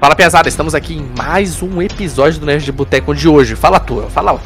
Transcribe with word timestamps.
Fala, 0.00 0.16
pesada, 0.16 0.48
estamos 0.48 0.74
aqui 0.74 0.94
em 0.94 1.12
mais 1.14 1.62
um 1.62 1.82
episódio 1.82 2.40
do 2.40 2.46
Nerd 2.46 2.64
de 2.64 2.72
Boteco 2.72 3.14
de 3.14 3.28
hoje. 3.28 3.54
Fala 3.54 3.78
tu, 3.78 4.00
fala. 4.08 4.40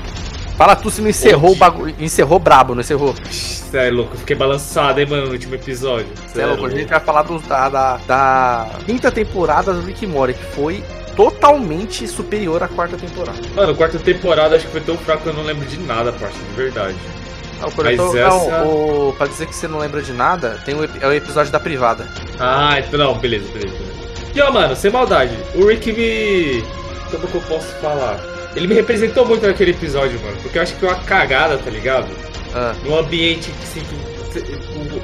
Fala 0.56 0.74
tu 0.74 0.90
se 0.90 1.00
não 1.00 1.08
encerrou 1.08 1.52
o 1.52 1.54
bagulho. 1.54 1.94
Encerrou 2.00 2.40
brabo, 2.40 2.74
não 2.74 2.80
encerrou? 2.80 3.14
Cê 3.30 3.86
é 3.86 3.88
louco, 3.88 4.14
eu 4.14 4.18
fiquei 4.18 4.34
balançado, 4.34 4.98
hein, 4.98 5.06
mano, 5.08 5.26
no 5.26 5.32
último 5.32 5.54
episódio. 5.54 6.08
Cê 6.26 6.40
é 6.40 6.46
louco, 6.46 6.66
a 6.66 6.70
gente 6.70 6.88
vai 6.88 6.98
falar 6.98 7.22
do, 7.22 7.38
da, 7.38 7.68
da, 7.68 7.96
da 7.98 8.70
quinta 8.84 9.12
temporada 9.12 9.72
do 9.72 9.82
Rick 9.82 10.04
Mori, 10.08 10.34
que 10.34 10.42
foi 10.56 10.82
totalmente 11.14 12.08
superior 12.08 12.60
à 12.60 12.66
quarta 12.66 12.96
temporada. 12.96 13.38
Mano, 13.54 13.70
a 13.70 13.74
quarta 13.76 14.00
temporada 14.00 14.56
acho 14.56 14.66
que 14.66 14.72
foi 14.72 14.80
tão 14.80 14.98
fraco 14.98 15.22
que 15.22 15.28
eu 15.28 15.34
não 15.34 15.44
lembro 15.44 15.64
de 15.66 15.78
nada, 15.78 16.10
parceiro, 16.10 16.48
de 16.48 16.56
verdade. 16.56 16.96
Não, 17.60 17.70
Mas 17.76 18.14
essa... 18.16 18.64
não, 18.64 19.10
o, 19.10 19.14
pra 19.16 19.28
dizer 19.28 19.46
que 19.46 19.54
você 19.54 19.68
não 19.68 19.78
lembra 19.78 20.02
de 20.02 20.12
nada, 20.12 20.60
tem 20.64 20.74
o, 20.74 20.84
é 20.84 21.06
o 21.06 21.12
episódio 21.12 21.52
da 21.52 21.60
privada. 21.60 22.08
Ah, 22.40 22.80
então 22.80 22.98
não, 22.98 23.14
beleza, 23.16 23.46
beleza, 23.52 23.76
beleza. 23.78 24.03
E 24.34 24.40
ó, 24.40 24.50
mano, 24.50 24.74
sem 24.74 24.90
maldade, 24.90 25.36
o 25.54 25.66
Rick 25.66 25.92
me. 25.92 26.62
Como 27.10 27.28
que 27.28 27.34
eu 27.34 27.40
posso 27.42 27.68
falar? 27.76 28.20
Ele 28.56 28.66
me 28.66 28.74
representou 28.74 29.24
muito 29.24 29.46
naquele 29.46 29.70
episódio, 29.70 30.20
mano. 30.20 30.36
Porque 30.42 30.58
eu 30.58 30.62
acho 30.62 30.74
que 30.74 30.80
foi 30.80 30.88
uma 30.88 31.00
cagada, 31.00 31.56
tá 31.58 31.70
ligado? 31.70 32.08
Ah. 32.54 32.74
Num 32.84 32.98
ambiente 32.98 33.50
que 33.50 33.66
se. 33.66 33.82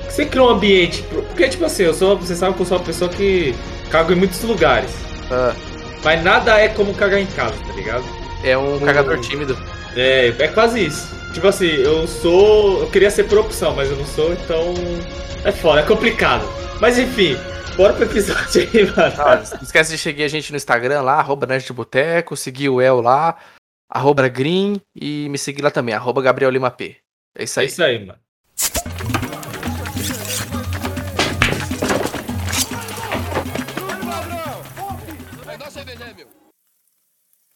Você 0.08 0.26
criou 0.26 0.48
um 0.48 0.54
ambiente. 0.54 1.04
Porque, 1.10 1.48
tipo 1.48 1.64
assim, 1.64 1.84
eu 1.84 1.94
sou. 1.94 2.16
Você 2.16 2.34
sabe 2.34 2.54
que 2.54 2.62
eu 2.62 2.66
sou 2.66 2.78
uma 2.78 2.84
pessoa 2.84 3.10
que 3.10 3.54
cago 3.88 4.12
em 4.12 4.16
muitos 4.16 4.42
lugares. 4.42 4.90
Ah. 5.30 5.54
Mas 6.02 6.22
nada 6.24 6.58
é 6.58 6.68
como 6.68 6.94
cagar 6.94 7.20
em 7.20 7.26
casa, 7.26 7.54
tá 7.66 7.72
ligado? 7.74 8.04
É 8.42 8.56
um, 8.56 8.76
um 8.76 8.80
cagador 8.80 9.20
tímido. 9.20 9.56
É, 9.94 10.34
é 10.38 10.48
quase 10.48 10.86
isso. 10.86 11.14
Tipo 11.32 11.46
assim, 11.48 11.68
eu 11.68 12.06
sou. 12.08 12.80
Eu 12.80 12.86
queria 12.88 13.10
ser 13.10 13.24
por 13.24 13.38
opção, 13.38 13.74
mas 13.74 13.90
eu 13.90 13.96
não 13.96 14.06
sou, 14.06 14.32
então. 14.32 14.74
É 15.44 15.52
foda, 15.52 15.80
é 15.80 15.84
complicado. 15.84 16.46
Mas 16.80 16.98
enfim, 16.98 17.36
Bora 17.80 17.94
pro 17.94 18.04
episódio 18.04 18.60
aí, 18.60 18.84
mano. 18.84 19.14
Ah, 19.16 19.36
não 19.36 19.62
esquece 19.62 19.92
de 19.92 19.96
seguir 19.96 20.24
a 20.24 20.28
gente 20.28 20.50
no 20.50 20.56
Instagram 20.58 21.00
lá, 21.00 21.14
arroba 21.14 21.46
Nerd 21.46 21.64
de 21.64 21.72
Boteco, 21.72 22.36
seguir 22.36 22.68
o 22.68 22.78
El 22.78 23.00
lá, 23.00 23.38
arroba 23.88 24.28
Green 24.28 24.78
e 24.94 25.30
me 25.30 25.38
seguir 25.38 25.62
lá 25.62 25.70
também, 25.70 25.94
arroba 25.94 26.20
Gabriel 26.20 26.50
Lima 26.50 26.70
P. 26.70 26.98
É 27.34 27.44
isso 27.44 27.58
aí. 27.58 27.64
É 27.64 27.68
isso 27.70 27.82
aí, 27.82 28.04
mano. 28.04 28.18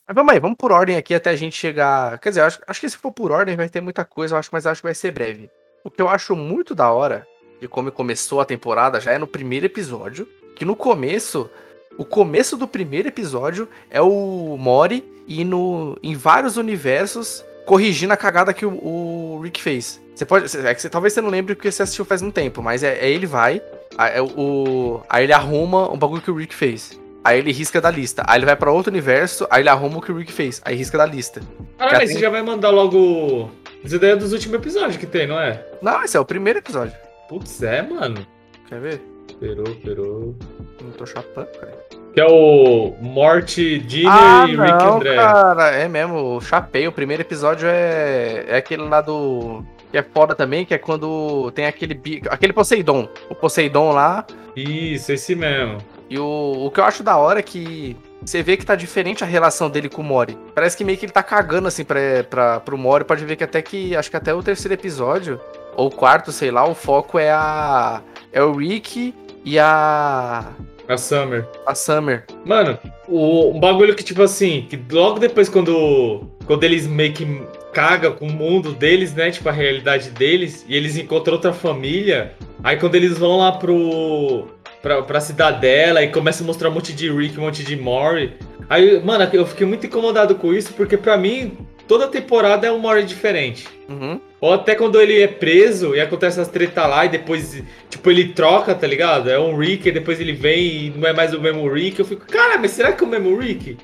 Mas 0.08 0.14
vamos 0.14 0.32
aí, 0.32 0.40
vamos 0.40 0.56
por 0.56 0.72
ordem 0.72 0.96
aqui 0.96 1.14
até 1.14 1.28
a 1.28 1.36
gente 1.36 1.54
chegar. 1.54 2.18
Quer 2.18 2.30
dizer, 2.30 2.40
acho, 2.40 2.62
acho 2.66 2.80
que 2.80 2.88
se 2.88 2.96
for 2.96 3.12
por 3.12 3.30
ordem 3.30 3.56
vai 3.56 3.68
ter 3.68 3.82
muita 3.82 4.06
coisa, 4.06 4.38
acho, 4.38 4.48
mas 4.50 4.66
acho 4.66 4.80
que 4.80 4.86
vai 4.86 4.94
ser 4.94 5.10
breve. 5.10 5.50
O 5.84 5.90
que 5.90 6.00
eu 6.00 6.08
acho 6.08 6.34
muito 6.34 6.74
da 6.74 6.90
hora 6.90 7.26
de 7.60 7.68
como 7.68 7.90
começou 7.90 8.40
a 8.40 8.44
temporada 8.44 9.00
já 9.00 9.12
é 9.12 9.18
no 9.18 9.26
primeiro 9.26 9.66
episódio. 9.66 10.28
Que 10.54 10.64
no 10.64 10.76
começo, 10.76 11.50
o 11.98 12.04
começo 12.04 12.56
do 12.56 12.68
primeiro 12.68 13.08
episódio 13.08 13.68
é 13.90 14.00
o 14.00 14.56
Mori 14.58 15.04
indo 15.28 15.98
em 16.02 16.14
vários 16.14 16.56
universos 16.56 17.44
corrigindo 17.64 18.12
a 18.12 18.16
cagada 18.16 18.52
que 18.52 18.66
o, 18.66 18.70
o 18.70 19.40
Rick 19.42 19.60
fez. 19.60 20.00
Você 20.14 20.24
pode. 20.24 20.44
É 20.58 20.74
que 20.74 20.80
você, 20.80 20.88
talvez 20.88 21.12
você 21.12 21.20
não 21.20 21.30
lembre 21.30 21.54
porque 21.54 21.70
você 21.70 21.82
assistiu 21.82 22.04
faz 22.04 22.22
um 22.22 22.30
tempo, 22.30 22.62
mas 22.62 22.82
é, 22.82 22.98
é 22.98 23.10
ele 23.10 23.26
vai. 23.26 23.60
Aí, 23.96 24.18
é 24.18 24.22
o, 24.22 25.02
aí 25.08 25.24
ele 25.24 25.32
arruma 25.32 25.90
um 25.92 25.96
bagulho 25.96 26.22
que 26.22 26.30
o 26.30 26.34
Rick 26.34 26.54
fez. 26.54 27.00
Aí 27.24 27.38
ele 27.38 27.52
risca 27.52 27.80
da 27.80 27.90
lista. 27.90 28.22
Aí 28.26 28.38
ele 28.38 28.46
vai 28.46 28.54
para 28.54 28.70
outro 28.70 28.92
universo, 28.92 29.46
aí 29.50 29.62
ele 29.62 29.70
arruma 29.70 29.98
o 29.98 30.02
que 30.02 30.12
o 30.12 30.16
Rick 30.16 30.30
fez. 30.30 30.60
Aí 30.64 30.76
risca 30.76 30.98
da 30.98 31.06
lista. 31.06 31.40
Caralho, 31.78 31.98
mas 31.98 32.08
tem... 32.08 32.16
você 32.16 32.22
já 32.22 32.30
vai 32.30 32.42
mandar 32.42 32.70
logo 32.70 33.50
as 33.84 33.92
ideias 33.92 34.18
dos 34.18 34.32
últimos 34.32 34.56
episódios 34.56 34.96
que 34.96 35.06
tem, 35.06 35.26
não 35.26 35.40
é? 35.40 35.64
Não, 35.80 36.02
esse 36.02 36.16
é 36.16 36.20
o 36.20 36.24
primeiro 36.24 36.58
episódio. 36.58 36.94
Putz, 37.28 37.62
é, 37.62 37.82
mano. 37.82 38.26
Quer 38.68 38.80
ver? 38.80 39.02
Perou, 39.40 39.74
perou. 39.76 40.34
Não 40.82 40.90
tô 40.92 41.06
chapando, 41.06 41.48
cara. 41.58 41.84
Que 42.12 42.20
é 42.20 42.26
o 42.26 42.94
Morte, 43.00 43.78
Dinner 43.78 44.12
ah, 44.12 44.46
e 44.48 44.52
Rick 44.52 44.84
não, 44.84 44.96
André. 44.96 45.16
cara, 45.16 45.70
é 45.70 45.88
mesmo, 45.88 46.40
chapei. 46.40 46.86
O 46.86 46.92
primeiro 46.92 47.22
episódio 47.22 47.68
é, 47.68 48.44
é 48.48 48.56
aquele 48.56 48.82
lá 48.82 49.00
do... 49.00 49.64
Que 49.90 49.98
é 49.98 50.02
foda 50.02 50.34
também, 50.34 50.64
que 50.64 50.74
é 50.74 50.78
quando 50.78 51.50
tem 51.52 51.66
aquele... 51.66 52.00
Aquele 52.28 52.52
Poseidon. 52.52 53.08
O 53.28 53.34
Poseidon 53.34 53.92
lá. 53.92 54.26
Isso, 54.54 55.12
esse 55.12 55.34
mesmo. 55.34 55.78
E 56.08 56.18
o, 56.18 56.66
o 56.66 56.70
que 56.70 56.78
eu 56.78 56.84
acho 56.84 57.02
da 57.02 57.16
hora 57.16 57.40
é 57.40 57.42
que 57.42 57.96
você 58.20 58.42
vê 58.42 58.56
que 58.56 58.64
tá 58.64 58.74
diferente 58.74 59.24
a 59.24 59.26
relação 59.26 59.68
dele 59.68 59.88
com 59.88 60.02
o 60.02 60.04
Mori. 60.04 60.38
Parece 60.54 60.76
que 60.76 60.84
meio 60.84 60.96
que 60.96 61.06
ele 61.06 61.12
tá 61.12 61.22
cagando 61.22 61.68
assim 61.68 61.84
pra, 61.84 61.98
pra, 62.28 62.60
pro 62.60 62.78
Mori. 62.78 63.04
Pode 63.04 63.24
ver 63.24 63.36
que 63.36 63.44
até 63.44 63.60
que. 63.60 63.96
Acho 63.96 64.10
que 64.10 64.16
até 64.16 64.32
o 64.32 64.42
terceiro 64.42 64.74
episódio 64.74 65.40
ou 65.76 65.90
quarto, 65.90 66.32
sei 66.32 66.50
lá, 66.50 66.66
o 66.68 66.74
foco 66.74 67.18
é 67.18 67.30
a. 67.30 68.02
É 68.32 68.42
o 68.42 68.52
Rick 68.52 69.14
e 69.44 69.58
a. 69.58 70.52
A 70.88 70.96
Summer. 70.98 71.46
A 71.66 71.74
Summer. 71.74 72.24
Mano, 72.44 72.78
o, 73.08 73.56
um 73.56 73.60
bagulho 73.60 73.94
que, 73.94 74.02
tipo 74.02 74.22
assim, 74.22 74.66
que 74.68 74.78
logo 74.90 75.18
depois 75.18 75.48
quando. 75.48 76.28
Quando 76.46 76.64
eles 76.64 76.86
meio 76.86 77.12
que 77.12 77.42
cagam 77.72 78.12
com 78.12 78.26
o 78.26 78.32
mundo 78.32 78.72
deles, 78.72 79.14
né? 79.14 79.30
Tipo, 79.30 79.48
a 79.48 79.52
realidade 79.52 80.10
deles, 80.10 80.64
e 80.68 80.76
eles 80.76 80.96
encontram 80.96 81.34
outra 81.34 81.52
família. 81.52 82.34
Aí 82.62 82.76
quando 82.76 82.94
eles 82.94 83.18
vão 83.18 83.38
lá 83.38 83.52
pro. 83.52 84.48
Pra, 84.80 85.02
pra 85.02 85.18
cidadela 85.18 86.02
e 86.02 86.08
começa 86.08 86.44
a 86.44 86.46
mostrar 86.46 86.68
um 86.68 86.72
monte 86.72 86.92
de 86.92 87.10
Rick, 87.10 87.40
um 87.40 87.44
monte 87.44 87.64
de 87.64 87.74
Mori. 87.74 88.34
Aí, 88.68 89.02
mano, 89.02 89.26
eu 89.32 89.46
fiquei 89.46 89.66
muito 89.66 89.86
incomodado 89.86 90.34
com 90.34 90.52
isso, 90.52 90.74
porque 90.74 90.98
pra 90.98 91.16
mim, 91.16 91.56
toda 91.88 92.06
temporada 92.06 92.66
é 92.66 92.72
um 92.72 92.78
Mori 92.78 93.02
diferente. 93.02 93.66
Uhum. 93.88 94.20
Ou 94.44 94.52
até 94.52 94.74
quando 94.74 95.00
ele 95.00 95.22
é 95.22 95.26
preso 95.26 95.96
e 95.96 96.00
acontece 96.02 96.38
as 96.38 96.48
treta 96.48 96.86
lá 96.86 97.06
e 97.06 97.08
depois, 97.08 97.62
tipo, 97.88 98.10
ele 98.10 98.28
troca, 98.34 98.74
tá 98.74 98.86
ligado? 98.86 99.30
É 99.30 99.40
um 99.40 99.56
Rick 99.56 99.88
e 99.88 99.92
depois 99.92 100.20
ele 100.20 100.34
vem 100.34 100.66
e 100.66 100.90
não 100.94 101.08
é 101.08 101.14
mais 101.14 101.32
o 101.32 101.40
mesmo 101.40 101.66
Rick. 101.66 101.98
Eu 101.98 102.04
fico, 102.04 102.26
cara, 102.26 102.58
mas 102.58 102.72
será 102.72 102.92
que 102.92 103.02
é 103.02 103.06
o 103.06 103.10
mesmo 103.10 103.38
Rick? 103.38 103.78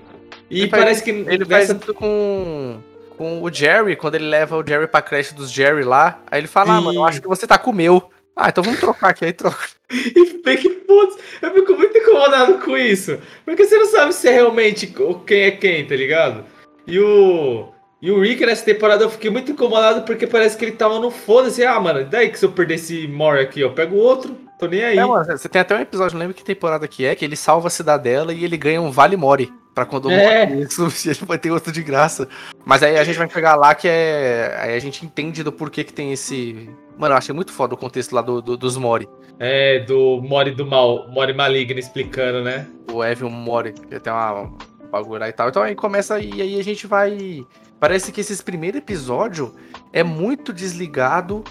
E 0.50 0.60
ele 0.60 0.68
parece 0.68 1.00
faz, 1.00 1.02
que. 1.02 1.10
Ele 1.32 1.46
nessa... 1.46 1.74
faz 1.74 1.96
com, 1.96 2.78
com 3.16 3.42
o 3.42 3.50
Jerry, 3.50 3.96
quando 3.96 4.16
ele 4.16 4.26
leva 4.26 4.54
o 4.58 4.66
Jerry 4.66 4.86
pra 4.86 5.00
creche 5.00 5.34
dos 5.34 5.50
Jerry 5.50 5.82
lá. 5.82 6.20
Aí 6.30 6.38
ele 6.38 6.46
fala, 6.46 6.74
e... 6.74 6.76
ah, 6.76 6.80
mano, 6.82 6.98
eu 6.98 7.04
acho 7.06 7.22
que 7.22 7.28
você 7.28 7.46
tá 7.46 7.56
com 7.56 7.70
o 7.70 7.74
meu. 7.74 8.10
Ah, 8.36 8.50
então 8.50 8.62
vamos 8.62 8.80
trocar 8.80 9.08
aqui, 9.08 9.24
aí 9.24 9.32
troca. 9.32 9.66
e 9.90 10.42
bem 10.44 10.58
que 10.58 10.68
putz, 10.68 11.16
eu 11.40 11.54
fico 11.54 11.72
muito 11.72 11.96
incomodado 11.96 12.58
com 12.58 12.76
isso. 12.76 13.18
Porque 13.46 13.64
você 13.64 13.78
não 13.78 13.86
sabe 13.86 14.12
se 14.12 14.28
é 14.28 14.32
realmente 14.32 14.94
quem 15.26 15.40
é 15.40 15.50
quem, 15.52 15.86
tá 15.86 15.96
ligado? 15.96 16.44
E 16.86 17.00
o. 17.00 17.72
E 18.02 18.10
o 18.10 18.20
Rick 18.20 18.46
nessa 18.46 18.64
temporada 18.64 19.04
eu 19.04 19.10
fiquei 19.10 19.30
muito 19.30 19.52
incomodado 19.52 20.02
porque 20.02 20.26
parece 20.26 20.56
que 20.56 20.64
ele 20.64 20.72
tava 20.72 20.98
no 20.98 21.10
foda-se. 21.10 21.64
Ah, 21.64 21.78
mano, 21.78 22.04
daí 22.04 22.30
que 22.30 22.38
se 22.38 22.44
eu 22.46 22.52
perder 22.52 22.74
esse 22.74 23.06
Mori 23.06 23.40
aqui, 23.40 23.60
eu 23.60 23.72
pego 23.72 23.96
outro, 23.96 24.34
tô 24.58 24.66
nem 24.66 24.82
aí. 24.82 24.98
É, 24.98 25.04
mano, 25.04 25.24
você 25.24 25.48
tem 25.48 25.60
até 25.60 25.76
um 25.76 25.80
episódio, 25.80 26.14
não 26.14 26.20
lembro 26.20 26.34
que 26.34 26.42
temporada 26.42 26.88
que 26.88 27.04
é, 27.04 27.14
que 27.14 27.24
ele 27.24 27.36
salva 27.36 27.68
a 27.68 27.70
cidadela 27.70 28.32
e 28.32 28.42
ele 28.42 28.56
ganha 28.56 28.80
um 28.80 28.90
Vale 28.90 29.16
Mori. 29.16 29.52
Pra 29.74 29.86
quando 29.86 30.10
é. 30.10 30.50
isso, 30.56 30.82
ele 31.08 31.18
vai 31.26 31.38
ter 31.38 31.50
outro 31.50 31.70
de 31.70 31.82
graça. 31.82 32.26
Mas 32.64 32.82
aí 32.82 32.98
a 32.98 33.04
gente 33.04 33.18
vai 33.18 33.28
pegar 33.28 33.54
lá 33.54 33.74
que 33.74 33.86
é. 33.86 34.56
Aí 34.58 34.74
a 34.74 34.78
gente 34.80 35.04
entende 35.04 35.44
do 35.44 35.52
porquê 35.52 35.84
que 35.84 35.92
tem 35.92 36.12
esse. 36.12 36.68
Mano, 36.98 37.14
eu 37.14 37.18
achei 37.18 37.34
muito 37.34 37.52
foda 37.52 37.74
o 37.74 37.78
contexto 37.78 38.12
lá 38.12 38.20
do, 38.20 38.42
do 38.42 38.56
dos 38.56 38.76
Mori. 38.76 39.08
É, 39.38 39.78
do 39.80 40.20
Mori 40.22 40.50
do 40.50 40.66
mal, 40.66 41.08
Mori 41.08 41.32
maligno 41.32 41.78
explicando, 41.78 42.42
né? 42.42 42.66
O 42.92 43.04
Evan 43.04 43.30
Mori, 43.30 43.72
que 43.72 44.00
tem 44.00 44.12
uma 44.12 44.52
bagulho 44.90 45.20
lá 45.20 45.28
e 45.28 45.32
tal. 45.32 45.48
Então 45.48 45.62
aí 45.62 45.74
começa 45.74 46.18
e 46.18 46.42
aí 46.42 46.58
a 46.58 46.64
gente 46.64 46.86
vai 46.86 47.46
Parece 47.80 48.12
que 48.12 48.20
esse 48.20 48.42
primeiro 48.42 48.76
episódio 48.76 49.54
é 49.90 50.04
muito 50.04 50.52
desligado 50.52 51.42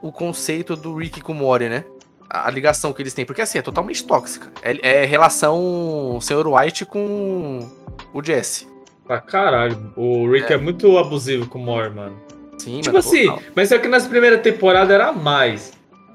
o 0.00 0.10
conceito 0.10 0.74
do 0.74 0.96
Rick 0.96 1.20
com 1.20 1.32
o 1.32 1.34
Mori, 1.34 1.68
né? 1.68 1.84
A, 2.30 2.50
ligação 2.50 2.94
que 2.94 3.02
eles 3.02 3.12
têm. 3.12 3.26
Porque 3.26 3.42
assim, 3.42 3.58
é 3.58 3.62
totalmente 3.62 4.02
tóxica. 4.04 4.50
É, 4.62 5.02
é 5.02 5.04
relação 5.04 6.18
Sr. 6.20 6.46
White 6.48 6.86
com 6.86 7.68
o 8.12 8.24
Jesse. 8.24 8.66
Ah, 9.06 9.20
caralho. 9.20 9.92
O 9.94 10.28
Rick 10.30 10.50
é, 10.50 10.56
é 10.56 10.58
muito 10.58 10.96
abusivo 10.96 11.46
com 11.46 11.58
o 11.58 11.62
Mori, 11.62 11.94
mano. 11.94 12.16
Sim, 12.58 12.80
tipo 12.80 12.96
assim, 12.96 13.26
total. 13.26 13.42
mas 13.54 13.68
só 13.68 13.78
que 13.78 13.86
nas 13.86 14.06
primeiras 14.06 14.40
temporadas 14.40 14.90
era 14.90 15.12
mais. 15.12 15.72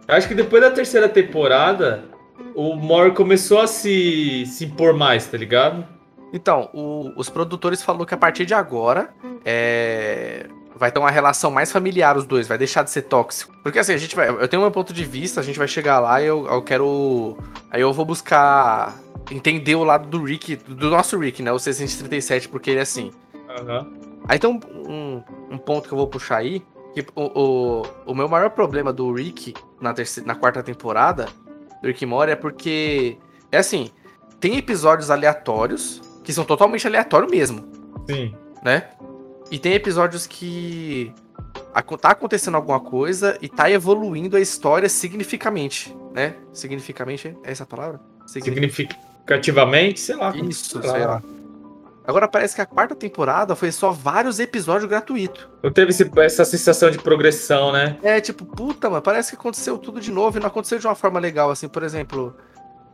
Eu 0.08 0.16
acho 0.16 0.28
que 0.28 0.34
depois 0.34 0.62
da 0.62 0.72
terceira 0.72 1.08
temporada, 1.08 2.04
o 2.56 2.76
Mori 2.76 3.12
começou 3.12 3.62
a 3.62 3.68
se, 3.68 4.44
se 4.48 4.66
impor 4.66 4.94
mais, 4.94 5.28
tá 5.28 5.38
ligado? 5.38 5.86
Então, 6.34 6.70
o, 6.74 7.12
os 7.16 7.30
produtores 7.30 7.84
falaram 7.84 8.06
que 8.06 8.14
a 8.14 8.18
partir 8.18 8.46
de 8.46 8.54
agora 8.54 9.14
é, 9.44 10.48
vai 10.76 10.92
ter 10.92 11.00
uma 11.00 11.12
relação 11.12 11.52
mais 11.52 11.72
familiar 11.72 12.18
os 12.18 12.26
dois, 12.26 12.48
vai 12.48 12.58
deixar 12.58 12.84
de 12.84 12.90
ser 12.90 13.04
tóxico. 13.04 13.54
Porque 13.62 13.80
assim, 13.80 13.94
a 13.94 13.98
gente 13.98 14.16
vai. 14.16 14.30
Eu 14.30 14.48
tenho 14.48 14.62
meu 14.62 14.72
ponto 14.72 14.94
de 14.94 15.04
vista, 15.04 15.40
a 15.40 15.44
gente 15.44 15.60
vai 15.60 15.68
chegar 15.68 16.00
lá 16.00 16.22
e 16.22 16.26
eu, 16.26 16.48
eu 16.48 16.62
quero. 16.62 17.38
Aí 17.70 17.82
eu 17.82 17.92
vou 17.92 18.06
buscar 18.06 18.98
entender 19.30 19.76
o 19.76 19.84
lado 19.84 20.08
do 20.08 20.24
Rick, 20.24 20.56
do 20.56 20.90
nosso 20.90 21.18
Rick, 21.20 21.44
né? 21.44 21.52
O 21.52 21.60
637, 21.60 22.50
porque 22.50 22.72
ele 22.72 22.80
é 22.80 22.84
assim. 22.84 23.12
Uhum. 23.34 24.22
Aí 24.28 24.40
tem 24.40 24.50
um, 24.50 24.60
um, 24.90 25.24
um, 25.52 25.58
ponto 25.58 25.88
que 25.88 25.94
eu 25.94 25.98
vou 25.98 26.08
puxar 26.08 26.38
aí. 26.38 26.64
Que 26.94 27.06
o, 27.16 27.22
o, 27.22 27.82
o 28.08 28.16
meu 28.16 28.28
maior 28.28 28.50
problema 28.50 28.92
do 28.92 29.14
Rick 29.14 29.54
na, 29.80 29.94
terceira, 29.94 30.28
na 30.28 30.36
quarta 30.36 30.62
temporada, 30.64 31.28
do 31.82 31.88
Rick 31.88 32.06
Mori, 32.06 32.32
é 32.32 32.36
porque. 32.36 33.18
É 33.52 33.58
assim, 33.58 33.92
tem 34.40 34.58
episódios 34.58 35.12
aleatórios 35.12 36.02
que 36.32 36.36
são 36.36 36.46
totalmente 36.46 36.88
aleatórios 36.88 37.30
mesmo. 37.30 37.64
Sim. 38.10 38.34
Né? 38.64 38.86
E 39.52 39.60
tem 39.60 39.74
episódios 39.74 40.26
que 40.26 41.14
tá 42.00 42.12
acontecendo 42.12 42.56
alguma 42.56 42.80
coisa 42.80 43.38
e 43.42 43.50
tá 43.50 43.70
evoluindo 43.70 44.38
a 44.38 44.40
história 44.40 44.88
significativamente, 44.88 45.96
né? 46.14 46.36
Significativamente 46.54 47.36
é 47.44 47.52
essa 47.52 47.64
a 47.64 47.68
palavra? 47.68 48.00
Signific... 48.26 48.96
cativamente, 49.26 50.00
sei 50.00 50.16
lá. 50.16 50.34
Isso, 50.36 50.82
sei 50.82 51.06
lá. 51.06 51.22
Agora 52.08 52.28
parece 52.28 52.56
que 52.56 52.62
a 52.62 52.66
quarta 52.66 52.96
temporada 52.96 53.56
foi 53.56 53.72
só 53.72 53.92
vários 53.92 54.40
episódios 54.40 54.90
gratuitos. 54.90 55.48
Não 55.62 55.72
teve 55.72 55.92
esse, 55.92 56.10
essa 56.20 56.46
sensação 56.46 56.90
de 56.90 56.98
progressão, 56.98 57.74
né? 57.74 57.98
É, 58.02 58.22
tipo, 58.22 58.46
puta, 58.46 58.90
mano, 58.90 59.02
parece 59.02 59.32
que 59.32 59.36
aconteceu 59.36 59.78
tudo 59.78 60.00
de 60.00 60.12
novo 60.12 60.38
e 60.38 60.42
não 60.42 60.48
aconteceu 60.48 60.80
de 60.80 60.88
uma 60.88 60.96
forma 60.96 61.20
legal, 61.20 61.52
assim, 61.52 61.68
por 61.68 61.84
exemplo. 61.84 62.34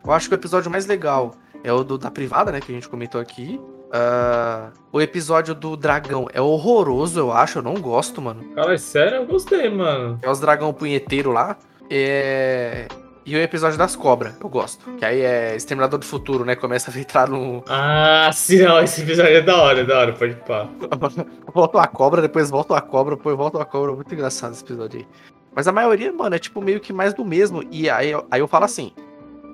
Eu 0.05 0.11
acho 0.11 0.27
que 0.27 0.35
o 0.35 0.37
episódio 0.37 0.71
mais 0.71 0.85
legal 0.85 1.33
é 1.63 1.71
o 1.71 1.83
do, 1.83 1.97
da 1.97 2.09
privada, 2.09 2.51
né, 2.51 2.59
que 2.59 2.71
a 2.71 2.75
gente 2.75 2.87
comentou 2.87 3.19
aqui. 3.19 3.59
Uh, 3.87 4.71
o 4.91 5.01
episódio 5.01 5.55
do 5.55 5.77
dragão 5.77 6.27
é 6.33 6.41
horroroso, 6.41 7.19
eu 7.19 7.31
acho, 7.31 7.59
eu 7.59 7.63
não 7.63 7.75
gosto, 7.75 8.21
mano. 8.21 8.43
Cara, 8.53 8.73
é 8.73 8.77
sério? 8.77 9.17
Eu 9.17 9.25
gostei, 9.25 9.69
mano. 9.69 10.19
É 10.21 10.29
os 10.29 10.39
dragão 10.39 10.73
punheteiro 10.73 11.31
lá. 11.31 11.57
É... 11.89 12.87
E 13.25 13.35
o 13.35 13.39
episódio 13.39 13.77
das 13.77 13.93
cobras, 13.93 14.35
eu 14.41 14.47
gosto. 14.47 14.89
Que 14.93 15.03
aí 15.03 15.19
é 15.19 15.53
Exterminador 15.53 15.99
do 15.99 16.05
Futuro, 16.05 16.45
né? 16.45 16.55
Começa 16.55 16.89
a 16.89 16.97
entrar 16.97 17.27
no. 17.27 17.61
Ah, 17.67 18.29
sim, 18.33 18.59
não, 18.59 18.81
esse 18.81 19.01
episódio 19.01 19.35
é 19.35 19.41
da 19.41 19.57
hora, 19.57 19.81
é 19.81 19.83
da 19.83 19.99
hora, 19.99 20.13
pode 20.13 20.35
pá. 20.35 20.65
volta 21.53 21.81
a 21.81 21.87
cobra, 21.87 22.21
depois 22.21 22.49
volta 22.49 22.77
a 22.77 22.81
cobra, 22.81 23.17
depois 23.17 23.35
volta 23.35 23.61
a 23.61 23.65
cobra. 23.65 23.91
Muito 23.91 24.13
engraçado 24.13 24.53
esse 24.53 24.63
episódio 24.63 25.01
aí. 25.01 25.07
Mas 25.53 25.67
a 25.67 25.73
maioria, 25.73 26.13
mano, 26.13 26.35
é 26.35 26.39
tipo 26.39 26.61
meio 26.61 26.79
que 26.79 26.93
mais 26.93 27.13
do 27.13 27.25
mesmo. 27.25 27.65
E 27.69 27.89
aí, 27.89 28.13
aí 28.31 28.39
eu 28.39 28.47
falo 28.47 28.63
assim: 28.63 28.93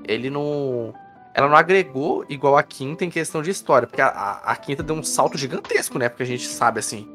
ele 0.07 0.29
não. 0.29 0.94
Ela 1.33 1.50
não 1.50 1.55
agregou 1.55 2.23
igual 2.29 2.57
a 2.57 2.63
quinta 2.63 3.03
em 3.03 3.09
questão 3.09 3.41
de 3.41 3.50
história. 3.50 3.88
Porque 3.88 4.01
a, 4.01 4.07
a, 4.07 4.51
a 4.51 4.55
quinta 4.55 4.83
deu 4.83 4.95
um 4.95 5.03
salto 5.03 5.38
gigantesco, 5.38 5.97
né? 5.97 6.07
Porque 6.07 6.23
a 6.23 6.27
gente 6.27 6.45
sabe 6.45 6.79
assim. 6.79 7.09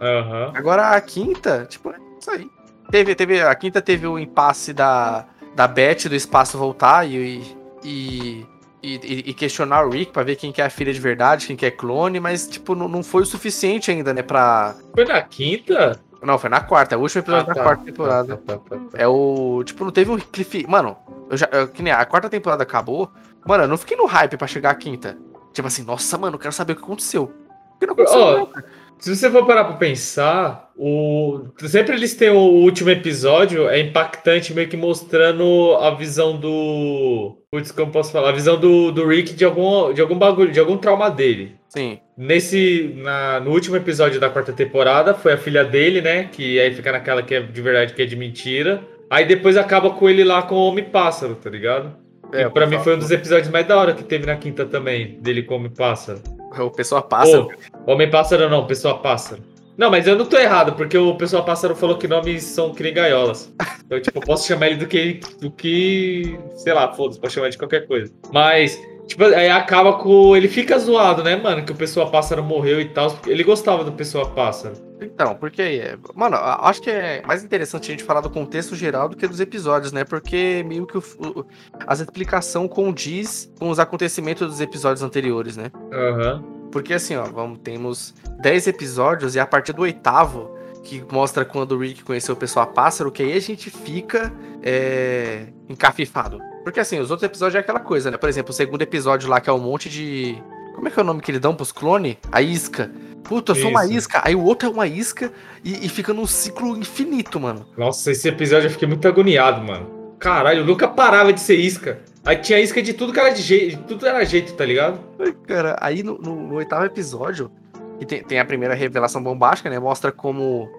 Uhum. 0.00 0.52
Agora 0.54 0.90
a 0.90 1.00
quinta, 1.00 1.66
tipo, 1.68 1.90
é 1.90 1.96
isso 2.18 2.30
aí. 2.30 2.50
Teve, 2.90 3.14
teve, 3.14 3.42
a 3.42 3.54
quinta 3.54 3.82
teve 3.82 4.06
o 4.06 4.18
impasse 4.18 4.72
da 4.72 5.26
da 5.54 5.66
Beth 5.66 6.08
do 6.08 6.14
espaço 6.14 6.56
voltar 6.56 7.06
e, 7.06 7.42
e, 7.84 8.46
e, 8.82 8.94
e, 9.26 9.34
questionar 9.34 9.84
o 9.84 9.90
Rick 9.90 10.12
pra 10.12 10.22
ver 10.22 10.36
quem 10.36 10.52
que 10.52 10.62
é 10.62 10.64
a 10.64 10.70
filha 10.70 10.92
de 10.92 11.00
verdade, 11.00 11.46
quem 11.46 11.56
que 11.56 11.66
é 11.66 11.70
clone, 11.70 12.20
mas, 12.20 12.46
tipo, 12.46 12.74
não, 12.74 12.88
não 12.88 13.02
foi 13.02 13.22
o 13.22 13.26
suficiente 13.26 13.90
ainda, 13.90 14.14
né, 14.14 14.22
pra... 14.22 14.74
Foi 14.94 15.04
na 15.04 15.20
quinta? 15.22 16.00
Não, 16.22 16.38
foi 16.38 16.50
na 16.50 16.60
quarta, 16.60 16.94
é 16.94 16.98
o 16.98 17.00
último 17.00 17.22
episódio 17.22 17.44
ah, 17.44 17.48
da 17.48 17.54
tá, 17.54 17.62
quarta 17.62 17.84
temporada. 17.84 18.36
Tá, 18.36 18.58
tá, 18.58 18.76
tá, 18.76 18.80
é 18.94 19.06
o. 19.08 19.62
Tipo, 19.64 19.84
não 19.84 19.92
teve 19.92 20.10
um 20.10 20.18
cliff. 20.18 20.66
Mano, 20.68 20.96
eu 21.30 21.36
já. 21.36 21.48
Eu, 21.50 21.68
que 21.68 21.82
nem 21.82 21.92
a 21.92 22.04
quarta 22.04 22.28
temporada 22.28 22.62
acabou. 22.62 23.10
Mano, 23.46 23.64
eu 23.64 23.68
não 23.68 23.78
fiquei 23.78 23.96
no 23.96 24.06
hype 24.06 24.36
pra 24.36 24.46
chegar 24.46 24.70
à 24.70 24.74
quinta. 24.74 25.16
Tipo 25.52 25.68
assim, 25.68 25.82
nossa, 25.82 26.18
mano, 26.18 26.36
eu 26.36 26.38
quero 26.38 26.52
saber 26.52 26.74
o 26.74 26.76
que 26.76 26.82
aconteceu. 26.82 27.32
O 27.74 27.78
que 27.78 27.86
não 27.86 27.94
aconteceu? 27.94 28.50
Oh, 28.54 28.60
se 28.98 29.16
você 29.16 29.30
for 29.30 29.46
parar 29.46 29.64
pra 29.64 29.76
pensar, 29.76 30.69
o... 30.82 31.44
sempre 31.68 31.94
eles 31.94 32.14
têm 32.14 32.30
o 32.30 32.38
último 32.38 32.88
episódio, 32.88 33.68
é 33.68 33.78
impactante, 33.78 34.54
meio 34.54 34.66
que 34.66 34.78
mostrando 34.78 35.76
a 35.78 35.90
visão 35.90 36.40
do. 36.40 37.36
Putz, 37.52 37.70
como 37.70 37.92
posso 37.92 38.10
falar? 38.10 38.30
A 38.30 38.32
visão 38.32 38.58
do, 38.58 38.90
do 38.90 39.06
Rick 39.06 39.34
de 39.34 39.44
algum, 39.44 39.92
de 39.92 40.00
algum 40.00 40.18
bagulho, 40.18 40.50
de 40.50 40.58
algum 40.58 40.78
trauma 40.78 41.10
dele. 41.10 41.56
Sim. 41.68 41.98
Nesse. 42.16 42.94
Na, 42.96 43.40
no 43.40 43.50
último 43.50 43.76
episódio 43.76 44.18
da 44.18 44.30
quarta 44.30 44.54
temporada, 44.54 45.12
foi 45.12 45.34
a 45.34 45.36
filha 45.36 45.62
dele, 45.62 46.00
né? 46.00 46.30
Que 46.32 46.58
aí 46.58 46.72
fica 46.72 46.90
naquela 46.90 47.22
que 47.22 47.34
é 47.34 47.42
de 47.42 47.60
verdade, 47.60 47.92
que 47.92 48.00
é 48.00 48.06
de 48.06 48.16
mentira. 48.16 48.82
Aí 49.10 49.26
depois 49.26 49.58
acaba 49.58 49.90
com 49.90 50.08
ele 50.08 50.24
lá 50.24 50.40
com 50.40 50.54
o 50.54 50.68
Homem-Pássaro, 50.68 51.34
tá 51.34 51.50
ligado? 51.50 51.94
É, 52.32 52.42
e 52.42 52.48
pra 52.48 52.66
mim 52.66 52.78
foi 52.78 52.94
um 52.94 52.98
dos 52.98 53.10
episódios 53.10 53.50
mais 53.50 53.66
da 53.66 53.76
hora 53.76 53.92
que 53.92 54.04
teve 54.04 54.24
na 54.24 54.36
quinta 54.36 54.64
também, 54.64 55.18
dele 55.20 55.42
com 55.42 55.54
o 55.54 55.56
Homem-Pássaro. 55.58 56.22
O 56.58 56.70
Pessoa 56.70 57.02
Pássaro. 57.02 57.48
Homem-Pássaro 57.86 58.48
não, 58.48 58.66
Pessoa 58.66 58.98
Pássaro. 58.98 59.49
Não, 59.80 59.90
mas 59.90 60.06
eu 60.06 60.14
não 60.14 60.26
tô 60.26 60.36
errado, 60.36 60.74
porque 60.74 60.98
o 60.98 61.14
Pessoa 61.14 61.42
Pássaro 61.42 61.74
falou 61.74 61.96
que 61.96 62.06
nomes 62.06 62.44
são 62.44 62.74
que 62.74 62.82
nem 62.82 62.92
gaiolas. 62.92 63.50
Então, 63.82 63.98
tipo, 63.98 64.18
eu 64.18 64.22
posso 64.22 64.46
chamar 64.46 64.66
ele 64.66 64.76
do 64.76 64.86
que. 64.86 65.20
do 65.40 65.50
que. 65.50 66.38
sei 66.56 66.74
lá, 66.74 66.92
foda-se, 66.92 67.18
posso 67.18 67.34
chamar 67.34 67.48
de 67.48 67.56
qualquer 67.56 67.86
coisa. 67.86 68.12
Mas, 68.30 68.78
tipo, 69.06 69.24
aí 69.24 69.48
acaba 69.48 69.94
com. 69.94 70.36
Ele 70.36 70.48
fica 70.48 70.78
zoado, 70.78 71.24
né, 71.24 71.34
mano? 71.34 71.64
Que 71.64 71.72
o 71.72 71.74
Pessoa 71.74 72.10
Pássaro 72.10 72.44
morreu 72.44 72.78
e 72.78 72.90
tal. 72.90 73.18
Ele 73.26 73.42
gostava 73.42 73.82
do 73.82 73.90
Pessoa 73.90 74.28
Pássaro. 74.28 74.74
Então, 75.00 75.34
porque. 75.34 75.96
Mano, 76.14 76.36
acho 76.36 76.82
que 76.82 76.90
é 76.90 77.22
mais 77.26 77.42
interessante 77.42 77.84
a 77.84 77.90
gente 77.92 78.04
falar 78.04 78.20
do 78.20 78.28
contexto 78.28 78.76
geral 78.76 79.08
do 79.08 79.16
que 79.16 79.26
dos 79.26 79.40
episódios, 79.40 79.92
né? 79.92 80.04
Porque 80.04 80.62
meio 80.68 80.86
que 80.86 80.98
o, 80.98 81.02
o, 81.20 81.46
as 81.86 82.00
explicação 82.00 82.68
condiz 82.68 83.50
com 83.58 83.70
os 83.70 83.78
acontecimentos 83.78 84.46
dos 84.46 84.60
episódios 84.60 85.02
anteriores, 85.02 85.56
né? 85.56 85.72
Aham. 85.90 86.44
Uhum. 86.44 86.59
Porque 86.70 86.94
assim, 86.94 87.16
ó, 87.16 87.24
vamos, 87.24 87.58
temos 87.62 88.14
10 88.40 88.68
episódios 88.68 89.34
e 89.34 89.40
a 89.40 89.46
partir 89.46 89.72
do 89.72 89.82
oitavo, 89.82 90.56
que 90.82 91.04
mostra 91.10 91.44
quando 91.44 91.72
o 91.72 91.78
Rick 91.78 92.02
conheceu 92.02 92.34
o 92.34 92.38
pessoal 92.38 92.66
pássaro, 92.66 93.10
que 93.10 93.22
aí 93.22 93.32
a 93.32 93.40
gente 93.40 93.70
fica 93.70 94.32
é, 94.62 95.46
encafifado. 95.68 96.40
Porque 96.62 96.80
assim, 96.80 96.98
os 96.98 97.10
outros 97.10 97.26
episódios 97.26 97.56
é 97.56 97.58
aquela 97.58 97.80
coisa, 97.80 98.10
né? 98.10 98.16
Por 98.16 98.28
exemplo, 98.28 98.50
o 98.50 98.54
segundo 98.54 98.82
episódio 98.82 99.28
lá, 99.28 99.40
que 99.40 99.50
é 99.50 99.52
um 99.52 99.58
monte 99.58 99.88
de. 99.88 100.36
Como 100.74 100.88
é 100.88 100.90
que 100.90 100.98
é 100.98 101.02
o 101.02 101.06
nome 101.06 101.20
que 101.20 101.30
eles 101.30 101.40
dão 101.40 101.54
pros 101.54 101.72
clones? 101.72 102.16
A 102.30 102.40
isca. 102.40 102.90
Puta, 103.24 103.52
eu 103.52 103.56
sou 103.56 103.70
Isso. 103.70 103.70
uma 103.70 103.86
isca. 103.86 104.20
Aí 104.24 104.34
o 104.34 104.42
outro 104.42 104.68
é 104.68 104.72
uma 104.72 104.86
isca 104.86 105.32
e, 105.62 105.86
e, 105.86 105.88
fica 105.88 106.12
num 106.12 106.26
ciclo 106.26 106.76
infinito, 106.76 107.38
mano. 107.38 107.66
Nossa, 107.76 108.10
esse 108.10 108.28
episódio 108.28 108.66
eu 108.66 108.70
fiquei 108.70 108.88
muito 108.88 109.06
agoniado, 109.06 109.62
mano. 109.62 109.99
Caralho, 110.20 110.66
nunca 110.66 110.86
parava 110.86 111.32
de 111.32 111.40
ser 111.40 111.56
isca. 111.56 111.98
Aí 112.24 112.36
tinha 112.36 112.60
isca 112.60 112.82
de 112.82 112.92
tudo 112.92 113.12
que 113.12 113.18
era 113.18 113.30
de 113.30 113.40
jeito, 113.40 113.82
tudo 113.84 114.06
era 114.06 114.22
jeito, 114.24 114.52
tá 114.52 114.64
ligado? 114.66 115.00
Cara, 115.46 115.76
aí 115.80 116.02
no, 116.02 116.18
no, 116.18 116.36
no 116.36 116.54
oitavo 116.56 116.84
episódio, 116.84 117.50
e 117.98 118.04
tem, 118.04 118.22
tem, 118.22 118.38
a 118.38 118.44
primeira 118.44 118.74
revelação 118.74 119.22
bombástica, 119.22 119.70
né? 119.70 119.78
Mostra 119.78 120.12
como. 120.12 120.70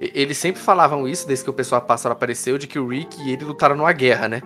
Eles 0.00 0.38
sempre 0.38 0.62
falavam 0.62 1.06
isso 1.06 1.26
desde 1.26 1.44
que 1.44 1.50
o 1.50 1.52
pessoal 1.52 1.82
pássaro 1.82 2.14
apareceu, 2.14 2.56
de 2.56 2.66
que 2.66 2.78
o 2.78 2.88
Rick 2.88 3.20
e 3.22 3.32
ele 3.32 3.44
lutaram 3.44 3.76
numa 3.76 3.92
guerra, 3.92 4.28
né? 4.28 4.42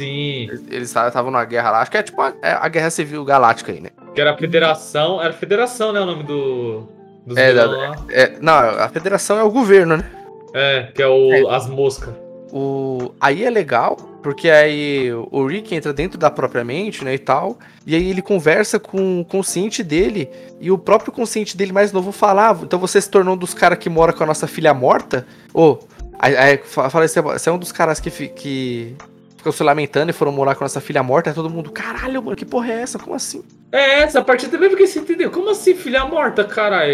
Sim. 0.00 0.48
Eles 0.68 0.88
estavam 0.88 1.30
numa 1.30 1.44
guerra 1.44 1.70
lá. 1.70 1.80
Acho 1.82 1.90
que 1.90 1.96
é 1.96 2.02
tipo 2.02 2.20
a, 2.20 2.32
é 2.42 2.50
a 2.52 2.68
Guerra 2.68 2.90
Civil 2.90 3.24
Galáctica 3.24 3.70
aí, 3.70 3.80
né? 3.80 3.90
Que 4.12 4.20
era 4.20 4.32
a 4.32 4.36
Federação. 4.36 5.20
Era 5.20 5.30
a 5.30 5.36
Federação, 5.36 5.92
né? 5.92 6.00
O 6.00 6.06
nome 6.06 6.24
do. 6.24 6.88
Dos 7.24 7.36
é, 7.36 7.54
da, 7.54 7.96
é, 8.10 8.36
não, 8.40 8.52
a 8.52 8.88
Federação 8.88 9.38
é 9.38 9.42
o 9.44 9.50
governo, 9.50 9.96
né? 9.96 10.04
É, 10.52 10.88
que 10.94 11.02
é 11.02 11.06
o, 11.06 11.32
é. 11.32 11.54
as 11.54 11.68
moscas. 11.68 12.23
O, 12.56 13.12
aí 13.20 13.42
é 13.42 13.50
legal, 13.50 13.96
porque 14.22 14.48
aí 14.48 15.12
o 15.12 15.44
Rick 15.44 15.74
entra 15.74 15.92
dentro 15.92 16.16
da 16.16 16.30
própria 16.30 16.62
mente, 16.62 17.04
né, 17.04 17.12
e 17.12 17.18
tal, 17.18 17.58
e 17.84 17.96
aí 17.96 18.08
ele 18.08 18.22
conversa 18.22 18.78
com 18.78 19.22
o 19.22 19.24
consciente 19.24 19.82
dele, 19.82 20.30
e 20.60 20.70
o 20.70 20.78
próprio 20.78 21.10
consciente 21.10 21.56
dele 21.56 21.72
mais 21.72 21.90
novo 21.90 22.12
falava, 22.12 22.62
ah, 22.62 22.64
então 22.64 22.78
você 22.78 23.00
se 23.00 23.10
tornou 23.10 23.34
um 23.34 23.36
dos 23.36 23.54
caras 23.54 23.76
que 23.76 23.90
mora 23.90 24.12
com 24.12 24.22
a 24.22 24.26
nossa 24.26 24.46
filha 24.46 24.72
morta? 24.72 25.26
Ou, 25.52 25.80
oh, 25.82 26.88
fala, 26.88 27.08
você 27.08 27.48
é 27.48 27.52
um 27.52 27.58
dos 27.58 27.72
caras 27.72 27.98
que, 27.98 28.08
que 28.28 28.94
ficam 29.36 29.50
se 29.50 29.64
lamentando 29.64 30.10
e 30.10 30.14
foram 30.14 30.30
morar 30.30 30.54
com 30.54 30.62
a 30.62 30.66
nossa 30.66 30.80
filha 30.80 31.02
morta, 31.02 31.30
aí 31.30 31.34
todo 31.34 31.50
mundo, 31.50 31.72
caralho, 31.72 32.22
mano, 32.22 32.36
que 32.36 32.44
porra 32.46 32.70
é 32.70 32.82
essa? 32.82 33.00
Como 33.00 33.16
assim? 33.16 33.42
É, 33.72 34.02
essa 34.02 34.22
parte 34.22 34.46
também 34.46 34.70
porque 34.70 34.86
você 34.86 35.00
entendeu. 35.00 35.28
Como 35.28 35.50
assim, 35.50 35.74
filha 35.74 36.04
morta, 36.04 36.44
cara? 36.44 36.84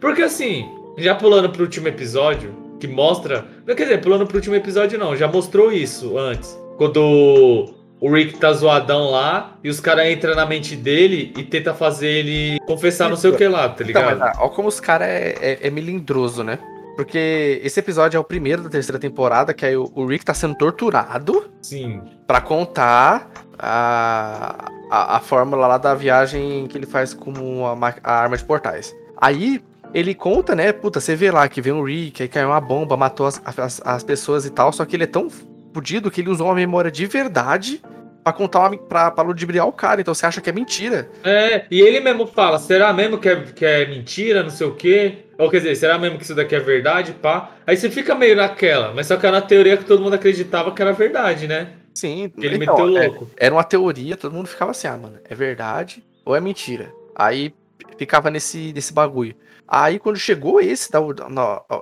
Porque 0.00 0.22
assim, 0.22 0.68
já 0.98 1.14
pulando 1.14 1.48
pro 1.48 1.62
último 1.62 1.86
episódio, 1.86 2.69
que 2.80 2.88
mostra. 2.88 3.44
Quer 3.66 3.74
dizer, 3.74 4.00
pulando 4.00 4.26
pro 4.26 4.36
último 4.36 4.56
episódio, 4.56 4.98
não, 4.98 5.14
já 5.14 5.28
mostrou 5.28 5.70
isso 5.70 6.18
antes. 6.18 6.58
Quando 6.76 7.74
o 8.00 8.10
Rick 8.10 8.38
tá 8.38 8.52
zoadão 8.52 9.10
lá 9.10 9.58
e 9.62 9.68
os 9.68 9.78
caras 9.78 10.08
entram 10.08 10.34
na 10.34 10.46
mente 10.46 10.74
dele 10.74 11.32
e 11.36 11.42
tenta 11.42 11.74
fazer 11.74 12.08
ele 12.08 12.58
confessar 12.66 13.10
não 13.10 13.16
sei 13.16 13.30
o 13.30 13.36
que 13.36 13.46
lá, 13.46 13.68
tá 13.68 13.84
ligado? 13.84 14.16
Então, 14.16 14.18
mas, 14.18 14.38
olha 14.38 14.48
como 14.48 14.68
os 14.68 14.80
caras 14.80 15.08
é, 15.08 15.34
é, 15.40 15.58
é, 15.66 15.70
melindroso, 15.70 16.42
né? 16.42 16.58
Porque 16.96 17.60
esse 17.62 17.78
episódio 17.78 18.16
é 18.16 18.20
o 18.20 18.24
primeiro 18.24 18.62
da 18.62 18.70
terceira 18.70 18.98
temporada, 18.98 19.54
que 19.54 19.64
aí 19.64 19.76
o, 19.76 19.90
o 19.94 20.06
Rick 20.06 20.24
tá 20.24 20.34
sendo 20.34 20.54
torturado. 20.54 21.50
Sim. 21.62 22.00
Pra 22.26 22.40
contar 22.40 23.30
a, 23.58 24.70
a, 24.90 25.16
a 25.16 25.20
fórmula 25.20 25.66
lá 25.66 25.78
da 25.78 25.94
viagem 25.94 26.66
que 26.66 26.78
ele 26.78 26.86
faz 26.86 27.12
com 27.12 27.66
a, 27.66 27.94
a 28.02 28.14
arma 28.14 28.36
de 28.36 28.44
portais. 28.44 28.94
Aí 29.18 29.62
ele 29.92 30.14
conta, 30.14 30.54
né? 30.54 30.72
Puta, 30.72 31.00
você 31.00 31.16
vê 31.16 31.30
lá 31.30 31.48
que 31.48 31.60
vem 31.60 31.72
o 31.72 31.82
Rick, 31.82 32.22
aí 32.22 32.28
caiu 32.28 32.48
uma 32.48 32.60
bomba, 32.60 32.96
matou 32.96 33.26
as, 33.26 33.40
as, 33.44 33.80
as 33.84 34.04
pessoas 34.04 34.44
e 34.46 34.50
tal. 34.50 34.72
Só 34.72 34.84
que 34.84 34.96
ele 34.96 35.04
é 35.04 35.06
tão 35.06 35.28
fudido 35.72 36.10
que 36.10 36.20
ele 36.20 36.30
usou 36.30 36.46
uma 36.46 36.54
memória 36.54 36.90
de 36.90 37.06
verdade 37.06 37.80
pra 38.22 38.32
contar 38.32 38.60
uma, 38.60 38.76
pra, 38.76 39.10
pra 39.10 39.24
ludibriar 39.24 39.66
o 39.66 39.72
cara. 39.72 40.00
Então 40.00 40.14
você 40.14 40.26
acha 40.26 40.40
que 40.40 40.50
é 40.50 40.52
mentira. 40.52 41.10
É, 41.24 41.64
e 41.70 41.80
ele 41.80 42.00
mesmo 42.00 42.26
fala: 42.26 42.58
será 42.58 42.92
mesmo 42.92 43.18
que 43.18 43.28
é, 43.28 43.36
que 43.42 43.64
é 43.64 43.86
mentira, 43.86 44.42
não 44.42 44.50
sei 44.50 44.66
o 44.66 44.74
quê? 44.74 45.18
Ou 45.38 45.50
quer 45.50 45.58
dizer, 45.58 45.74
será 45.76 45.98
mesmo 45.98 46.18
que 46.18 46.24
isso 46.24 46.34
daqui 46.34 46.54
é 46.54 46.60
verdade, 46.60 47.12
pá? 47.12 47.52
Aí 47.66 47.76
você 47.76 47.90
fica 47.90 48.14
meio 48.14 48.36
naquela, 48.36 48.92
mas 48.92 49.06
só 49.06 49.16
que 49.16 49.26
era 49.26 49.36
uma 49.36 49.42
teoria 49.42 49.76
que 49.76 49.84
todo 49.84 50.02
mundo 50.02 50.14
acreditava 50.14 50.72
que 50.72 50.82
era 50.82 50.92
verdade, 50.92 51.48
né? 51.48 51.68
Sim, 51.94 52.30
ele 52.38 52.56
então, 52.56 52.76
meteu 52.86 53.02
é, 53.02 53.06
louco. 53.06 53.30
Era 53.36 53.54
uma 53.54 53.64
teoria, 53.64 54.16
todo 54.16 54.32
mundo 54.32 54.46
ficava 54.46 54.70
assim, 54.70 54.86
ah, 54.86 54.96
mano, 54.96 55.18
é 55.28 55.34
verdade 55.34 56.04
ou 56.24 56.36
é 56.36 56.40
mentira? 56.40 56.92
Aí 57.16 57.52
ficava 57.96 58.30
nesse, 58.30 58.72
nesse 58.72 58.92
bagulho. 58.92 59.34
Aí 59.70 60.00
quando 60.00 60.18
chegou 60.18 60.60
esse, 60.60 60.90
da, 60.90 60.98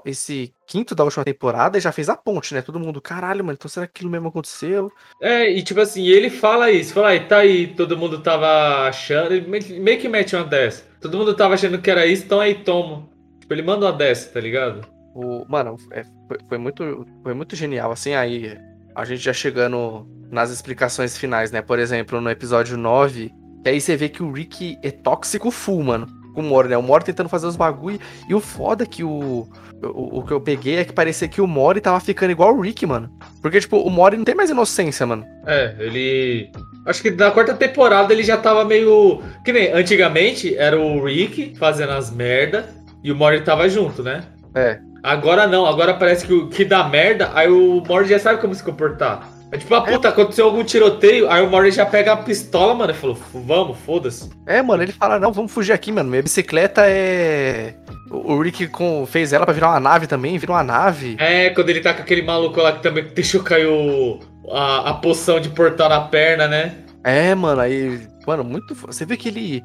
esse 0.04 0.52
quinto 0.66 0.94
da 0.94 1.04
última 1.04 1.24
temporada, 1.24 1.80
já 1.80 1.90
fez 1.90 2.10
a 2.10 2.16
ponte, 2.16 2.52
né? 2.52 2.60
Todo 2.60 2.78
mundo, 2.78 3.00
caralho, 3.00 3.42
mano, 3.42 3.56
então 3.58 3.68
será 3.68 3.86
que 3.86 3.92
aquilo 3.92 4.10
mesmo 4.10 4.28
aconteceu? 4.28 4.92
É, 5.22 5.50
e 5.50 5.62
tipo 5.62 5.80
assim, 5.80 6.06
ele 6.06 6.28
fala 6.28 6.70
isso, 6.70 6.92
fala 6.92 7.08
aí, 7.08 7.20
tá 7.20 7.38
aí, 7.38 7.68
todo 7.68 7.96
mundo 7.96 8.20
tava 8.20 8.86
achando, 8.86 9.30
meio 9.48 9.98
que 9.98 10.06
mete 10.06 10.36
uma 10.36 10.44
dessa. 10.44 10.84
Todo 11.00 11.16
mundo 11.16 11.34
tava 11.34 11.54
achando 11.54 11.80
que 11.80 11.90
era 11.90 12.04
isso, 12.04 12.24
então 12.24 12.40
aí 12.40 12.56
toma. 12.56 13.08
Tipo, 13.40 13.54
ele 13.54 13.62
manda 13.62 13.86
uma 13.86 13.92
dessa, 13.92 14.30
tá 14.30 14.40
ligado? 14.40 14.86
O, 15.14 15.46
mano, 15.48 15.76
é, 15.90 16.02
foi, 16.28 16.38
foi, 16.46 16.58
muito, 16.58 17.06
foi 17.22 17.32
muito 17.32 17.56
genial, 17.56 17.90
assim, 17.90 18.12
aí 18.12 18.58
a 18.94 19.06
gente 19.06 19.22
já 19.22 19.32
chegando 19.32 20.06
nas 20.30 20.50
explicações 20.50 21.16
finais, 21.16 21.50
né? 21.50 21.62
Por 21.62 21.78
exemplo, 21.78 22.20
no 22.20 22.28
episódio 22.28 22.76
9, 22.76 23.32
que 23.62 23.70
aí 23.70 23.80
você 23.80 23.96
vê 23.96 24.10
que 24.10 24.22
o 24.22 24.30
Rick 24.30 24.78
é 24.82 24.90
tóxico 24.90 25.50
full, 25.50 25.82
mano. 25.82 26.17
Com 26.38 26.44
o 26.44 26.48
Mori, 26.48 26.68
né? 26.68 26.76
O 26.76 26.82
Mori 26.82 27.02
tentando 27.04 27.28
fazer 27.28 27.48
os 27.48 27.56
bagulho. 27.56 27.98
E 28.28 28.34
o 28.34 28.38
foda 28.38 28.84
é 28.84 28.86
que 28.86 29.02
o, 29.02 29.48
o, 29.82 30.18
o 30.18 30.22
que 30.22 30.32
eu 30.32 30.40
peguei 30.40 30.76
é 30.76 30.84
que 30.84 30.92
parecia 30.92 31.26
que 31.26 31.40
o 31.40 31.48
Mori 31.48 31.80
tava 31.80 31.98
ficando 31.98 32.30
igual 32.30 32.54
o 32.54 32.60
Rick, 32.60 32.86
mano. 32.86 33.10
Porque, 33.42 33.58
tipo, 33.58 33.76
o 33.78 33.90
Mori 33.90 34.16
não 34.16 34.24
tem 34.24 34.36
mais 34.36 34.48
inocência, 34.50 35.04
mano. 35.04 35.24
É, 35.44 35.74
ele. 35.80 36.48
Acho 36.86 37.02
que 37.02 37.10
na 37.10 37.32
quarta 37.32 37.54
temporada 37.54 38.12
ele 38.12 38.22
já 38.22 38.36
tava 38.36 38.64
meio. 38.64 39.20
Que 39.44 39.52
nem 39.52 39.72
antigamente 39.72 40.56
era 40.56 40.78
o 40.78 41.04
Rick 41.04 41.56
fazendo 41.58 41.90
as 41.92 42.08
merda 42.12 42.68
e 43.02 43.10
o 43.10 43.16
Mori 43.16 43.40
tava 43.40 43.68
junto, 43.68 44.00
né? 44.02 44.22
É. 44.54 44.78
Agora 45.02 45.44
não, 45.46 45.66
agora 45.66 45.94
parece 45.94 46.24
que, 46.24 46.32
o- 46.32 46.48
que 46.48 46.64
dá 46.64 46.88
merda, 46.88 47.30
aí 47.34 47.48
o 47.50 47.82
Mori 47.84 48.08
já 48.08 48.18
sabe 48.20 48.40
como 48.40 48.54
se 48.54 48.62
comportar. 48.62 49.28
É 49.50 49.56
tipo, 49.56 49.74
a 49.74 49.80
puta, 49.80 50.08
aconteceu 50.10 50.44
algum 50.44 50.62
tiroteio, 50.62 51.30
aí 51.30 51.42
o 51.42 51.48
Mori 51.48 51.70
já 51.70 51.86
pega 51.86 52.12
a 52.12 52.16
pistola, 52.18 52.74
mano, 52.74 52.92
e 52.92 52.94
falou, 52.94 53.16
"F- 53.16 53.38
vamos, 53.46 53.78
foda-se. 53.78 54.28
É, 54.46 54.60
mano, 54.60 54.82
ele 54.82 54.92
fala, 54.92 55.18
não, 55.18 55.32
vamos 55.32 55.50
fugir 55.50 55.72
aqui, 55.72 55.90
mano. 55.90 56.10
Minha 56.10 56.22
bicicleta 56.22 56.82
é. 56.86 57.74
O 58.10 58.40
Rick 58.40 58.68
com... 58.68 59.06
fez 59.06 59.32
ela 59.32 59.44
pra 59.46 59.54
virar 59.54 59.68
uma 59.70 59.80
nave 59.80 60.06
também, 60.06 60.36
virou 60.38 60.54
uma 60.54 60.62
nave. 60.62 61.16
É, 61.18 61.48
quando 61.50 61.70
ele 61.70 61.80
tá 61.80 61.94
com 61.94 62.02
aquele 62.02 62.22
maluco 62.22 62.60
lá 62.60 62.72
que 62.72 62.82
também 62.82 63.04
deixou 63.14 63.42
cair 63.42 63.66
o, 63.66 64.20
a, 64.50 64.90
a 64.90 64.94
poção 64.94 65.40
de 65.40 65.48
portal 65.48 65.88
na 65.88 66.00
perna, 66.02 66.46
né? 66.46 66.74
É, 67.02 67.34
mano, 67.34 67.60
aí. 67.62 68.06
Mano, 68.26 68.44
muito. 68.44 68.74
Você 68.74 69.06
vê 69.06 69.16
que 69.16 69.28
ele. 69.28 69.64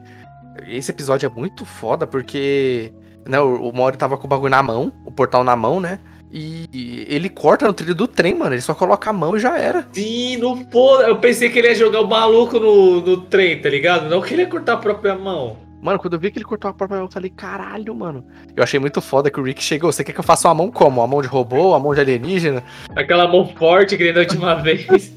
Esse 0.68 0.92
episódio 0.92 1.28
é 1.28 1.30
muito 1.30 1.66
foda 1.66 2.08
porque. 2.08 2.94
Né, 3.28 3.40
o, 3.40 3.70
o 3.70 3.74
Mori 3.76 3.98
tava 3.98 4.18
com 4.18 4.26
o 4.28 4.30
bagulho 4.30 4.52
na 4.52 4.62
mão, 4.64 4.92
o 5.06 5.12
portal 5.12 5.44
na 5.44 5.56
mão, 5.56 5.80
né? 5.80 6.00
E 6.36 7.06
ele 7.08 7.30
corta 7.30 7.68
no 7.68 7.74
trilho 7.74 7.94
do 7.94 8.08
trem, 8.08 8.34
mano. 8.34 8.56
Ele 8.56 8.62
só 8.62 8.74
coloca 8.74 9.08
a 9.08 9.14
mão 9.14 9.38
e 9.38 9.40
já 9.40 9.56
era. 9.56 9.88
Sim, 9.92 10.38
não 10.38 10.66
foda. 10.72 11.04
Eu 11.04 11.18
pensei 11.18 11.48
que 11.48 11.60
ele 11.60 11.68
ia 11.68 11.76
jogar 11.76 12.02
o 12.02 12.08
maluco 12.08 12.60
no, 12.60 13.02
no 13.02 13.18
trem, 13.18 13.62
tá 13.62 13.70
ligado? 13.70 14.10
Não 14.10 14.20
que 14.20 14.34
ele 14.34 14.42
ia 14.42 14.48
cortar 14.50 14.74
a 14.74 14.78
própria 14.78 15.14
mão. 15.14 15.58
Mano, 15.80 16.00
quando 16.00 16.14
eu 16.14 16.20
vi 16.20 16.32
que 16.32 16.40
ele 16.40 16.46
cortou 16.46 16.72
a 16.72 16.74
própria 16.74 16.98
mão, 16.98 17.06
eu 17.06 17.12
falei, 17.12 17.30
caralho, 17.30 17.94
mano. 17.94 18.26
Eu 18.56 18.64
achei 18.64 18.80
muito 18.80 19.00
foda 19.00 19.30
que 19.30 19.40
o 19.40 19.44
Rick 19.44 19.62
chegou. 19.62 19.92
Você 19.92 20.04
quer 20.04 20.14
que 20.14 20.20
eu 20.20 20.24
faça 20.24 20.48
uma 20.48 20.56
mão 20.56 20.72
como? 20.72 21.02
Uma 21.02 21.08
mão 21.08 21.22
de 21.22 21.28
robô, 21.28 21.76
a 21.76 21.80
mão 21.80 21.94
de 21.94 22.00
alienígena? 22.00 22.64
Aquela 22.96 23.28
mão 23.28 23.48
forte 23.50 23.96
que 23.96 24.04
nem 24.04 24.14
da 24.14 24.22
última 24.22 24.56
vez. 24.64 25.14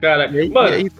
Cara, 0.00 0.30
aí, 0.30 0.48
mano, 0.48 0.90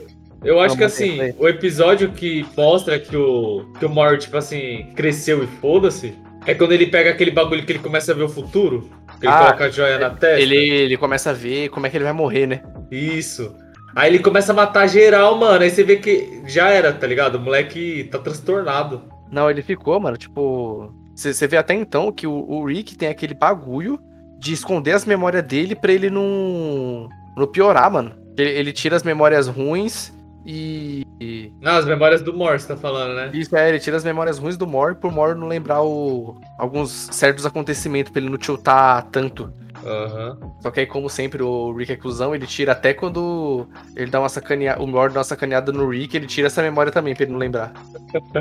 eu 0.44 0.60
acho 0.60 0.74
Vamos 0.74 0.76
que 0.76 0.84
assim, 0.84 1.16
ver. 1.16 1.36
o 1.38 1.48
episódio 1.48 2.10
que 2.10 2.44
mostra 2.54 2.98
que 2.98 3.16
o, 3.16 3.64
que 3.78 3.86
o 3.86 3.88
Mori, 3.88 4.18
tipo 4.18 4.36
assim, 4.36 4.88
cresceu 4.94 5.42
e 5.42 5.46
foda-se, 5.46 6.14
é 6.46 6.54
quando 6.54 6.72
ele 6.72 6.86
pega 6.86 7.10
aquele 7.10 7.30
bagulho 7.30 7.64
que 7.64 7.72
ele 7.72 7.78
começa 7.78 8.12
a 8.12 8.14
ver 8.14 8.22
o 8.24 8.28
futuro, 8.28 8.88
que 9.20 9.26
ele 9.26 9.32
Ah, 9.32 9.38
coloca 9.46 9.64
a 9.64 9.70
joia 9.70 9.98
na 9.98 10.10
testa. 10.10 10.40
ele, 10.40 10.56
ele 10.56 10.96
começa 10.96 11.30
a 11.30 11.32
ver 11.32 11.68
como 11.68 11.86
é 11.86 11.90
que 11.90 11.96
ele 11.96 12.04
vai 12.04 12.12
morrer, 12.12 12.46
né? 12.46 12.62
Isso. 12.90 13.54
Aí 13.94 14.10
ele 14.10 14.18
começa 14.20 14.52
a 14.52 14.54
matar 14.54 14.86
geral, 14.86 15.36
mano. 15.38 15.62
Aí 15.62 15.70
você 15.70 15.84
vê 15.84 15.96
que 15.96 16.42
já 16.46 16.68
era, 16.70 16.92
tá 16.92 17.06
ligado? 17.06 17.34
O 17.36 17.40
moleque 17.40 18.04
tá 18.10 18.18
transtornado. 18.18 19.02
Não, 19.30 19.50
ele 19.50 19.62
ficou, 19.62 19.98
mano, 20.00 20.16
tipo. 20.16 20.92
Você 21.14 21.46
vê 21.46 21.58
até 21.58 21.74
então 21.74 22.10
que 22.10 22.26
o, 22.26 22.32
o 22.32 22.64
Rick 22.64 22.96
tem 22.96 23.08
aquele 23.10 23.34
bagulho 23.34 23.98
de 24.38 24.52
esconder 24.54 24.92
as 24.92 25.04
memórias 25.04 25.42
dele 25.42 25.74
pra 25.76 25.92
ele 25.92 26.08
não. 26.08 27.08
não 27.36 27.46
piorar, 27.46 27.90
mano. 27.90 28.14
Ele, 28.36 28.50
ele 28.50 28.72
tira 28.72 28.96
as 28.96 29.02
memórias 29.02 29.46
ruins 29.46 30.10
e. 30.44 31.52
Não, 31.60 31.72
as 31.72 31.84
memórias 31.84 32.20
do 32.22 32.32
Morse, 32.32 32.66
tá 32.66 32.76
falando, 32.76 33.14
né? 33.14 33.30
Isso 33.32 33.56
é, 33.56 33.68
ele 33.68 33.78
tira 33.78 33.96
as 33.96 34.04
memórias 34.04 34.38
ruins 34.38 34.56
do 34.56 34.66
Mor 34.66 34.96
por 34.96 35.12
Mor 35.12 35.36
não 35.36 35.46
lembrar 35.46 35.82
o, 35.82 36.40
alguns 36.58 36.90
certos 36.90 37.46
acontecimentos 37.46 38.10
pra 38.10 38.20
ele 38.20 38.30
não 38.30 38.38
tiltar 38.38 39.04
tanto. 39.10 39.52
Aham. 39.84 40.38
Só 40.60 40.70
que 40.70 40.80
aí, 40.80 40.86
como 40.86 41.08
sempre, 41.08 41.42
o 41.42 41.72
Rick 41.72 41.92
é 41.92 41.96
cuzão, 41.96 42.34
ele 42.34 42.46
tira 42.46 42.72
até 42.72 42.94
quando 42.94 43.66
ele 43.96 44.10
dá 44.10 44.20
uma 44.20 44.28
sacaneada. 44.28 44.82
O 44.82 44.86
Mor 44.86 45.10
dá 45.10 45.18
uma 45.18 45.24
sacaneada 45.24 45.72
no 45.72 45.88
Rick, 45.88 46.16
ele 46.16 46.26
tira 46.26 46.46
essa 46.46 46.62
memória 46.62 46.92
também 46.92 47.14
pra 47.14 47.24
ele 47.24 47.32
não 47.32 47.38
lembrar. 47.38 47.72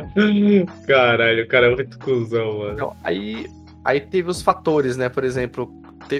Caralho, 0.87 1.43
o 1.43 1.47
cara 1.47 1.67
é 1.67 1.75
muito 1.75 1.97
cuzão, 1.99 2.59
mano. 2.59 2.73
Então, 2.73 2.95
aí, 3.03 3.47
aí 3.83 3.99
teve 3.99 4.29
os 4.29 4.41
fatores, 4.41 4.97
né? 4.97 5.09
Por 5.09 5.23
exemplo, 5.23 5.71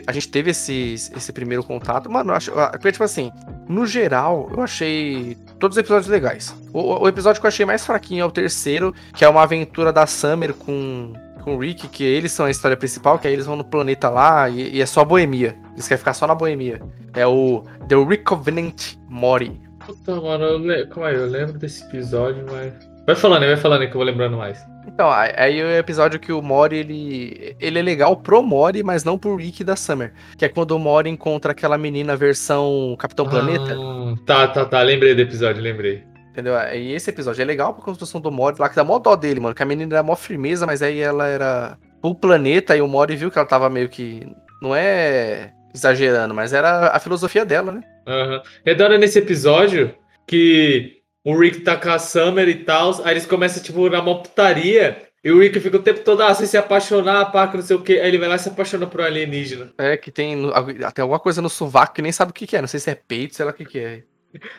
a 0.05 0.11
gente 0.11 0.29
teve 0.29 0.51
esse, 0.51 0.93
esse 0.93 1.33
primeiro 1.33 1.63
contato. 1.63 2.09
Mano, 2.09 2.31
eu 2.31 2.35
acho. 2.35 2.51
porque, 2.51 2.91
Tipo 2.91 3.03
assim, 3.03 3.31
no 3.67 3.85
geral, 3.85 4.49
eu 4.51 4.61
achei 4.61 5.37
todos 5.59 5.75
os 5.77 5.79
episódios 5.79 6.07
legais. 6.07 6.55
O, 6.73 7.03
o 7.03 7.07
episódio 7.07 7.39
que 7.41 7.45
eu 7.45 7.49
achei 7.49 7.65
mais 7.65 7.85
fraquinho 7.85 8.23
é 8.23 8.25
o 8.25 8.31
terceiro, 8.31 8.93
que 9.13 9.25
é 9.25 9.29
uma 9.29 9.43
aventura 9.43 9.91
da 9.91 10.05
Summer 10.05 10.53
com, 10.53 11.13
com 11.43 11.55
o 11.55 11.59
Rick, 11.59 11.87
que 11.87 12.03
eles 12.03 12.31
são 12.31 12.45
a 12.45 12.51
história 12.51 12.77
principal, 12.77 13.19
que 13.19 13.27
aí 13.27 13.33
eles 13.33 13.45
vão 13.45 13.55
no 13.55 13.63
planeta 13.63 14.09
lá 14.09 14.49
e, 14.49 14.75
e 14.75 14.81
é 14.81 14.85
só 14.85 15.03
boemia. 15.03 15.55
Eles 15.73 15.87
querem 15.87 15.99
ficar 15.99 16.13
só 16.13 16.27
na 16.27 16.35
boemia. 16.35 16.81
É 17.13 17.25
o 17.25 17.63
The 17.87 17.95
Recovenant 17.95 18.95
Mori. 19.09 19.59
Puta, 19.85 20.15
mano, 20.15 20.45
eu 20.45 20.57
le... 20.59 20.85
calma 20.87 21.09
aí, 21.09 21.15
eu 21.15 21.25
lembro 21.25 21.57
desse 21.57 21.83
episódio, 21.83 22.45
mas. 22.49 22.73
Vai 23.05 23.15
falando 23.15 23.43
aí, 23.43 23.49
vai 23.49 23.57
falando 23.57 23.81
aí 23.81 23.87
que 23.87 23.93
eu 23.93 23.99
vou 23.99 24.05
lembrando 24.05 24.37
mais. 24.37 24.63
Então, 24.87 25.09
aí 25.11 25.59
é 25.59 25.63
o 25.63 25.71
episódio 25.77 26.19
que 26.19 26.31
o 26.33 26.41
Mori, 26.41 26.77
ele, 26.77 27.55
ele 27.59 27.79
é 27.79 27.81
legal 27.81 28.15
pro 28.17 28.41
Mori, 28.43 28.83
mas 28.83 29.03
não 29.03 29.17
pro 29.17 29.35
Rick 29.35 29.63
da 29.63 29.75
Summer. 29.75 30.13
Que 30.37 30.45
é 30.45 30.49
quando 30.49 30.71
o 30.71 30.79
Mori 30.79 31.09
encontra 31.09 31.51
aquela 31.51 31.77
menina 31.77 32.15
versão 32.15 32.95
Capitão 32.99 33.27
Planeta, 33.27 33.75
Ah, 33.75 34.15
tá, 34.25 34.47
tá, 34.47 34.65
tá. 34.65 34.81
Lembrei 34.81 35.13
do 35.15 35.21
episódio, 35.21 35.61
lembrei. 35.61 36.03
entendeu? 36.31 36.53
E 36.73 36.93
esse 36.93 37.09
episódio 37.09 37.41
é 37.41 37.45
legal 37.45 37.73
pra 37.73 37.83
construção 37.83 38.19
do 38.21 38.31
Mori, 38.31 38.57
lá 38.59 38.67
que 38.69 38.75
dá 38.75 38.83
mó 38.83 38.99
dó 38.99 39.15
dele, 39.15 39.39
mano. 39.39 39.55
Que 39.55 39.63
a 39.63 39.65
menina 39.65 39.95
era 39.95 40.03
mó 40.03 40.15
firmeza, 40.15 40.65
mas 40.65 40.81
aí 40.81 40.99
ela 40.99 41.27
era 41.27 41.77
pro 42.01 42.15
planeta 42.15 42.75
e 42.75 42.81
o 42.81 42.87
Mori 42.87 43.15
viu 43.15 43.29
que 43.31 43.37
ela 43.37 43.47
tava 43.47 43.69
meio 43.69 43.87
que... 43.89 44.27
Não 44.61 44.75
é 44.75 45.51
exagerando, 45.73 46.33
mas 46.33 46.53
era 46.53 46.87
a 46.87 46.99
filosofia 46.99 47.45
dela, 47.45 47.71
né? 47.71 47.81
Aham. 48.07 48.41
É 48.65 48.75
da 48.75 48.85
hora 48.85 48.97
nesse 48.97 49.19
episódio 49.19 49.95
que 50.27 51.00
o 51.25 51.37
Rick 51.37 51.61
tá 51.61 51.75
com 51.75 51.89
a 51.89 51.99
Summer 51.99 52.47
e 52.49 52.55
tal, 52.55 52.91
aí 53.03 53.13
eles 53.13 53.25
começam, 53.25 53.61
tipo, 53.61 53.89
na 53.89 54.01
mó 54.01 54.15
putaria, 54.15 55.03
e 55.23 55.31
o 55.31 55.39
Rick 55.39 55.59
fica 55.59 55.77
o 55.77 55.81
tempo 55.83 55.99
todo, 55.99 56.23
você 56.23 56.47
se 56.47 56.57
apaixonar, 56.57 57.25
pá, 57.31 57.47
que 57.47 57.55
não 57.57 57.63
sei 57.63 57.75
o 57.75 57.81
quê. 57.81 57.93
Aí 58.01 58.07
ele 58.07 58.17
vai 58.17 58.27
lá 58.27 58.35
e 58.35 58.39
se 58.39 58.49
apaixona 58.49 58.87
por 58.87 59.01
um 59.01 59.03
alienígena. 59.03 59.71
É 59.77 59.95
que 59.95 60.09
tem 60.09 60.35
até 60.83 61.01
alguma 61.03 61.19
coisa 61.19 61.41
no 61.43 61.49
sovaco 61.49 61.93
que 61.93 62.01
nem 62.01 62.11
sabe 62.11 62.31
o 62.31 62.33
que 62.33 62.47
que 62.47 62.55
é. 62.57 62.61
Não 62.61 62.67
sei 62.67 62.79
se 62.79 62.89
é 62.89 62.95
peito, 62.95 63.35
sei 63.35 63.45
lá 63.45 63.51
o 63.51 63.53
que 63.53 63.63
que 63.65 63.79
é. 63.79 64.01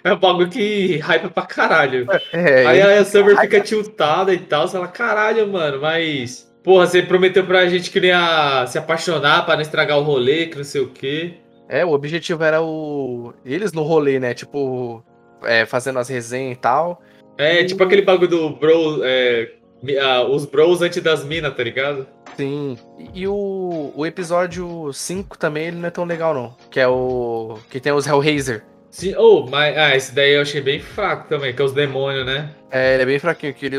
É 0.04 0.12
um 0.12 0.18
bagulho 0.18 0.48
que 0.50 0.98
hype 0.98 1.30
pra 1.30 1.46
caralho. 1.46 2.06
É, 2.32 2.66
Aí 2.66 2.80
ele- 2.80 2.92
a 2.92 3.04
Summer 3.04 3.40
fica 3.40 3.60
tiltada 3.60 4.32
e 4.32 4.38
tal, 4.38 4.68
você 4.68 4.74
fala, 4.76 4.86
caralho, 4.88 5.48
mano, 5.48 5.80
mas. 5.80 6.48
Porra, 6.62 6.86
você 6.86 7.02
prometeu 7.02 7.44
pra 7.44 7.66
gente 7.66 7.90
que 7.90 7.98
ia 7.98 8.64
se 8.68 8.78
apaixonar 8.78 9.44
pra 9.44 9.56
não 9.56 9.62
estragar 9.62 9.98
o 9.98 10.02
rolê, 10.02 10.46
que 10.46 10.56
não 10.58 10.62
sei 10.64 10.80
o 10.82 10.90
quê. 10.90 11.34
É, 11.68 11.84
o 11.84 11.90
objetivo 11.90 12.44
era 12.44 12.62
o. 12.62 13.32
Eles 13.44 13.72
no 13.72 13.82
rolê, 13.82 14.20
né? 14.20 14.32
Tipo, 14.32 15.02
é, 15.44 15.66
fazendo 15.66 15.98
as 15.98 16.08
resenhas 16.08 16.56
e 16.56 16.60
tal. 16.60 17.02
É, 17.38 17.64
tipo 17.64 17.82
aquele 17.82 18.02
bagulho 18.02 18.28
do 18.28 18.50
bro. 18.50 19.00
é, 19.04 19.52
ah, 20.00 20.22
os 20.22 20.44
bros 20.44 20.80
antes 20.80 21.02
das 21.02 21.24
minas, 21.24 21.54
tá 21.56 21.62
ligado? 21.62 22.06
Sim. 22.36 22.78
E, 22.98 23.22
e 23.22 23.28
o, 23.28 23.92
o 23.94 24.06
episódio 24.06 24.92
5 24.92 25.36
também, 25.36 25.66
ele 25.66 25.76
não 25.78 25.88
é 25.88 25.90
tão 25.90 26.04
legal, 26.04 26.32
não. 26.32 26.54
Que 26.70 26.80
é 26.80 26.86
o. 26.86 27.58
Que 27.68 27.80
tem 27.80 27.92
os 27.92 28.06
Hellraiser. 28.06 28.64
Sim, 28.92 29.14
oh, 29.16 29.46
mas 29.48 29.74
ah, 29.74 29.96
esse 29.96 30.14
daí 30.14 30.34
eu 30.34 30.42
achei 30.42 30.60
bem 30.60 30.78
fraco 30.78 31.26
também, 31.26 31.54
que 31.54 31.62
é 31.62 31.64
os 31.64 31.72
demônios, 31.72 32.26
né? 32.26 32.50
É, 32.70 32.92
ele 32.92 33.02
é 33.02 33.06
bem 33.06 33.18
fraquinho, 33.18 33.54
que 33.54 33.64
ele. 33.64 33.78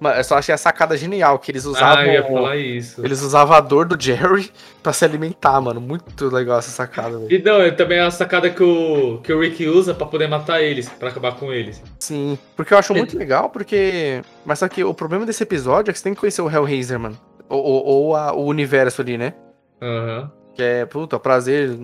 Mano, 0.00 0.16
eu 0.16 0.24
só 0.24 0.38
achei 0.38 0.54
a 0.54 0.58
sacada 0.58 0.96
genial, 0.96 1.38
que 1.38 1.50
eles 1.52 1.66
usavam. 1.66 1.98
ah, 1.98 2.06
eu 2.06 2.12
ia 2.14 2.24
falar 2.24 2.56
isso. 2.56 3.04
Eles 3.04 3.20
usavam 3.20 3.54
a 3.54 3.60
dor 3.60 3.84
do 3.86 4.02
Jerry 4.02 4.50
pra 4.82 4.94
se 4.94 5.04
alimentar, 5.04 5.60
mano. 5.60 5.82
Muito 5.82 6.28
legal 6.34 6.58
essa 6.58 6.70
sacada, 6.70 7.18
velho. 7.18 7.30
E 7.30 7.42
não, 7.42 7.60
é 7.60 7.70
também 7.70 8.00
a 8.00 8.10
sacada 8.10 8.48
que 8.48 8.62
o, 8.62 9.18
que 9.22 9.30
o 9.34 9.38
Rick 9.40 9.66
usa 9.68 9.92
pra 9.92 10.06
poder 10.06 10.28
matar 10.28 10.62
eles, 10.62 10.88
pra 10.88 11.10
acabar 11.10 11.36
com 11.36 11.52
eles. 11.52 11.82
Sim. 11.98 12.38
Porque 12.56 12.72
eu 12.72 12.78
acho 12.78 12.94
muito 12.94 13.18
legal, 13.18 13.50
porque. 13.50 14.22
Mas 14.46 14.60
só 14.60 14.68
que 14.68 14.82
o 14.82 14.94
problema 14.94 15.26
desse 15.26 15.42
episódio 15.42 15.90
é 15.90 15.92
que 15.92 15.98
você 15.98 16.04
tem 16.04 16.14
que 16.14 16.20
conhecer 16.20 16.40
o 16.40 16.50
Hellraiser, 16.50 16.98
mano. 16.98 17.18
Ou, 17.50 17.62
ou, 17.62 17.84
ou 17.86 18.16
a- 18.16 18.32
o 18.32 18.46
universo 18.46 19.02
ali, 19.02 19.18
né? 19.18 19.34
Aham. 19.82 20.32
Que 20.54 20.62
é, 20.62 20.86
puta, 20.86 21.18
prazer, 21.20 21.78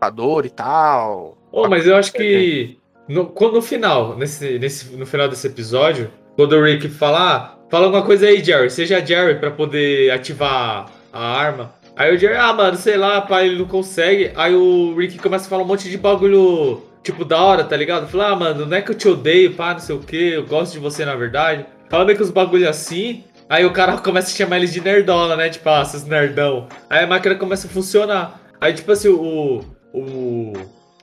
a 0.00 0.08
dor 0.08 0.46
e 0.46 0.50
tal. 0.50 1.36
Oh, 1.52 1.68
mas 1.68 1.86
eu 1.86 1.94
acho 1.94 2.12
que 2.12 2.78
no, 3.06 3.32
no 3.34 3.62
final, 3.62 4.16
nesse, 4.16 4.58
nesse, 4.58 4.96
no 4.96 5.04
final 5.04 5.28
desse 5.28 5.46
episódio, 5.46 6.10
quando 6.34 6.54
o 6.54 6.64
Rick 6.64 6.88
fala, 6.88 7.36
ah, 7.36 7.58
fala 7.70 7.84
alguma 7.84 8.02
coisa 8.02 8.26
aí, 8.26 8.42
Jerry, 8.42 8.70
seja 8.70 9.04
Jerry 9.04 9.38
pra 9.38 9.50
poder 9.50 10.10
ativar 10.10 10.90
a 11.12 11.20
arma. 11.20 11.74
Aí 11.94 12.14
o 12.14 12.18
Jerry, 12.18 12.36
ah, 12.36 12.52
mano, 12.54 12.76
sei 12.76 12.96
lá, 12.96 13.20
pai, 13.20 13.48
ele 13.48 13.58
não 13.58 13.66
consegue. 13.66 14.32
Aí 14.34 14.54
o 14.54 14.96
Rick 14.96 15.18
começa 15.18 15.46
a 15.46 15.48
falar 15.50 15.62
um 15.62 15.66
monte 15.66 15.90
de 15.90 15.98
bagulho, 15.98 16.82
tipo, 17.02 17.24
da 17.24 17.38
hora, 17.38 17.64
tá 17.64 17.76
ligado? 17.76 18.08
Fala, 18.08 18.28
ah, 18.28 18.36
mano, 18.36 18.64
não 18.64 18.76
é 18.76 18.80
que 18.80 18.90
eu 18.90 18.96
te 18.96 19.08
odeio, 19.08 19.52
pá, 19.52 19.74
não 19.74 19.80
sei 19.80 19.94
o 19.94 20.00
que, 20.00 20.30
eu 20.30 20.46
gosto 20.46 20.72
de 20.72 20.78
você 20.78 21.04
na 21.04 21.14
verdade. 21.14 21.66
Fala 21.90 22.06
meio 22.06 22.16
que 22.16 22.24
os 22.24 22.30
bagulho 22.30 22.66
assim. 22.66 23.24
Aí 23.46 23.66
o 23.66 23.72
cara 23.72 23.98
começa 24.00 24.28
a 24.32 24.34
chamar 24.34 24.56
eles 24.56 24.72
de 24.72 24.80
nerdola, 24.80 25.36
né? 25.36 25.50
Tipo, 25.50 25.68
ah, 25.68 25.84
seus 25.84 26.04
nerdão. 26.04 26.66
Aí 26.88 27.04
a 27.04 27.06
máquina 27.06 27.34
começa 27.34 27.66
a 27.66 27.70
funcionar. 27.70 28.40
Aí, 28.58 28.72
tipo 28.72 28.90
assim, 28.90 29.08
o. 29.08 29.60
O. 29.92 30.52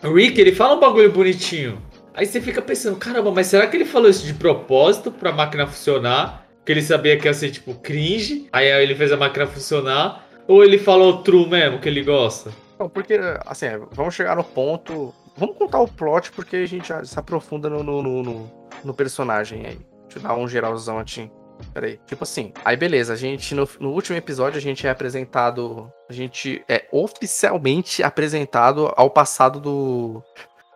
O 0.01 0.13
Rick, 0.13 0.39
ele 0.39 0.53
fala 0.53 0.75
um 0.75 0.79
bagulho 0.79 1.11
bonitinho. 1.11 1.81
Aí 2.13 2.25
você 2.25 2.39
fica 2.39 2.61
pensando, 2.61 2.97
caramba, 2.97 3.31
mas 3.31 3.47
será 3.47 3.67
que 3.67 3.75
ele 3.75 3.85
falou 3.85 4.09
isso 4.09 4.25
de 4.25 4.33
propósito 4.33 5.11
pra 5.11 5.31
máquina 5.31 5.67
funcionar? 5.67 6.45
Que 6.65 6.71
ele 6.71 6.81
sabia 6.81 7.17
que 7.17 7.27
ia 7.27 7.33
ser, 7.33 7.51
tipo, 7.51 7.73
cringe. 7.75 8.47
Aí 8.51 8.67
ele 8.67 8.95
fez 8.95 9.11
a 9.11 9.17
máquina 9.17 9.45
funcionar. 9.45 10.25
Ou 10.47 10.63
ele 10.63 10.77
falou 10.77 11.21
true 11.21 11.47
mesmo, 11.47 11.79
que 11.79 11.89
ele 11.89 12.03
gosta? 12.03 12.51
Não, 12.79 12.89
porque, 12.89 13.19
assim, 13.45 13.67
vamos 13.91 14.15
chegar 14.15 14.37
no 14.37 14.43
ponto. 14.43 15.13
vamos 15.35 15.57
contar 15.57 15.81
o 15.81 15.87
plot 15.87 16.31
porque 16.31 16.55
a 16.55 16.65
gente 16.65 16.87
já 16.87 17.03
se 17.03 17.19
aprofunda 17.19 17.69
no, 17.69 17.83
no, 17.83 18.01
no, 18.01 18.51
no 18.83 18.93
personagem 18.93 19.65
aí. 19.65 19.79
Deixa 20.03 20.19
eu 20.19 20.21
dar 20.23 20.35
um 20.35 20.47
geralzão 20.47 20.97
aqui. 20.97 21.29
Peraí. 21.73 21.99
Tipo 22.05 22.23
assim. 22.23 22.53
Aí 22.63 22.75
beleza, 22.75 23.13
a 23.13 23.15
gente 23.15 23.53
no, 23.53 23.67
no, 23.79 23.91
último 23.91 24.17
episódio 24.17 24.57
a 24.57 24.61
gente 24.61 24.85
é 24.85 24.89
apresentado. 24.89 25.91
A 26.09 26.13
gente 26.13 26.63
é 26.67 26.85
oficialmente 26.91 28.03
apresentado 28.03 28.91
ao 28.95 29.09
passado 29.09 29.59
do. 29.59 30.23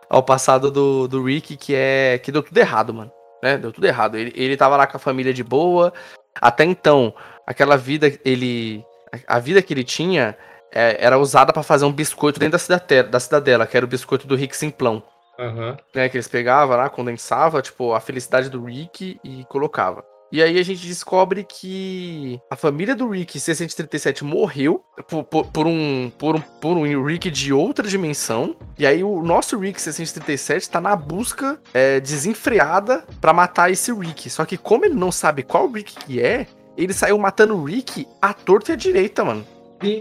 Ao 0.08 0.22
passado 0.22 0.70
do, 0.70 1.08
do 1.08 1.24
Rick, 1.24 1.56
que 1.56 1.74
é. 1.74 2.18
que 2.18 2.30
deu 2.30 2.42
tudo 2.42 2.58
errado, 2.58 2.92
mano. 2.92 3.10
Né? 3.42 3.58
Deu 3.58 3.72
tudo 3.72 3.86
errado. 3.86 4.16
Ele, 4.16 4.32
ele 4.36 4.56
tava 4.56 4.76
lá 4.76 4.86
com 4.86 4.96
a 4.96 5.00
família 5.00 5.32
de 5.32 5.42
boa. 5.42 5.92
Até 6.40 6.64
então, 6.64 7.14
aquela 7.46 7.76
vida, 7.76 8.12
ele. 8.24 8.84
A 9.26 9.38
vida 9.38 9.62
que 9.62 9.72
ele 9.72 9.84
tinha 9.84 10.36
é, 10.72 10.96
era 10.98 11.18
usada 11.18 11.52
para 11.52 11.62
fazer 11.62 11.84
um 11.84 11.92
biscoito 11.92 12.40
dentro 12.40 12.52
da 12.52 12.58
cidadela, 12.58 13.08
da 13.08 13.20
cidadela, 13.20 13.66
que 13.66 13.76
era 13.76 13.86
o 13.86 13.88
biscoito 13.88 14.26
do 14.26 14.34
Rick 14.34 14.56
Simplão. 14.56 15.02
Uhum. 15.38 15.76
Né, 15.94 16.08
que 16.08 16.16
eles 16.16 16.28
pegavam 16.28 16.76
lá, 16.76 16.88
condensava, 16.88 17.60
tipo, 17.60 17.92
a 17.92 18.00
felicidade 18.00 18.48
do 18.48 18.64
Rick 18.64 19.18
e 19.24 19.44
colocava. 19.46 20.04
E 20.34 20.42
aí 20.42 20.58
a 20.58 20.64
gente 20.64 20.84
descobre 20.84 21.46
que 21.48 22.40
a 22.50 22.56
família 22.56 22.96
do 22.96 23.08
Rick 23.08 23.38
637 23.38 24.24
morreu 24.24 24.82
por, 25.08 25.22
por, 25.22 25.46
por, 25.46 25.64
um, 25.64 26.10
por, 26.18 26.34
um, 26.34 26.40
por 26.40 26.76
um 26.76 27.04
Rick 27.04 27.30
de 27.30 27.52
outra 27.52 27.86
dimensão. 27.86 28.56
E 28.76 28.84
aí 28.84 29.04
o 29.04 29.22
nosso 29.22 29.56
Rick 29.56 29.80
637 29.80 30.68
tá 30.68 30.80
na 30.80 30.96
busca 30.96 31.56
é, 31.72 32.00
desenfreada 32.00 33.04
para 33.20 33.32
matar 33.32 33.70
esse 33.70 33.92
Rick. 33.92 34.28
Só 34.28 34.44
que 34.44 34.56
como 34.56 34.84
ele 34.84 34.94
não 34.94 35.12
sabe 35.12 35.44
qual 35.44 35.70
Rick 35.70 35.94
que 35.94 36.20
é, 36.20 36.48
ele 36.76 36.92
saiu 36.92 37.16
matando 37.16 37.54
o 37.54 37.62
Rick 37.62 38.04
à 38.20 38.34
torta 38.34 38.72
e 38.72 38.74
à 38.74 38.76
direita, 38.76 39.24
mano. 39.24 39.46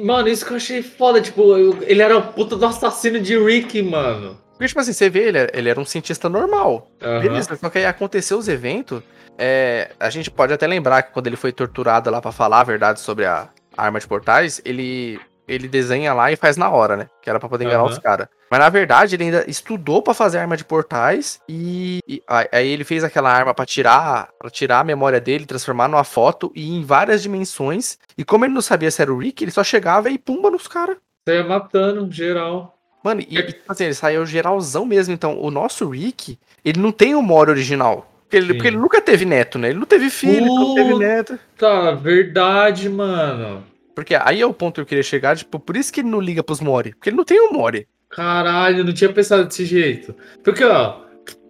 Mano, 0.03 0.27
isso 0.29 0.47
que 0.47 0.53
eu 0.53 0.57
achei 0.57 0.81
foda, 0.81 1.21
tipo, 1.21 1.43
ele 1.83 2.01
era 2.01 2.17
o 2.17 2.33
puta 2.33 2.55
do 2.55 2.65
assassino 2.65 3.19
de 3.19 3.37
Rick, 3.37 3.83
mano. 3.83 4.41
Porque, 4.53 4.67
tipo 4.67 4.79
assim, 4.79 4.93
você 4.93 5.09
vê, 5.09 5.27
ele, 5.27 5.37
ele 5.53 5.69
era 5.69 5.79
um 5.79 5.85
cientista 5.85 6.29
normal. 6.29 6.87
Uhum. 7.01 7.19
Beleza, 7.19 7.55
só 7.55 7.69
que 7.69 7.79
aí 7.79 7.85
aconteceu 7.85 8.37
os 8.37 8.47
eventos. 8.47 9.01
É, 9.37 9.91
a 9.99 10.09
gente 10.09 10.29
pode 10.29 10.53
até 10.53 10.67
lembrar 10.67 11.03
que 11.03 11.11
quando 11.11 11.27
ele 11.27 11.35
foi 11.35 11.51
torturado 11.51 12.09
lá 12.09 12.21
para 12.21 12.31
falar 12.31 12.61
a 12.61 12.63
verdade 12.63 12.99
sobre 12.99 13.25
a 13.25 13.49
arma 13.75 13.99
de 13.99 14.07
portais, 14.07 14.61
ele 14.63 15.19
ele 15.47 15.67
desenha 15.67 16.13
lá 16.13 16.31
e 16.31 16.35
faz 16.35 16.55
na 16.55 16.69
hora, 16.69 16.95
né? 16.95 17.07
Que 17.21 17.29
era 17.29 17.39
pra 17.39 17.49
poder 17.49 17.65
enganar 17.65 17.83
Aham. 17.83 17.91
os 17.91 17.99
caras. 17.99 18.27
Mas 18.49 18.59
na 18.59 18.69
verdade, 18.69 19.15
ele 19.15 19.25
ainda 19.25 19.43
estudou 19.49 20.01
pra 20.01 20.13
fazer 20.13 20.37
arma 20.37 20.55
de 20.55 20.63
portais 20.63 21.39
e, 21.49 21.99
e 22.07 22.21
aí 22.27 22.67
ele 22.67 22.83
fez 22.83 23.03
aquela 23.03 23.31
arma 23.31 23.53
pra 23.53 23.65
tirar, 23.65 24.29
para 24.39 24.49
tirar 24.49 24.79
a 24.79 24.83
memória 24.83 25.19
dele, 25.19 25.45
transformar 25.45 25.87
numa 25.87 26.03
foto 26.03 26.51
e 26.55 26.61
ir 26.61 26.75
em 26.75 26.83
várias 26.83 27.21
dimensões. 27.21 27.97
E 28.17 28.23
como 28.23 28.45
ele 28.45 28.53
não 28.53 28.61
sabia 28.61 28.91
se 28.91 29.01
era 29.01 29.13
o 29.13 29.17
Rick, 29.17 29.43
ele 29.43 29.51
só 29.51 29.63
chegava 29.63 30.09
e 30.09 30.17
pumba 30.17 30.49
nos 30.49 30.67
caras. 30.67 30.97
Saia 31.27 31.43
matando, 31.43 32.09
geral. 32.11 32.72
Mano, 33.03 33.21
e, 33.21 33.43
tipo 33.43 33.61
assim, 33.67 33.85
ele 33.85 33.93
saiu 33.93 34.25
geralzão 34.25 34.85
mesmo. 34.85 35.13
Então, 35.13 35.37
o 35.39 35.51
nosso 35.51 35.89
Rick, 35.89 36.37
ele 36.63 36.79
não 36.79 36.91
tem 36.91 37.13
o 37.15 37.21
Mori 37.21 37.51
original. 37.51 38.09
Porque 38.23 38.37
ele, 38.37 38.53
porque 38.53 38.67
ele 38.67 38.77
nunca 38.77 39.01
teve 39.01 39.25
neto, 39.25 39.59
né? 39.59 39.69
Ele 39.69 39.79
não 39.79 39.85
teve 39.85 40.09
filho, 40.09 40.45
não 40.45 40.73
teve 40.73 40.91
Puta. 40.91 41.05
neto. 41.05 41.39
Tá, 41.57 41.91
verdade, 41.91 42.89
mano. 42.89 43.63
Porque 43.93 44.15
aí 44.15 44.41
é 44.41 44.45
o 44.45 44.53
ponto 44.53 44.75
que 44.75 44.81
eu 44.81 44.85
queria 44.85 45.03
chegar, 45.03 45.37
tipo, 45.37 45.59
por 45.59 45.77
isso 45.77 45.93
que 45.93 45.99
ele 45.99 46.09
não 46.09 46.19
liga 46.19 46.41
pros 46.41 46.59
Mori. 46.59 46.91
Porque 46.91 47.09
ele 47.09 47.17
não 47.17 47.23
tem 47.25 47.39
o 47.39 47.53
Mori. 47.53 47.87
Caralho, 48.09 48.83
não 48.83 48.93
tinha 48.93 49.11
pensado 49.11 49.45
desse 49.45 49.65
jeito. 49.65 50.15
Porque, 50.43 50.63
ó, 50.63 51.01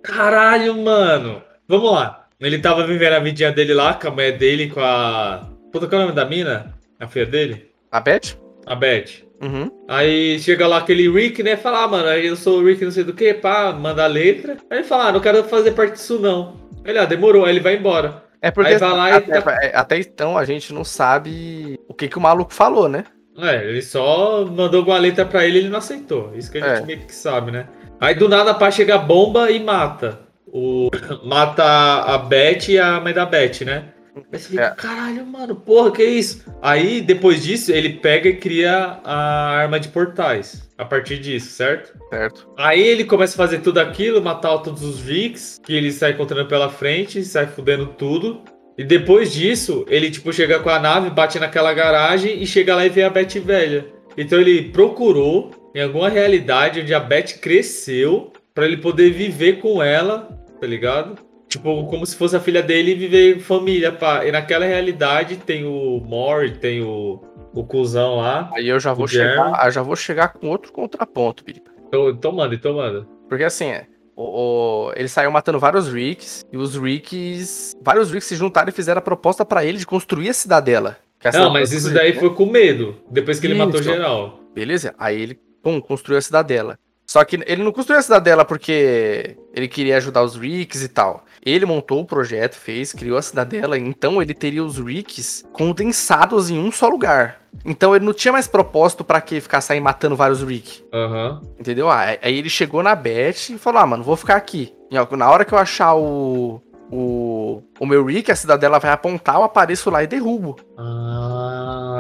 caralho, 0.01 0.75
mano. 0.81 1.41
Vamos 1.67 1.91
lá. 1.91 2.27
Ele 2.39 2.59
tava 2.59 2.85
vivendo 2.85 3.13
a 3.13 3.19
vidinha 3.19 3.51
dele 3.51 3.73
lá, 3.73 3.93
com 3.93 4.07
a 4.07 4.11
mulher 4.11 4.37
dele, 4.37 4.69
com 4.69 4.81
a. 4.81 5.47
Puta, 5.71 5.87
qual 5.87 6.01
é 6.01 6.03
o 6.03 6.07
nome 6.07 6.15
da 6.15 6.25
mina? 6.25 6.73
A 6.99 7.07
filha 7.07 7.25
dele? 7.25 7.69
A 7.89 8.01
Beth? 8.01 8.37
A 8.65 8.75
Beth. 8.75 9.23
Uhum. 9.43 9.69
Aí 9.87 10.39
chega 10.39 10.65
lá 10.65 10.77
aquele 10.77 11.09
Rick, 11.11 11.43
né? 11.43 11.57
Fala, 11.57 11.83
ah, 11.83 11.87
mano, 11.87 12.07
eu 12.09 12.35
sou 12.35 12.59
o 12.59 12.65
Rick 12.65 12.83
não 12.83 12.91
sei 12.91 13.03
do 13.03 13.13
que, 13.13 13.33
pá, 13.33 13.73
manda 13.73 14.03
a 14.03 14.07
letra. 14.07 14.57
Aí 14.69 14.79
ele 14.79 14.87
fala, 14.87 15.07
ah, 15.07 15.11
não 15.11 15.19
quero 15.19 15.43
fazer 15.43 15.71
parte 15.71 15.93
disso 15.93 16.17
não. 16.19 16.55
Ele, 16.85 16.97
ah, 16.97 17.05
demorou, 17.05 17.43
aí 17.45 17.51
ele 17.51 17.59
vai 17.59 17.75
embora. 17.75 18.23
É 18.41 18.51
porque 18.51 18.73
até, 18.73 19.41
tá- 19.41 19.59
é, 19.61 19.71
até 19.75 19.99
então 19.99 20.37
a 20.37 20.43
gente 20.43 20.73
não 20.73 20.83
sabe 20.83 21.79
o 21.87 21.93
que, 21.93 22.07
que 22.09 22.17
o 22.17 22.21
maluco 22.21 22.53
falou, 22.53 22.89
né? 22.89 23.05
É, 23.37 23.63
ele 23.67 23.81
só 23.81 24.45
mandou 24.45 24.79
alguma 24.79 24.97
letra 24.97 25.25
pra 25.25 25.45
ele 25.45 25.57
e 25.57 25.61
ele 25.61 25.69
não 25.69 25.77
aceitou. 25.79 26.31
Isso 26.35 26.51
que 26.51 26.57
a 26.59 26.61
gente 26.75 26.83
É. 26.83 26.85
meio 26.85 26.99
que 26.99 27.15
sabe, 27.15 27.51
né? 27.51 27.67
Aí 27.99 28.13
do 28.15 28.27
nada 28.29 28.53
pá 28.53 28.69
chega 28.69 28.95
a 28.95 28.97
bomba 28.97 29.49
e 29.49 29.59
mata. 29.61 30.19
O... 30.45 30.89
Mata 31.25 31.63
a 31.63 32.17
Beth 32.17 32.67
e 32.69 32.77
a 32.77 32.99
mãe 32.99 33.11
da 33.13 33.25
Beth, 33.25 33.61
né? 33.65 33.85
Aí 34.15 34.39
você 34.39 34.49
fica, 34.49 34.63
É. 34.63 34.69
caralho, 34.71 35.25
mano, 35.25 35.55
porra, 35.55 35.91
que 35.91 36.03
isso? 36.03 36.43
Aí, 36.61 37.01
depois 37.01 37.43
disso, 37.43 37.71
ele 37.71 37.89
pega 37.93 38.29
e 38.29 38.35
cria 38.35 38.99
a 39.03 39.49
arma 39.57 39.79
de 39.79 39.89
portais. 39.89 40.69
A 40.77 40.85
partir 40.85 41.19
disso, 41.19 41.49
certo? 41.51 41.93
Certo. 42.09 42.47
Aí 42.57 42.81
ele 42.81 43.05
começa 43.05 43.33
a 43.33 43.37
fazer 43.37 43.59
tudo 43.59 43.79
aquilo, 43.79 44.21
matar 44.21 44.57
todos 44.59 44.83
os 44.83 45.01
Ricks, 45.01 45.59
que 45.63 45.73
ele 45.73 45.91
sai 45.91 46.11
encontrando 46.11 46.47
pela 46.47 46.69
frente, 46.69 47.23
sai 47.23 47.47
fudendo 47.47 47.87
tudo. 47.87 48.41
E 48.77 48.83
depois 48.83 49.31
disso, 49.31 49.85
ele 49.87 50.09
tipo 50.09 50.33
chega 50.33 50.59
com 50.59 50.69
a 50.69 50.79
nave, 50.79 51.09
bate 51.09 51.39
naquela 51.39 51.73
garagem 51.73 52.41
e 52.41 52.45
chega 52.47 52.75
lá 52.75 52.85
e 52.85 52.89
vê 52.89 53.03
a 53.03 53.09
Beth 53.09 53.39
velha. 53.43 53.85
Então 54.17 54.39
ele 54.39 54.69
procurou 54.69 55.51
em 55.75 55.81
alguma 55.81 56.09
realidade 56.09 56.81
onde 56.81 56.93
a 56.93 56.99
Beth 56.99 57.39
cresceu 57.39 58.31
pra 58.53 58.65
ele 58.65 58.77
poder 58.77 59.11
viver 59.11 59.59
com 59.59 59.81
ela, 59.81 60.27
tá 60.59 60.65
ligado? 60.67 61.15
Tipo, 61.53 61.85
como 61.85 62.03
se 62.03 62.15
fosse 62.15 62.35
a 62.35 62.39
filha 62.39 62.63
dele 62.63 62.91
e 62.91 62.95
viver 62.95 63.37
em 63.37 63.39
família, 63.39 63.91
pá. 63.91 64.25
E 64.25 64.31
naquela 64.31 64.65
realidade 64.65 65.37
tem 65.37 65.63
o 65.65 65.99
Mori, 66.03 66.57
tem 66.57 66.81
o, 66.81 67.21
o 67.53 67.63
cuzão 67.63 68.17
lá. 68.17 68.49
Aí 68.55 68.67
eu 68.67 68.79
já 68.79 68.91
vou 68.91 69.07
chegar, 69.07 69.63
eu 69.65 69.71
já 69.71 69.83
vou 69.83 69.95
chegar 69.95 70.29
com 70.29 70.47
outro 70.47 70.71
contraponto, 70.73 71.43
Piripa. 71.43 71.69
Então, 71.93 72.31
manda, 72.31 72.55
então 72.55 72.73
manda. 72.73 73.05
Porque 73.29 73.43
assim, 73.43 73.65
é, 73.67 73.85
o, 74.15 74.87
o- 74.87 74.93
ele 74.95 75.07
saiu 75.07 75.29
matando 75.29 75.59
vários 75.59 75.87
Ricks, 75.93 76.43
e 76.51 76.57
os 76.57 76.75
Ricks. 76.75 77.73
Vários 77.83 78.09
Ricks 78.09 78.27
se 78.27 78.35
juntaram 78.35 78.69
e 78.69 78.71
fizeram 78.71 78.97
a 78.97 79.03
proposta 79.03 79.45
pra 79.45 79.63
ele 79.63 79.77
de 79.77 79.85
construir 79.85 80.29
a 80.29 80.33
cidadela. 80.33 80.97
É 81.23 81.29
a 81.29 81.31
Não, 81.33 81.53
mas 81.53 81.71
isso 81.71 81.93
daí 81.93 82.13
né? 82.15 82.19
foi 82.19 82.33
com 82.33 82.47
medo, 82.47 82.95
depois 83.11 83.39
que 83.39 83.45
ele 83.45 83.53
matou 83.53 83.79
Isso. 83.79 83.83
geral. 83.89 84.39
Beleza? 84.55 84.95
Aí 84.97 85.21
ele, 85.21 85.39
pum, 85.61 85.79
construiu 85.79 86.17
a 86.17 86.21
cidadela. 86.21 86.79
Só 87.05 87.23
que 87.23 87.35
ele 87.45 87.63
não 87.63 87.71
construiu 87.71 87.99
a 87.99 88.03
cidadela 88.03 88.45
porque 88.45 89.37
ele 89.53 89.67
queria 89.67 89.97
ajudar 89.97 90.23
os 90.23 90.35
Ricks 90.35 90.81
e 90.81 90.87
tal. 90.87 91.25
Ele 91.45 91.65
montou 91.65 92.01
o 92.01 92.05
projeto, 92.05 92.55
fez, 92.55 92.93
criou 92.93 93.17
a 93.17 93.21
cidadela, 93.21 93.77
então 93.77 94.21
ele 94.21 94.33
teria 94.33 94.63
os 94.63 94.77
Ricks 94.79 95.43
condensados 95.51 96.49
em 96.49 96.57
um 96.57 96.71
só 96.71 96.87
lugar. 96.87 97.41
Então 97.65 97.95
ele 97.95 98.05
não 98.05 98.13
tinha 98.13 98.31
mais 98.31 98.47
propósito 98.47 99.03
pra 99.03 99.21
que 99.21 99.39
ficar 99.41 99.61
saindo 99.61 99.83
matando 99.83 100.15
vários 100.15 100.41
Rick. 100.41 100.83
Aham. 100.93 101.41
Entendeu? 101.59 101.89
Ah, 101.89 102.17
Aí 102.21 102.37
ele 102.37 102.49
chegou 102.49 102.81
na 102.81 102.95
Beth 102.95 103.49
e 103.49 103.57
falou: 103.57 103.81
Ah, 103.81 103.85
mano, 103.85 104.03
vou 104.03 104.15
ficar 104.15 104.35
aqui. 104.35 104.73
E, 104.89 105.15
Na 105.15 105.29
hora 105.29 105.45
que 105.45 105.53
eu 105.53 105.57
achar 105.57 105.93
o. 105.95 106.61
O, 106.95 107.63
o 107.79 107.85
meu 107.87 108.05
Rick, 108.05 108.31
a 108.31 108.35
cidadela 108.35 108.77
vai 108.77 108.91
apontar, 108.91 109.35
eu 109.35 109.43
apareço 109.43 109.89
lá 109.89 110.03
e 110.03 110.07
derrubo. 110.07 110.57
Ah, 110.77 111.42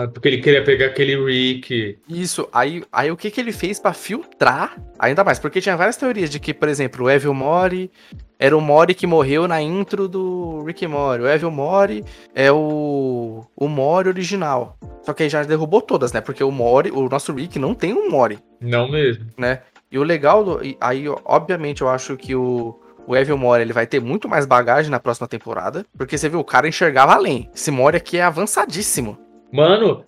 porque 0.07 0.27
ele 0.27 0.41
queria 0.41 0.63
pegar 0.63 0.87
aquele 0.87 1.15
Rick. 1.15 1.97
Isso, 2.09 2.47
aí, 2.51 2.83
aí 2.91 3.11
o 3.11 3.17
que 3.17 3.31
que 3.31 3.39
ele 3.39 3.51
fez 3.51 3.79
pra 3.79 3.93
filtrar 3.93 4.77
ainda 4.97 5.23
mais? 5.23 5.39
Porque 5.39 5.61
tinha 5.61 5.77
várias 5.77 5.97
teorias 5.97 6.29
de 6.29 6.39
que, 6.39 6.53
por 6.53 6.69
exemplo, 6.69 7.05
o 7.05 7.09
Evil 7.09 7.33
Mori 7.33 7.91
era 8.39 8.57
o 8.57 8.61
Mori 8.61 8.93
que 8.93 9.07
morreu 9.07 9.47
na 9.47 9.61
intro 9.61 10.07
do 10.07 10.63
Rick 10.65 10.85
Mori. 10.85 11.23
O 11.23 11.27
Evil 11.27 11.49
Mori 11.51 12.03
é 12.35 12.51
o, 12.51 13.45
o 13.55 13.67
Mori 13.67 14.09
original. 14.09 14.77
Só 15.01 15.13
que 15.13 15.23
aí 15.23 15.29
já 15.29 15.43
derrubou 15.43 15.81
todas, 15.81 16.11
né? 16.11 16.19
Porque 16.21 16.43
o 16.43 16.51
Mori, 16.51 16.91
o 16.91 17.07
nosso 17.07 17.33
Rick 17.33 17.57
não 17.57 17.73
tem 17.73 17.93
um 17.93 18.09
Mori. 18.09 18.39
Não 18.59 18.89
mesmo. 18.89 19.27
E 19.91 19.99
o 19.99 20.03
legal, 20.03 20.43
do, 20.43 20.59
aí, 20.81 21.05
obviamente, 21.23 21.81
eu 21.81 21.89
acho 21.89 22.17
que 22.17 22.35
o, 22.35 22.79
o 23.05 23.15
Evil 23.15 23.37
Mori 23.37 23.61
ele 23.61 23.73
vai 23.73 23.85
ter 23.85 24.01
muito 24.01 24.27
mais 24.27 24.45
bagagem 24.45 24.89
na 24.89 24.99
próxima 24.99 25.27
temporada. 25.27 25.85
Porque 25.97 26.17
você 26.17 26.27
viu, 26.27 26.39
o 26.39 26.43
cara 26.43 26.67
enxergava 26.67 27.13
além. 27.13 27.49
Esse 27.53 27.71
Mori 27.71 27.97
aqui 27.97 28.17
é 28.17 28.23
avançadíssimo. 28.23 29.17
Mano, 29.53 30.03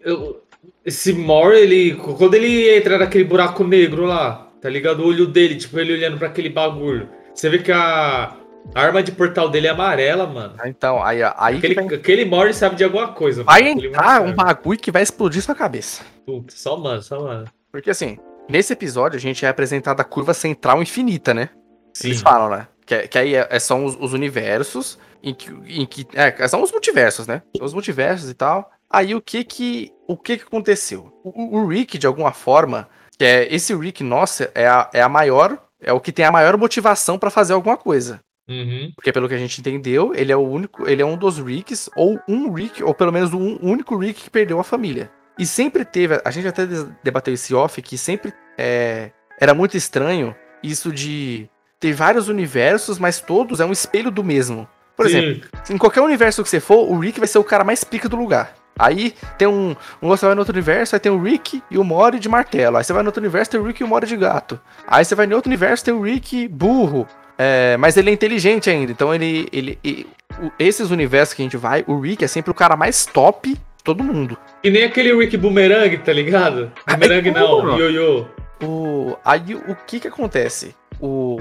eu- 0.00 0.42
esse 0.84 1.12
Mor, 1.12 1.54
ele. 1.54 1.94
Quando 1.94 2.34
ele 2.34 2.76
entra 2.76 2.98
naquele 2.98 3.24
buraco 3.24 3.64
negro 3.64 4.04
lá, 4.04 4.48
tá 4.60 4.68
ligado? 4.68 5.00
O 5.00 5.06
olho 5.06 5.26
dele, 5.26 5.56
tipo, 5.56 5.78
ele 5.80 5.94
olhando 5.94 6.18
pra 6.18 6.28
aquele 6.28 6.50
bagulho. 6.50 7.08
Você 7.34 7.48
vê 7.48 7.58
que 7.58 7.72
a, 7.72 8.36
a 8.74 8.80
arma 8.80 9.02
de 9.02 9.12
portal 9.12 9.48
dele 9.48 9.66
é 9.66 9.70
amarela, 9.70 10.26
mano. 10.26 10.54
Então, 10.66 11.02
aí, 11.02 11.22
aí 11.22 11.58
que 11.60 11.66
Aquele, 11.66 11.74
vai, 11.74 11.94
aquele 12.26 12.52
sabe 12.52 12.76
de 12.76 12.84
alguma 12.84 13.08
coisa. 13.08 13.42
vai 13.42 13.62
mano. 13.74 13.84
Entrar 13.86 14.20
um 14.22 14.34
bagulho 14.34 14.78
que 14.78 14.90
vai 14.90 15.02
explodir 15.02 15.42
sua 15.42 15.54
cabeça. 15.54 16.02
Puta, 16.26 16.54
só 16.54 16.76
mano, 16.76 17.02
só 17.02 17.20
mano. 17.20 17.44
Porque 17.72 17.90
assim, 17.90 18.18
nesse 18.48 18.72
episódio 18.72 19.16
a 19.16 19.20
gente 19.20 19.46
é 19.46 19.48
apresentado 19.48 20.00
a 20.00 20.04
curva 20.04 20.34
central 20.34 20.82
infinita, 20.82 21.32
né? 21.32 21.48
Sim. 21.94 22.08
Eles 22.08 22.20
falam, 22.20 22.50
né? 22.50 22.66
Que, 22.84 23.08
que 23.08 23.18
aí 23.18 23.34
é, 23.34 23.46
é- 23.50 23.58
são 23.58 23.84
os, 23.84 23.96
os 24.00 24.12
universos 24.12 24.98
em 25.22 25.32
que, 25.34 25.50
em 25.68 25.86
que. 25.86 26.06
É, 26.14 26.48
são 26.48 26.62
os 26.62 26.72
multiversos, 26.72 27.26
né? 27.26 27.42
São 27.56 27.64
os 27.66 27.72
multiversos 27.74 28.28
e 28.28 28.34
tal. 28.34 28.70
Aí 28.90 29.14
o 29.14 29.20
que 29.20 29.44
que. 29.44 29.92
O 30.08 30.16
que 30.16 30.38
que 30.38 30.44
aconteceu? 30.44 31.12
O, 31.22 31.58
o 31.58 31.66
Rick, 31.68 31.96
de 31.96 32.06
alguma 32.06 32.32
forma, 32.32 32.88
que 33.16 33.24
é 33.24 33.54
esse 33.54 33.74
Rick, 33.74 34.02
nossa, 34.02 34.50
é 34.54 34.66
a, 34.66 34.90
é 34.92 35.00
a 35.00 35.08
maior. 35.08 35.56
É 35.80 35.92
o 35.92 36.00
que 36.00 36.12
tem 36.12 36.24
a 36.24 36.32
maior 36.32 36.56
motivação 36.58 37.18
pra 37.18 37.30
fazer 37.30 37.54
alguma 37.54 37.76
coisa. 37.76 38.20
Uhum. 38.50 38.92
Porque 38.96 39.12
pelo 39.12 39.28
que 39.28 39.34
a 39.34 39.38
gente 39.38 39.60
entendeu, 39.60 40.12
ele 40.14 40.32
é 40.32 40.36
o 40.36 40.40
único, 40.40 40.86
ele 40.88 41.00
é 41.00 41.06
um 41.06 41.16
dos 41.16 41.38
Ricks, 41.38 41.88
ou 41.96 42.20
um 42.28 42.52
Rick, 42.52 42.82
ou 42.82 42.92
pelo 42.92 43.12
menos 43.12 43.32
um 43.32 43.58
único 43.62 43.96
Rick 43.96 44.24
que 44.24 44.30
perdeu 44.30 44.58
a 44.58 44.64
família. 44.64 45.10
E 45.38 45.46
sempre 45.46 45.84
teve, 45.84 46.20
a 46.22 46.30
gente 46.30 46.48
até 46.48 46.66
debateu 47.02 47.32
esse 47.32 47.54
off, 47.54 47.80
que 47.80 47.96
sempre 47.96 48.34
é, 48.58 49.10
era 49.40 49.54
muito 49.54 49.76
estranho 49.76 50.34
isso 50.62 50.92
de 50.92 51.48
ter 51.78 51.94
vários 51.94 52.28
universos, 52.28 52.98
mas 52.98 53.20
todos 53.20 53.60
é 53.60 53.64
um 53.64 53.72
espelho 53.72 54.10
do 54.10 54.22
mesmo. 54.22 54.68
Por 54.94 55.08
Sim. 55.08 55.16
exemplo, 55.16 55.48
em 55.70 55.78
qualquer 55.78 56.02
universo 56.02 56.42
que 56.42 56.48
você 56.50 56.60
for, 56.60 56.90
o 56.90 56.98
Rick 56.98 57.18
vai 57.18 57.28
ser 57.28 57.38
o 57.38 57.44
cara 57.44 57.64
mais 57.64 57.82
pica 57.84 58.08
do 58.08 58.16
lugar. 58.16 58.54
Aí 58.80 59.14
tem 59.38 59.46
um. 59.46 59.74
um 60.02 60.08
você 60.08 60.24
vai 60.26 60.34
no 60.34 60.40
outro 60.40 60.54
universo, 60.54 60.96
aí 60.96 61.00
tem 61.00 61.12
o 61.12 61.22
Rick 61.22 61.62
e 61.70 61.78
o 61.78 61.84
Mori 61.84 62.18
de 62.18 62.28
martelo. 62.28 62.76
Aí 62.76 62.84
você 62.84 62.92
vai 62.92 63.02
no 63.02 63.08
outro 63.08 63.20
universo, 63.20 63.50
tem 63.50 63.60
o 63.60 63.64
Rick 63.64 63.82
e 63.82 63.84
o 63.84 63.88
Mori 63.88 64.06
de 64.06 64.16
gato. 64.16 64.58
Aí 64.86 65.04
você 65.04 65.14
vai 65.14 65.26
no 65.26 65.36
outro 65.36 65.48
universo, 65.50 65.84
tem 65.84 65.94
o 65.94 66.00
Rick 66.02 66.48
burro. 66.48 67.06
É, 67.38 67.76
mas 67.78 67.96
ele 67.96 68.10
é 68.10 68.12
inteligente 68.12 68.68
ainda. 68.70 68.92
Então 68.92 69.14
ele. 69.14 69.48
ele, 69.52 69.78
e- 69.84 70.06
o- 70.40 70.50
esses 70.58 70.90
universos 70.90 71.34
que 71.34 71.42
a 71.42 71.44
gente 71.44 71.56
vai, 71.56 71.84
o 71.86 71.98
Rick 72.00 72.24
é 72.24 72.28
sempre 72.28 72.50
o 72.50 72.54
cara 72.54 72.76
mais 72.76 73.04
top 73.06 73.50
de 73.54 73.60
todo 73.84 74.02
mundo. 74.04 74.36
Que 74.62 74.70
nem 74.70 74.84
aquele 74.84 75.14
Rick 75.14 75.36
Boomerang, 75.36 75.96
tá 75.98 76.12
ligado? 76.12 76.70
Boomerang 76.86 77.30
não? 77.30 77.78
Yo-Yo. 77.78 78.28
O, 78.62 79.16
aí 79.24 79.54
o 79.54 79.74
que 79.86 79.98
que 80.00 80.08
acontece? 80.08 80.74
O, 81.00 81.38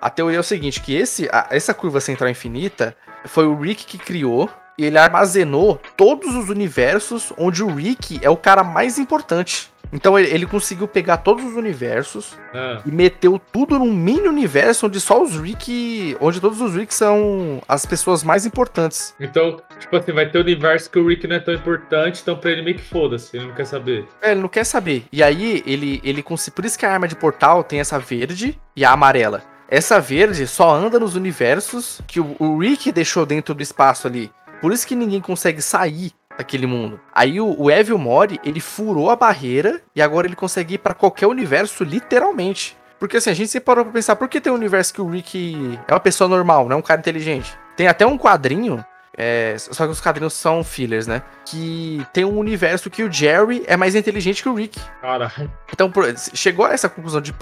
a 0.00 0.10
teoria 0.10 0.36
é 0.36 0.40
o 0.40 0.44
seguinte, 0.44 0.80
que 0.82 0.94
esse, 0.94 1.26
a- 1.32 1.46
essa 1.50 1.72
curva 1.72 2.00
central 2.00 2.28
infinita 2.28 2.94
foi 3.24 3.46
o 3.46 3.54
Rick 3.58 3.86
que 3.86 3.96
criou 3.98 4.48
e 4.80 4.86
ele 4.86 4.96
armazenou 4.96 5.78
todos 5.94 6.34
os 6.34 6.48
universos 6.48 7.34
onde 7.36 7.62
o 7.62 7.74
Rick 7.74 8.18
é 8.22 8.30
o 8.30 8.36
cara 8.36 8.64
mais 8.64 8.98
importante. 8.98 9.70
Então 9.92 10.18
ele, 10.18 10.32
ele 10.32 10.46
conseguiu 10.46 10.88
pegar 10.88 11.18
todos 11.18 11.44
os 11.44 11.54
universos 11.54 12.38
Ah, 12.54 12.80
e 12.86 12.90
meteu 12.90 13.38
tudo 13.52 13.78
num 13.78 13.92
mini 13.92 14.26
universo 14.26 14.86
onde 14.86 14.98
só 14.98 15.22
os 15.22 15.38
Rick, 15.38 16.16
onde 16.18 16.40
todos 16.40 16.62
os 16.62 16.74
Rick 16.74 16.94
são 16.94 17.60
as 17.68 17.84
pessoas 17.84 18.24
mais 18.24 18.46
importantes. 18.46 19.14
Então, 19.20 19.60
tipo 19.78 19.94
assim, 19.94 20.12
vai 20.12 20.30
ter 20.30 20.38
um 20.38 20.42
universo 20.42 20.90
que 20.90 20.98
o 20.98 21.06
Rick 21.06 21.26
não 21.26 21.36
é 21.36 21.40
tão 21.40 21.52
importante, 21.52 22.22
então 22.22 22.38
pra 22.38 22.50
ele 22.50 22.62
meio 22.62 22.76
que 22.76 22.84
foda-se, 22.84 23.36
ele 23.36 23.48
não 23.48 23.54
quer 23.54 23.66
saber. 23.66 24.08
É, 24.22 24.30
ele 24.30 24.40
não 24.40 24.48
quer 24.48 24.64
saber. 24.64 25.04
E 25.12 25.22
aí, 25.22 25.62
ele, 25.66 26.00
ele 26.02 26.22
consegue. 26.22 26.54
Por 26.54 26.64
isso 26.64 26.78
que 26.78 26.86
a 26.86 26.92
arma 26.92 27.06
de 27.08 27.16
portal 27.16 27.62
tem 27.62 27.80
essa 27.80 27.98
verde 27.98 28.58
e 28.74 28.82
a 28.82 28.92
amarela. 28.92 29.42
Essa 29.70 30.00
verde 30.00 30.48
só 30.48 30.74
anda 30.74 30.98
nos 30.98 31.14
universos 31.14 32.00
que 32.04 32.18
o, 32.18 32.34
o 32.40 32.58
Rick 32.58 32.90
deixou 32.90 33.24
dentro 33.24 33.54
do 33.54 33.62
espaço 33.62 34.08
ali. 34.08 34.28
Por 34.60 34.72
isso 34.72 34.86
que 34.86 34.94
ninguém 34.94 35.20
consegue 35.20 35.62
sair 35.62 36.12
daquele 36.36 36.66
mundo. 36.66 37.00
Aí 37.14 37.40
o, 37.40 37.54
o 37.58 37.70
Evil 37.70 37.98
Mori, 37.98 38.40
ele 38.44 38.60
furou 38.60 39.10
a 39.10 39.16
barreira 39.16 39.80
e 39.94 40.00
agora 40.00 40.26
ele 40.26 40.36
consegue 40.36 40.74
ir 40.74 40.78
pra 40.78 40.94
qualquer 40.94 41.26
universo, 41.26 41.84
literalmente. 41.84 42.76
Porque 42.98 43.16
assim, 43.16 43.30
a 43.30 43.34
gente 43.34 43.50
se 43.50 43.60
parou 43.60 43.84
pra 43.84 43.94
pensar, 43.94 44.16
por 44.16 44.28
que 44.28 44.40
tem 44.40 44.52
um 44.52 44.56
universo 44.56 44.92
que 44.92 45.00
o 45.00 45.08
Rick 45.08 45.78
é 45.88 45.92
uma 45.92 46.00
pessoa 46.00 46.28
normal, 46.28 46.68
não 46.68 46.76
é 46.76 46.78
um 46.78 46.82
cara 46.82 47.00
inteligente? 47.00 47.56
Tem 47.74 47.88
até 47.88 48.06
um 48.06 48.18
quadrinho, 48.18 48.84
é, 49.16 49.56
só 49.58 49.86
que 49.86 49.92
os 49.92 50.00
quadrinhos 50.00 50.34
são 50.34 50.62
fillers, 50.62 51.06
né? 51.06 51.22
Que 51.44 52.06
tem 52.12 52.24
um 52.24 52.38
universo 52.38 52.90
que 52.90 53.02
o 53.02 53.10
Jerry 53.10 53.64
é 53.66 53.76
mais 53.76 53.94
inteligente 53.94 54.42
que 54.42 54.48
o 54.48 54.54
Rick. 54.54 54.78
Caralho. 55.00 55.50
Então, 55.72 55.90
chegou 56.34 56.66
a 56.66 56.72
essa 56.72 56.88
conclusão 56.88 57.20
de 57.20 57.34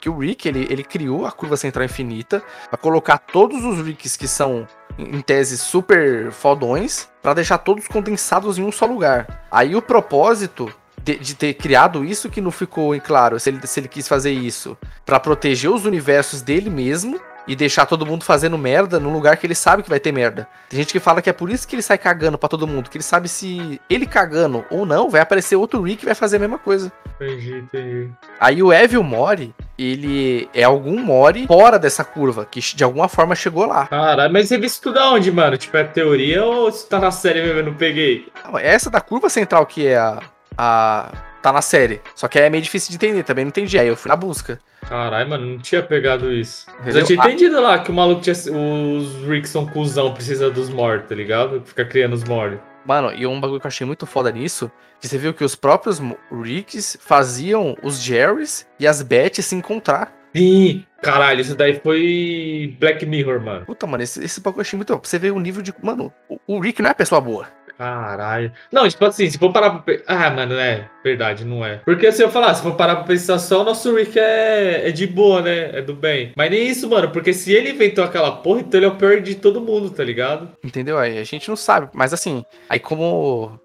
que 0.00 0.08
o 0.08 0.18
Rick, 0.18 0.48
ele, 0.48 0.66
ele 0.70 0.82
criou 0.82 1.24
a 1.24 1.32
curva 1.32 1.56
central 1.56 1.84
infinita 1.84 2.42
pra 2.68 2.76
colocar 2.76 3.18
todos 3.18 3.64
os 3.64 3.84
Ricks 3.84 4.16
que 4.16 4.26
são, 4.26 4.66
em 4.98 5.20
tese, 5.20 5.58
super 5.58 6.30
fodões, 6.32 7.08
pra 7.22 7.34
deixar 7.34 7.58
todos 7.58 7.86
condensados 7.86 8.58
em 8.58 8.62
um 8.62 8.72
só 8.72 8.86
lugar. 8.86 9.46
Aí 9.50 9.74
o 9.76 9.82
propósito 9.82 10.72
de, 11.02 11.16
de 11.18 11.34
ter 11.34 11.54
criado 11.54 12.04
isso 12.04 12.28
que 12.28 12.40
não 12.40 12.50
ficou 12.50 12.98
claro, 13.00 13.38
se 13.38 13.50
ele, 13.50 13.66
se 13.66 13.78
ele 13.80 13.88
quis 13.88 14.08
fazer 14.08 14.32
isso 14.32 14.76
pra 15.04 15.20
proteger 15.20 15.70
os 15.70 15.84
universos 15.84 16.42
dele 16.42 16.68
mesmo 16.68 17.20
e 17.46 17.54
deixar 17.54 17.86
todo 17.86 18.06
mundo 18.06 18.24
fazendo 18.24 18.58
merda 18.58 18.98
num 18.98 19.12
lugar 19.12 19.36
que 19.36 19.46
ele 19.46 19.54
sabe 19.54 19.82
que 19.82 19.88
vai 19.88 20.00
ter 20.00 20.12
merda. 20.12 20.48
Tem 20.68 20.78
gente 20.78 20.92
que 20.92 21.00
fala 21.00 21.22
que 21.22 21.30
é 21.30 21.32
por 21.32 21.50
isso 21.50 21.66
que 21.66 21.74
ele 21.76 21.82
sai 21.82 21.98
cagando 21.98 22.36
pra 22.36 22.48
todo 22.48 22.66
mundo, 22.66 22.90
que 22.90 22.96
ele 22.96 23.04
sabe 23.04 23.28
se 23.28 23.80
ele 23.88 24.06
cagando 24.06 24.64
ou 24.70 24.84
não, 24.84 25.08
vai 25.08 25.20
aparecer 25.20 25.56
outro 25.56 25.82
Rick 25.82 26.02
e 26.02 26.06
vai 26.06 26.14
fazer 26.14 26.36
a 26.36 26.40
mesma 26.40 26.58
coisa. 26.58 26.92
Entendi, 27.20 27.58
entendi. 27.58 28.10
Aí 28.38 28.62
o 28.62 28.72
Evil 28.72 29.02
Mori, 29.02 29.54
ele 29.78 30.48
é 30.52 30.64
algum 30.64 30.98
Mori 31.00 31.46
fora 31.46 31.78
dessa 31.78 32.04
curva, 32.04 32.44
que 32.44 32.60
de 32.60 32.84
alguma 32.84 33.08
forma 33.08 33.34
chegou 33.34 33.66
lá. 33.66 33.86
Caralho, 33.86 34.32
mas 34.32 34.48
você 34.48 34.56
viu 34.56 34.66
isso 34.66 34.82
tudo 34.82 34.98
aonde, 34.98 35.30
mano? 35.30 35.56
Tipo, 35.56 35.76
é 35.76 35.84
teoria 35.84 36.44
ou 36.44 36.68
isso 36.68 36.86
tá 36.86 36.98
na 36.98 37.10
série 37.10 37.42
mesmo? 37.42 37.60
Eu 37.60 37.66
não 37.66 37.74
peguei. 37.74 38.28
Não, 38.44 38.58
Essa 38.58 38.90
da 38.90 39.00
curva 39.00 39.28
central 39.28 39.64
que 39.66 39.86
é 39.86 39.96
a, 39.96 40.20
a. 40.58 41.10
tá 41.40 41.52
na 41.52 41.62
série. 41.62 42.00
Só 42.14 42.28
que 42.28 42.38
é 42.38 42.50
meio 42.50 42.62
difícil 42.62 42.90
de 42.90 42.96
entender, 42.96 43.22
também 43.22 43.44
não 43.44 43.48
entendi. 43.50 43.78
Aí 43.78 43.88
eu 43.88 43.96
fui 43.96 44.08
na 44.08 44.16
busca. 44.16 44.58
Caralho, 44.88 45.28
mano, 45.28 45.46
não 45.46 45.58
tinha 45.58 45.82
pegado 45.82 46.32
isso. 46.32 46.66
Entendeu? 46.80 47.00
eu 47.00 47.06
tinha 47.06 47.18
entendido 47.18 47.60
lá 47.60 47.78
que 47.78 47.90
o 47.90 47.94
maluco 47.94 48.20
tinha. 48.20 48.34
Os 48.34 49.14
Ricks 49.28 49.50
são 49.50 49.66
cuzão, 49.66 50.14
precisa 50.14 50.50
dos 50.50 50.68
mortos, 50.68 51.08
tá 51.08 51.14
ligado? 51.14 51.62
Fica 51.64 51.84
criando 51.84 52.12
os 52.12 52.24
mortos. 52.24 52.60
Mano, 52.84 53.12
e 53.12 53.26
um 53.26 53.40
bagulho 53.40 53.58
que 53.58 53.66
eu 53.66 53.68
achei 53.68 53.84
muito 53.84 54.06
foda 54.06 54.30
nisso, 54.30 54.70
que 55.00 55.08
você 55.08 55.18
viu 55.18 55.34
que 55.34 55.42
os 55.42 55.56
próprios 55.56 56.00
Ricks 56.30 56.96
faziam 57.00 57.76
os 57.82 58.00
Jerrys 58.00 58.66
e 58.78 58.86
as 58.86 59.02
Beth 59.02 59.42
se 59.42 59.56
encontrar. 59.56 60.14
Sim, 60.34 60.84
caralho, 61.02 61.40
isso 61.40 61.56
daí 61.56 61.80
foi 61.82 62.76
Black 62.78 63.04
Mirror, 63.04 63.40
mano. 63.40 63.66
Puta, 63.66 63.86
mano, 63.86 64.04
esse, 64.04 64.22
esse 64.22 64.40
bagulho 64.40 64.60
eu 64.60 64.62
achei 64.62 64.76
muito 64.76 64.94
bom. 64.94 65.00
Você 65.02 65.18
ver 65.18 65.32
o 65.32 65.40
nível 65.40 65.62
de. 65.62 65.74
Mano, 65.82 66.12
o, 66.28 66.38
o 66.46 66.60
Rick 66.60 66.80
não 66.80 66.90
é 66.90 66.94
pessoa 66.94 67.20
boa. 67.20 67.48
Caralho. 67.78 68.52
Não, 68.72 68.88
tipo 68.88 69.04
assim, 69.04 69.28
se 69.28 69.38
for 69.38 69.52
parar 69.52 69.70
pra. 69.80 69.96
Ah, 70.06 70.30
mano, 70.30 70.54
é 70.54 70.88
verdade, 71.04 71.44
não 71.44 71.64
é. 71.64 71.76
Porque 71.84 72.10
se 72.10 72.22
eu 72.22 72.30
falar, 72.30 72.54
se 72.54 72.62
for 72.62 72.74
parar 72.74 72.96
pra 72.96 73.04
pensar 73.04 73.38
só, 73.38 73.60
o 73.60 73.64
nosso 73.64 73.94
Rick 73.94 74.18
é, 74.18 74.88
é 74.88 74.90
de 74.92 75.06
boa, 75.06 75.42
né? 75.42 75.78
É 75.78 75.82
do 75.82 75.94
bem. 75.94 76.32
Mas 76.36 76.50
nem 76.50 76.66
isso, 76.66 76.88
mano, 76.88 77.10
porque 77.10 77.32
se 77.32 77.52
ele 77.52 77.70
inventou 77.70 78.02
aquela 78.04 78.32
porra, 78.32 78.60
então 78.60 78.78
ele 78.78 78.86
é 78.86 78.88
o 78.88 78.96
pior 78.96 79.20
de 79.20 79.34
todo 79.34 79.60
mundo, 79.60 79.90
tá 79.90 80.02
ligado? 80.02 80.48
Entendeu? 80.64 80.98
Aí 80.98 81.18
a 81.18 81.24
gente 81.24 81.48
não 81.48 81.56
sabe. 81.56 81.88
Mas 81.92 82.12
assim, 82.12 82.44
aí 82.68 82.78
como. 82.80 83.60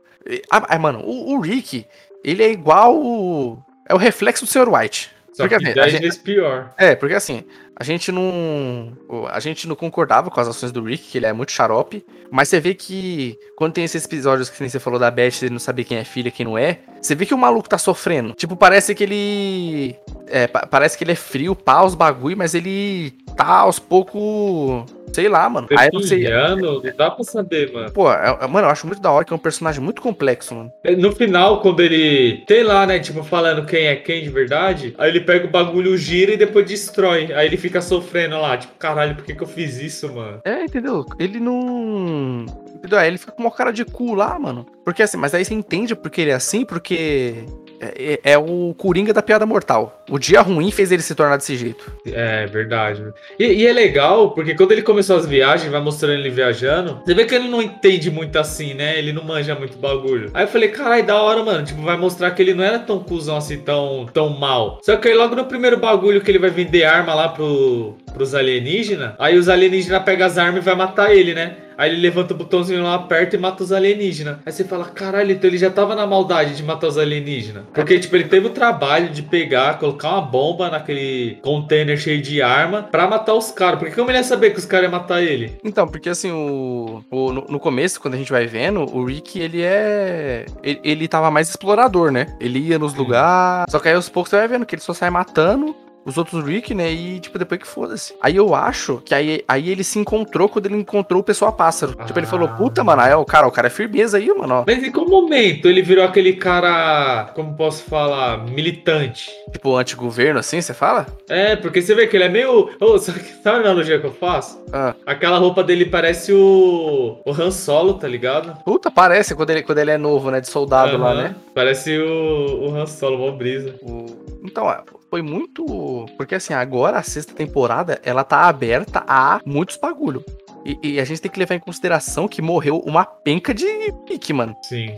Ah, 0.52 0.64
ah, 0.70 0.80
mano, 0.80 1.00
o, 1.04 1.34
o 1.36 1.40
Rick, 1.42 1.86
ele 2.24 2.44
é 2.44 2.52
igual. 2.52 2.96
o- 2.96 3.58
É 3.90 3.94
o 3.94 3.98
reflexo 3.98 4.46
do 4.46 4.52
Sr. 4.52 4.70
White. 4.70 5.10
Só 5.34 5.44
Porque, 5.44 5.58
que 5.58 5.64
assim, 5.70 5.72
a 5.80 5.84
10 5.84 5.92
gente- 5.94 6.02
vezes 6.02 6.18
pior. 6.20 6.70
É, 6.78 6.96
porque 6.96 7.16
assim, 7.16 7.44
a 7.82 7.84
gente 7.84 8.12
não. 8.12 8.94
A 9.32 9.40
gente 9.40 9.68
não 9.68 9.76
concordava 9.76 10.30
com 10.30 10.40
as 10.40 10.48
ações 10.48 10.72
do 10.72 10.84
Rick, 10.84 11.04
que 11.12 11.18
ele 11.18 11.26
é 11.26 11.34
muito 11.34 11.52
xarope. 11.52 12.06
Mas 12.30 12.48
você 12.48 12.60
vê 12.60 12.74
que 12.74 13.38
quando 13.58 13.74
tem 13.74 13.84
esses 13.84 14.06
episódios 14.06 14.50
que 14.50 14.70
você 14.70 14.80
falou 14.80 15.00
da 15.00 15.10
Beth, 15.12 15.32
ele 15.42 15.50
não 15.52 15.60
saber 15.60 15.84
quem 15.84 15.98
é 15.98 16.04
filha 16.04 16.30
e 16.30 16.32
quem 16.32 16.46
não 16.46 16.58
é. 16.58 16.80
Você 17.02 17.16
vê 17.16 17.26
que 17.26 17.34
o 17.34 17.38
maluco 17.38 17.68
tá 17.68 17.78
sofrendo. 17.78 18.34
Tipo, 18.34 18.56
parece 18.56 18.94
que 18.96 19.04
ele. 19.04 19.96
É, 20.28 20.48
pa- 20.48 20.66
parece 20.70 20.98
que 20.98 21.04
ele 21.04 21.12
é 21.12 21.16
frio, 21.16 21.56
pá, 21.56 21.82
os 21.84 21.96
bagulho, 21.96 22.38
mas 22.38 22.54
ele 22.54 23.12
tá 23.36 23.48
aos 23.48 23.80
poucos. 23.80 24.86
Sei 25.14 25.28
lá, 25.28 25.50
mano. 25.50 25.68
Aí 25.78 25.90
eu 25.92 26.56
não 26.58 26.82
dá 26.96 27.12
pra 27.12 27.24
saber, 27.26 27.74
mano. 27.74 27.92
Pô, 27.92 28.10
é- 28.12 28.38
é- 28.42 28.48
mano, 28.48 28.68
eu 28.68 28.72
acho 28.72 28.88
muito 28.88 29.02
da 29.02 29.12
hora 29.12 29.26
que 29.26 29.34
é 29.34 29.36
um 29.36 29.40
personagem 29.40 29.82
muito 29.84 30.02
complexo, 30.02 30.56
mano. 30.56 30.72
No 30.98 31.12
final, 31.12 31.60
quando 31.62 31.82
ele 31.82 32.44
tem 32.48 32.64
lá, 32.64 32.86
né, 32.86 32.98
tipo, 33.00 33.22
falando 33.24 33.66
quem 33.66 33.88
é 33.88 33.96
quem 33.98 34.24
de 34.24 34.30
verdade, 34.30 34.96
aí 34.98 35.10
ele 35.10 35.20
pega 35.20 35.46
o 35.46 35.50
bagulho, 35.50 35.98
gira 35.98 36.32
e 36.34 36.38
depois 36.38 36.66
destrói. 36.66 37.34
Aí 37.34 37.46
ele 37.46 37.58
fica 37.58 37.71
sofrendo 37.80 38.36
lá, 38.42 38.58
tipo, 38.58 38.74
caralho, 38.76 39.16
por 39.16 39.24
que, 39.24 39.36
que 39.36 39.44
eu 39.44 39.48
fiz 39.48 39.78
isso, 39.78 40.12
mano? 40.12 40.42
É, 40.44 40.64
entendeu? 40.64 41.06
Ele 41.20 41.40
não. 41.40 42.46
Entendeu? 42.74 42.98
Aí 42.98 43.08
ele 43.08 43.20
fica 43.20 43.32
com 43.32 43.44
uma 43.44 43.52
cara 43.52 43.72
de 43.72 43.86
cu 43.86 44.16
lá, 44.16 44.38
mano. 44.40 44.66
Porque 44.84 45.04
assim, 45.04 45.18
mas 45.18 45.36
aí 45.36 45.46
você 45.46 45.54
entende 45.54 45.96
porque 45.96 46.22
ele 46.22 46.32
é 46.32 46.34
assim, 46.34 46.66
porque. 46.66 47.46
É, 47.82 48.20
é- 48.24 48.32
é 48.34 48.38
o 48.38 48.76
Coringa 48.78 49.12
da 49.12 49.22
piada 49.24 49.46
mortal. 49.46 50.04
O 50.10 50.20
dia 50.20 50.42
ruim 50.42 50.70
fez 50.70 50.92
ele 50.92 51.02
se 51.02 51.16
tornar 51.16 51.38
desse 51.38 51.56
jeito. 51.58 51.92
É 52.06 52.46
verdade. 52.46 53.04
E, 53.40 53.46
e 53.46 53.68
é 53.68 53.74
legal, 53.74 54.32
porque 54.32 54.54
quando 54.54 54.72
ele 54.72 54.84
começou 54.84 55.18
as 55.18 55.26
viagens, 55.26 55.72
vai 55.72 55.82
mostrando 55.82 56.14
ele 56.20 56.30
viajando, 56.30 57.02
você 57.04 57.14
vê 57.16 57.26
que 57.26 57.34
ele 57.34 57.48
não 57.48 57.62
entende 57.62 58.12
muito 58.12 58.38
assim, 58.38 58.74
né? 58.76 58.98
Ele 59.00 59.12
não 59.12 59.24
manja 59.24 59.56
muito 59.56 59.78
bagulho. 59.78 60.30
Aí 60.34 60.44
eu 60.44 60.48
falei, 60.48 60.70
caralho, 60.70 61.04
da 61.06 61.20
hora, 61.22 61.44
mano. 61.44 61.66
Tipo, 61.66 61.82
vai 61.82 61.98
mostrar 61.98 62.30
que 62.32 62.42
ele 62.42 62.54
não 62.54 62.64
era 62.64 62.78
tão 62.78 63.00
cuzão 63.00 63.38
assim, 63.38 63.58
tão, 63.58 64.06
tão 64.14 64.30
mal. 64.30 64.80
Só 64.84 64.96
que 64.98 65.08
aí 65.08 65.16
logo 65.16 65.36
no 65.36 65.46
primeiro 65.46 65.78
bagulho 65.78 66.22
que 66.22 66.30
ele 66.30 66.40
vai 66.40 66.50
vender 66.52 66.84
arma 66.84 67.14
lá 67.16 67.30
pro, 67.30 67.96
pros 68.14 68.36
alienígenas, 68.36 69.14
aí 69.18 69.38
os 69.38 69.50
alienígenas 69.50 70.04
pegam 70.04 70.28
as 70.28 70.38
armas 70.38 70.62
e 70.62 70.66
vai 70.66 70.76
matar 70.76 71.16
ele, 71.16 71.34
né? 71.34 71.56
Aí 71.82 71.90
ele 71.92 72.00
levanta 72.02 72.36
o 72.36 72.38
botãozinho 72.38 72.84
lá, 72.84 72.94
aperta 72.94 73.36
e 73.36 73.40
mata 73.40 73.64
os 73.64 73.72
alienígenas. 73.72 74.38
Aí 74.46 74.52
você 74.52 74.64
fala, 74.64 74.86
caralho, 74.86 75.32
então 75.32 75.50
ele 75.50 75.58
já 75.58 75.72
tava 75.72 75.96
na 75.96 76.06
maldade 76.06 76.56
de 76.56 76.62
matar 76.62 76.86
os 76.86 76.98
alienígenas. 76.98 77.64
Porque, 77.74 77.98
tipo, 77.98 78.16
ele 78.16 78.26
teve 78.26 78.46
o 78.46 78.52
trabalho 78.52 79.10
de 79.10 79.24
pegar, 79.24 79.80
colocar 79.80 80.10
uma 80.10 80.22
bomba 80.22 80.70
naquele 80.70 81.40
container 81.42 81.98
cheio 81.98 82.22
de 82.22 82.40
arma 82.40 82.84
pra 82.84 83.08
matar 83.08 83.34
os 83.34 83.52
caras. 83.52 83.80
Porque 83.80 83.96
como 83.96 84.12
ele 84.12 84.20
ia 84.20 84.24
saber 84.24 84.52
que 84.52 84.60
os 84.60 84.66
caras 84.66 84.84
iam 84.84 84.92
matar 84.92 85.24
ele? 85.24 85.54
Então, 85.64 85.88
porque 85.88 86.10
assim, 86.10 86.30
o, 86.32 87.04
o- 87.10 87.32
no, 87.34 87.46
no 87.50 87.60
começo, 87.60 88.00
quando 88.00 88.14
a 88.14 88.18
gente 88.18 88.32
vai 88.32 88.46
vendo, 88.46 88.82
o 88.82 89.04
Rick, 89.04 89.40
ele 89.40 89.64
é. 89.64 90.46
Ele, 90.62 90.80
ele 90.84 91.08
tava 91.08 91.32
mais 91.32 91.50
explorador, 91.50 92.12
né? 92.12 92.28
Ele 92.40 92.60
ia 92.60 92.78
nos 92.78 92.94
lugares. 92.94 93.66
Só 93.72 93.80
que 93.80 93.88
aí 93.88 93.96
aos 93.96 94.08
poucos 94.08 94.30
você 94.30 94.38
vai 94.38 94.48
vendo 94.48 94.68
que 94.68 94.76
ele 94.76 94.82
só 94.84 94.94
sai 94.94 95.10
matando. 95.10 95.76
Os 96.06 96.18
outros 96.18 96.44
Rick, 96.44 96.74
né? 96.74 96.92
E, 96.92 97.20
tipo, 97.20 97.38
depois 97.38 97.62
que 97.62 97.68
foda-se. 97.68 98.16
Aí 98.22 98.36
eu 98.36 98.56
acho 98.56 99.02
que 99.06 99.14
aí, 99.14 99.44
aí 99.48 99.70
ele 99.70 99.84
se 99.84 100.00
encontrou 100.00 100.50
quando 100.50 100.66
ele 100.66 100.76
encontrou 100.78 101.22
o 101.22 101.24
pessoal 101.24 101.54
pássaro. 101.54 101.94
Tipo, 102.06 102.18
ele 102.18 102.26
falou, 102.26 102.48
Ah. 102.48 102.54
puta, 102.54 102.84
mano, 102.84 103.02
aí, 103.04 103.14
o 103.14 103.24
cara, 103.24 103.48
o 103.48 103.52
cara 103.52 103.68
é 103.68 103.70
firmeza 103.70 104.18
aí, 104.18 104.28
mano. 104.34 104.64
Mas 104.66 104.84
em 104.84 104.92
qual 104.92 105.08
momento 105.08 105.68
ele 105.68 105.82
virou 105.82 106.04
aquele 106.04 106.34
cara, 106.34 107.32
como 107.36 107.56
posso 107.56 107.84
falar, 107.84 108.40
militante? 108.48 109.30
Tipo, 109.52 109.76
anti-governo, 109.78 110.40
assim, 110.40 110.60
você 110.62 110.74
fala? 110.74 111.06
É, 111.30 111.56
porque 111.56 111.82
você 111.82 111.94
vê 111.94 112.08
que 112.08 112.18
ele 112.18 112.24
é 112.24 112.30
meio. 112.30 112.70
Ô, 112.80 112.98
sabe, 113.00 113.22
a 113.46 113.50
analogia 113.52 114.00
que 114.00 114.08
eu 114.08 114.14
faço? 114.14 114.60
Ah. 114.74 114.96
Aquela 115.06 115.38
roupa 115.38 115.64
dele 115.64 115.86
parece 115.86 116.34
o. 116.34 117.20
O 117.26 117.32
Han 117.32 117.52
Solo, 117.52 117.94
tá 117.96 118.08
ligado? 118.08 118.58
Puta, 118.64 118.90
parece 118.90 119.36
quando 119.36 119.52
ele, 119.52 119.62
quando 119.64 119.78
ele 119.78 119.92
é 119.92 119.98
novo, 119.98 120.32
né? 120.32 120.42
De 120.42 120.48
soldado 120.48 120.98
lá, 120.98 121.12
Aham. 121.12 121.22
né? 121.24 121.36
Parece 121.54 121.98
o, 121.98 122.70
o 122.70 122.76
Han 122.76 122.86
Solo, 122.88 123.18
mó 123.20 123.32
brisa. 123.32 123.76
O- 123.82 124.06
Então, 124.44 124.70
é, 124.70 124.82
foi 125.12 125.22
muito. 125.22 126.06
Porque 126.18 126.34
assim, 126.34 126.54
agora 126.56 126.98
a 126.98 127.04
sexta 127.04 127.34
temporada 127.36 128.00
ela 128.04 128.24
tá 128.24 128.48
aberta 128.48 129.04
a 129.08 129.40
muitos 129.46 129.78
bagulho. 129.78 130.24
E, 130.66 130.78
e 130.94 131.00
a 131.00 131.06
gente 131.06 131.22
tem 131.22 131.30
que 131.30 131.38
levar 131.40 131.54
em 131.56 131.60
consideração 131.60 132.28
que 132.28 132.42
morreu 132.42 132.78
uma 132.86 133.04
penca 133.06 133.54
de 133.54 133.66
Rick, 134.10 134.32
mano. 134.34 134.56
Sim. 134.64 134.96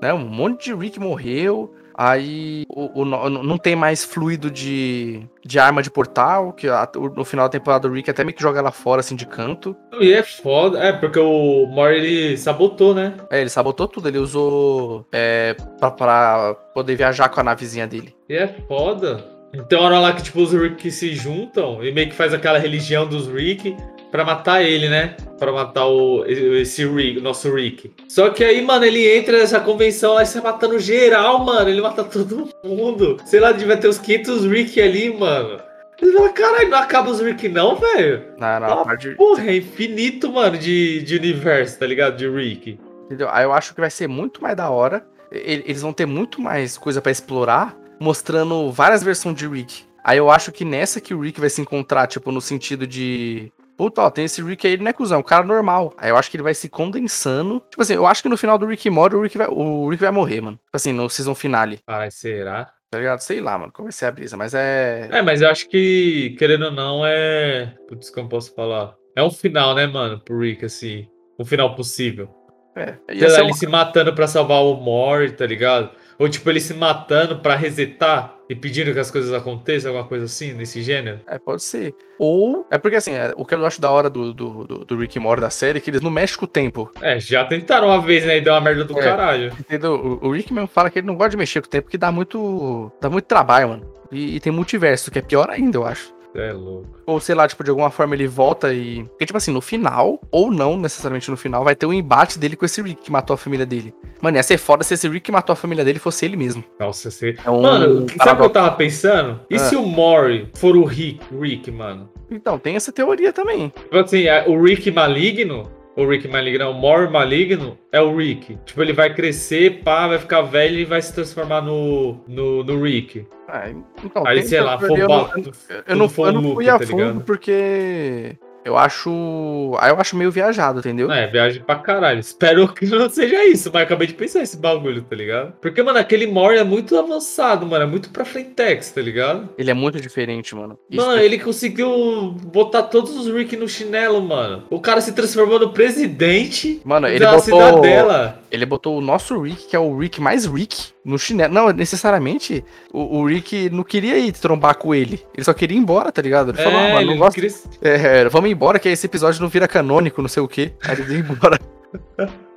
Né? 0.00 0.14
Um 0.14 0.26
monte 0.26 0.66
de 0.66 0.74
Rick 0.74 0.98
morreu. 1.00 1.74
Aí 1.94 2.64
o, 2.70 3.02
o- 3.02 3.04
não 3.04 3.58
tem 3.58 3.76
mais 3.76 4.02
fluido 4.02 4.50
de, 4.50 5.22
de 5.44 5.58
arma 5.58 5.82
de 5.82 5.90
portal, 5.90 6.52
que 6.52 6.66
a- 6.66 6.88
no 7.14 7.22
final 7.24 7.46
da 7.46 7.50
temporada 7.52 7.86
o 7.86 7.92
Rick 7.92 8.10
até 8.10 8.24
meio 8.24 8.34
que 8.34 8.42
joga 8.42 8.58
ela 8.58 8.72
fora 8.72 9.00
assim 9.00 9.14
de 9.14 9.26
canto. 9.26 9.76
E 10.00 10.10
é 10.12 10.22
foda. 10.22 10.78
É, 10.78 10.92
porque 10.92 11.18
o 11.18 11.66
Mori 11.66 11.96
ele 11.96 12.36
sabotou, 12.38 12.94
né? 12.94 13.14
É, 13.30 13.40
ele 13.42 13.50
sabotou 13.50 13.86
tudo, 13.86 14.08
ele 14.08 14.18
usou 14.18 15.06
é, 15.12 15.54
pra, 15.78 15.90
pra 15.90 16.54
poder 16.74 16.96
viajar 16.96 17.28
com 17.28 17.40
a 17.40 17.44
navezinha 17.44 17.86
dele. 17.86 18.14
E 18.28 18.34
é 18.36 18.48
foda. 18.66 19.22
Então, 19.54 19.82
hora 19.82 19.98
lá 19.98 20.12
que 20.14 20.22
tipo, 20.22 20.40
os 20.40 20.52
Rick 20.52 20.90
se 20.90 21.14
juntam 21.14 21.84
e 21.84 21.92
meio 21.92 22.08
que 22.08 22.14
faz 22.14 22.32
aquela 22.32 22.58
religião 22.58 23.06
dos 23.06 23.28
Rick 23.28 23.76
pra 24.10 24.24
matar 24.24 24.62
ele, 24.62 24.88
né? 24.88 25.14
Pra 25.38 25.52
matar 25.52 25.86
o, 25.86 26.24
esse 26.26 26.86
Rick, 26.86 27.20
nosso 27.20 27.54
Rick. 27.54 27.92
Só 28.08 28.30
que 28.30 28.42
aí, 28.44 28.62
mano, 28.62 28.84
ele 28.84 29.06
entra 29.16 29.38
nessa 29.38 29.60
convenção 29.60 30.14
lá 30.14 30.22
e 30.22 30.26
sai 30.26 30.42
matando 30.42 30.78
geral, 30.78 31.44
mano. 31.44 31.68
Ele 31.68 31.80
mata 31.82 32.02
todo 32.04 32.48
mundo. 32.64 33.18
Sei 33.26 33.40
lá, 33.40 33.52
devia 33.52 33.76
ter 33.76 33.88
uns 33.88 33.98
500 33.98 34.44
Rick 34.46 34.80
ali, 34.80 35.12
mano. 35.16 35.60
Ele 36.00 36.12
fala, 36.12 36.28
caralho, 36.30 36.68
não 36.70 36.78
acaba 36.78 37.10
os 37.10 37.20
Rick 37.20 37.48
não, 37.48 37.76
velho? 37.76 38.22
Na, 38.38 38.58
na 38.58 38.66
Ah, 38.72 38.76
parte. 38.84 39.10
Porra, 39.10 39.44
é 39.50 39.56
infinito, 39.56 40.32
mano, 40.32 40.56
de, 40.58 41.02
de 41.02 41.16
universo, 41.16 41.78
tá 41.78 41.86
ligado? 41.86 42.16
De 42.16 42.28
Rick. 42.28 42.78
Entendeu? 43.04 43.28
Aí 43.30 43.44
eu 43.44 43.52
acho 43.52 43.74
que 43.74 43.80
vai 43.80 43.90
ser 43.90 44.08
muito 44.08 44.42
mais 44.42 44.56
da 44.56 44.68
hora. 44.70 45.04
Eles 45.30 45.80
vão 45.82 45.92
ter 45.92 46.06
muito 46.06 46.40
mais 46.40 46.76
coisa 46.76 47.00
pra 47.00 47.10
explorar, 47.12 47.74
mostrando 48.02 48.70
várias 48.70 49.02
versões 49.02 49.36
de 49.36 49.46
Rick. 49.48 49.84
Aí 50.04 50.18
eu 50.18 50.30
acho 50.30 50.50
que 50.52 50.64
nessa 50.64 51.00
que 51.00 51.14
o 51.14 51.20
Rick 51.20 51.40
vai 51.40 51.48
se 51.48 51.60
encontrar, 51.60 52.06
tipo, 52.06 52.32
no 52.32 52.40
sentido 52.40 52.86
de. 52.86 53.52
Puta, 53.76 54.02
ó, 54.02 54.10
tem 54.10 54.26
esse 54.26 54.42
Rick 54.42 54.66
aí, 54.66 54.74
ele 54.74 54.82
não 54.82 54.90
é 54.90 54.92
cuzão, 54.92 55.16
é 55.16 55.20
um 55.20 55.24
cara 55.24 55.44
normal. 55.44 55.94
Aí 55.96 56.10
eu 56.10 56.16
acho 56.16 56.30
que 56.30 56.36
ele 56.36 56.42
vai 56.42 56.54
se 56.54 56.68
condensando. 56.68 57.60
Tipo 57.70 57.82
assim, 57.82 57.94
eu 57.94 58.06
acho 58.06 58.22
que 58.22 58.28
no 58.28 58.36
final 58.36 58.58
do 58.58 58.66
Rick 58.66 58.88
Morty, 58.90 59.16
o 59.16 59.22
Rick 59.22 59.38
vai, 59.38 59.46
o 59.48 59.88
Rick 59.88 60.02
vai 60.02 60.10
morrer, 60.12 60.40
mano. 60.40 60.56
Tipo 60.56 60.76
assim, 60.76 60.92
no 60.92 61.08
season 61.08 61.34
finale. 61.34 61.80
Ai, 61.86 62.10
será? 62.10 62.70
Tá 62.90 62.98
ligado? 62.98 63.20
Sei 63.20 63.40
lá, 63.40 63.56
mano, 63.58 63.72
como 63.72 63.86
vai 63.86 63.92
ser 63.92 64.04
a 64.06 64.10
brisa, 64.12 64.36
mas 64.36 64.52
é. 64.54 65.08
É, 65.10 65.22
mas 65.22 65.40
eu 65.40 65.48
acho 65.48 65.68
que, 65.68 66.34
querendo 66.38 66.66
ou 66.66 66.70
não, 66.70 67.02
é. 67.06 67.74
Putz, 67.88 68.10
como 68.10 68.28
posso 68.28 68.54
falar? 68.54 68.94
É 69.16 69.22
um 69.22 69.30
final, 69.30 69.74
né, 69.74 69.86
mano, 69.86 70.20
pro 70.20 70.38
Rick, 70.38 70.64
assim. 70.64 71.06
Um 71.38 71.44
final 71.44 71.74
possível. 71.74 72.28
É, 72.76 72.94
Sei 73.08 73.18
ia 73.20 73.28
lá, 73.28 73.34
ser 73.34 73.40
ele 73.42 73.50
um- 73.50 73.54
se 73.54 73.66
matando 73.66 74.14
pra 74.14 74.26
salvar 74.26 74.62
o 74.62 74.74
Mori, 74.74 75.32
tá 75.32 75.46
ligado? 75.46 75.90
Ou 76.18 76.28
tipo, 76.28 76.48
ele 76.50 76.60
se 76.60 76.74
matando 76.74 77.38
pra 77.38 77.54
resetar 77.54 78.36
e 78.48 78.54
pedindo 78.54 78.92
que 78.92 78.98
as 78.98 79.10
coisas 79.10 79.32
aconteçam, 79.32 79.90
alguma 79.90 80.06
coisa 80.06 80.26
assim, 80.26 80.52
nesse 80.52 80.82
gênero. 80.82 81.20
É, 81.26 81.38
pode 81.38 81.62
ser. 81.62 81.94
Ou. 82.18 82.66
É 82.70 82.78
porque 82.78 82.96
assim, 82.96 83.12
é, 83.12 83.32
o 83.36 83.44
que 83.44 83.54
eu 83.54 83.64
acho 83.66 83.80
da 83.80 83.90
hora 83.90 84.10
do, 84.10 84.32
do, 84.32 84.64
do, 84.64 84.84
do 84.84 84.96
Rick 84.96 85.18
Morty 85.18 85.40
da 85.40 85.50
série 85.50 85.78
é 85.78 85.80
que 85.80 85.90
eles 85.90 86.00
não 86.02 86.10
mexem 86.10 86.38
com 86.38 86.44
o 86.44 86.48
tempo. 86.48 86.90
É, 87.00 87.18
já 87.18 87.44
tentaram 87.44 87.88
uma 87.88 88.00
vez, 88.00 88.24
né? 88.26 88.36
E 88.38 88.40
deu 88.40 88.52
uma 88.52 88.60
merda 88.60 88.84
do 88.84 88.98
É. 88.98 89.02
caralho. 89.02 89.52
Entendeu? 89.58 89.94
O, 90.22 90.28
o 90.28 90.32
Rick 90.32 90.52
mesmo 90.52 90.68
fala 90.68 90.90
que 90.90 90.98
ele 90.98 91.06
não 91.06 91.14
gosta 91.16 91.30
de 91.30 91.36
mexer 91.36 91.60
com 91.60 91.66
o 91.66 91.70
tempo, 91.70 91.84
porque 91.84 91.98
dá 91.98 92.12
muito. 92.12 92.92
dá 93.00 93.08
muito 93.08 93.24
trabalho, 93.24 93.70
mano. 93.70 93.92
E, 94.10 94.36
e 94.36 94.40
tem 94.40 94.52
multiverso, 94.52 95.10
que 95.10 95.18
é 95.18 95.22
pior 95.22 95.48
ainda, 95.48 95.78
eu 95.78 95.86
acho. 95.86 96.12
É 96.34 96.52
louco. 96.52 96.86
Ou 97.06 97.20
sei 97.20 97.34
lá, 97.34 97.46
tipo, 97.46 97.62
de 97.62 97.70
alguma 97.70 97.90
forma 97.90 98.14
ele 98.14 98.26
volta 98.26 98.72
e. 98.72 99.04
Porque, 99.04 99.26
tipo 99.26 99.36
assim, 99.36 99.52
no 99.52 99.60
final, 99.60 100.20
ou 100.30 100.50
não 100.50 100.76
necessariamente 100.76 101.30
no 101.30 101.36
final, 101.36 101.62
vai 101.64 101.74
ter 101.76 101.84
um 101.86 101.92
embate 101.92 102.38
dele 102.38 102.56
com 102.56 102.64
esse 102.64 102.80
Rick 102.80 103.02
que 103.02 103.12
matou 103.12 103.34
a 103.34 103.36
família 103.36 103.66
dele. 103.66 103.94
Mano, 104.20 104.36
ia 104.36 104.42
ser 104.42 104.56
foda 104.58 104.82
se 104.84 104.94
esse 104.94 105.06
Rick 105.08 105.20
que 105.20 105.32
matou 105.32 105.52
a 105.52 105.56
família 105.56 105.84
dele 105.84 105.98
fosse 105.98 106.24
ele 106.24 106.36
mesmo. 106.36 106.64
Nossa, 106.80 107.10
você. 107.10 107.36
É 107.44 107.50
um 107.50 107.60
Mano, 107.62 108.06
sabe 108.18 108.32
o 108.32 108.36
que 108.36 108.42
eu 108.44 108.50
tava 108.50 108.70
pensando? 108.76 109.40
E 109.50 109.56
Ah. 109.56 109.58
se 109.58 109.76
o 109.76 109.82
Mori 109.84 110.48
for 110.54 110.76
o 110.76 110.84
Rick, 110.84 111.20
Rick, 111.38 111.70
mano? 111.70 112.08
Então, 112.30 112.58
tem 112.58 112.76
essa 112.76 112.90
teoria 112.92 113.32
também. 113.32 113.68
Tipo 113.68 113.98
assim, 113.98 114.22
é 114.24 114.48
o 114.48 114.62
Rick 114.62 114.90
maligno, 114.90 115.70
o 115.96 116.06
Rick 116.06 116.26
maligno, 116.28 116.64
não, 116.64 116.70
o 116.72 116.74
Mori 116.74 117.10
maligno 117.10 117.78
é 117.90 118.00
o 118.00 118.16
Rick. 118.16 118.56
Tipo, 118.64 118.82
ele 118.82 118.92
vai 118.92 119.14
crescer, 119.14 119.82
pá, 119.82 120.08
vai 120.08 120.18
ficar 120.18 120.42
velho 120.42 120.78
e 120.78 120.84
vai 120.84 121.02
se 121.02 121.14
transformar 121.14 121.60
no, 121.60 122.18
no, 122.26 122.64
no 122.64 122.82
Rick. 122.82 123.26
Ah, 123.48 123.68
então, 124.02 124.26
Aí, 124.26 124.42
sei 124.42 124.58
essa 124.58 124.66
lá, 124.66 124.78
teoria, 124.78 125.04
eu 125.04 125.08
for 125.08 125.16
não- 125.18 125.24
ba- 125.26 125.82
Eu 125.86 125.96
não, 125.96 126.08
for 126.08 126.26
eu 126.28 126.32
não 126.32 126.54
fui 126.54 126.68
a 126.68 126.78
tá 126.78 126.86
fundo 126.86 126.96
ligado? 126.96 127.20
porque 127.24 128.36
eu 128.64 128.76
acho. 128.78 129.76
Aí 129.80 129.90
eu 129.90 130.00
acho 130.00 130.16
meio 130.16 130.30
viajado, 130.30 130.80
entendeu? 130.80 131.10
É, 131.10 131.26
viagem 131.26 131.62
pra 131.62 131.76
caralho. 131.76 132.20
Espero 132.20 132.68
que 132.68 132.86
não 132.86 133.08
seja 133.08 133.44
isso, 133.44 133.70
mas 133.72 133.82
acabei 133.82 134.06
de 134.06 134.14
pensar 134.14 134.42
esse 134.42 134.56
bagulho, 134.56 135.02
tá 135.02 135.16
ligado? 135.16 135.52
Porque, 135.60 135.82
mano, 135.82 135.98
aquele 135.98 136.26
Mori 136.26 136.58
é 136.58 136.64
muito 136.64 136.98
avançado, 136.98 137.66
mano. 137.66 137.84
É 137.84 137.86
muito 137.86 138.10
pra 138.10 138.24
frentex, 138.24 138.90
tá 138.92 139.00
ligado? 139.00 139.48
Ele 139.58 139.70
é 139.70 139.74
muito 139.74 140.00
diferente, 140.00 140.54
mano. 140.54 140.78
Isso 140.90 141.04
Mano, 141.04 141.18
é- 141.20 141.24
ele 141.24 141.38
conseguiu 141.38 142.32
botar 142.52 142.84
todos 142.84 143.16
os 143.16 143.26
Rick 143.32 143.56
no 143.56 143.68
chinelo, 143.68 144.20
mano. 144.22 144.64
O 144.70 144.80
cara 144.80 145.00
se 145.00 145.12
transformou 145.12 145.58
no 145.58 145.72
presidente 145.72 146.80
Mano, 146.84 147.06
ele 147.08 147.20
da 147.20 147.32
botou. 147.36 147.42
cidadela. 147.44 148.40
Ele 148.50 148.66
botou 148.66 148.98
o 148.98 149.00
nosso 149.00 149.40
Rick, 149.40 149.68
que 149.68 149.76
é 149.76 149.78
o 149.78 149.96
Rick 149.96 150.20
mais 150.20 150.44
Rick, 150.44 150.92
no 151.04 151.18
chinelo. 151.18 151.52
Não, 151.52 151.70
necessariamente, 151.70 152.64
o, 152.92 153.18
o 153.18 153.26
Rick 153.26 153.68
não 153.70 153.82
queria 153.84 154.18
ir 154.18 154.32
trombar 154.32 154.76
com 154.76 154.94
ele. 154.94 155.20
Ele 155.34 155.44
só 155.44 155.52
queria 155.52 155.76
ir 155.76 155.80
embora, 155.80 156.10
tá 156.12 156.22
ligado? 156.22 156.50
Ele 156.50 156.58
falou, 156.58 156.78
ah, 156.78 156.82
É, 156.88 156.92
mano, 156.94 157.06
não 157.12 157.18
gosto. 157.18 157.34
queria- 157.34 157.50
É, 157.80 158.28
vamos 158.28 158.50
embora, 158.50 158.78
que 158.78 158.88
esse 158.88 159.06
episódio 159.06 159.40
não 159.40 159.48
vira 159.48 159.66
canônico, 159.68 160.22
não 160.22 160.28
sei 160.28 160.42
o 160.42 160.48
quê. 160.48 160.72
Aí 160.84 160.94
ele 160.94 161.02
veio 161.02 161.20
embora. 161.20 161.58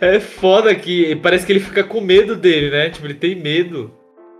É 0.00 0.18
foda 0.18 0.74
que 0.74 1.14
parece 1.16 1.46
que 1.46 1.52
ele 1.52 1.60
fica 1.60 1.84
com 1.84 2.00
medo 2.00 2.34
dele, 2.34 2.70
né? 2.70 2.90
Tipo, 2.90 3.06
ele 3.06 3.14
tem 3.14 3.36
medo. 3.40 3.88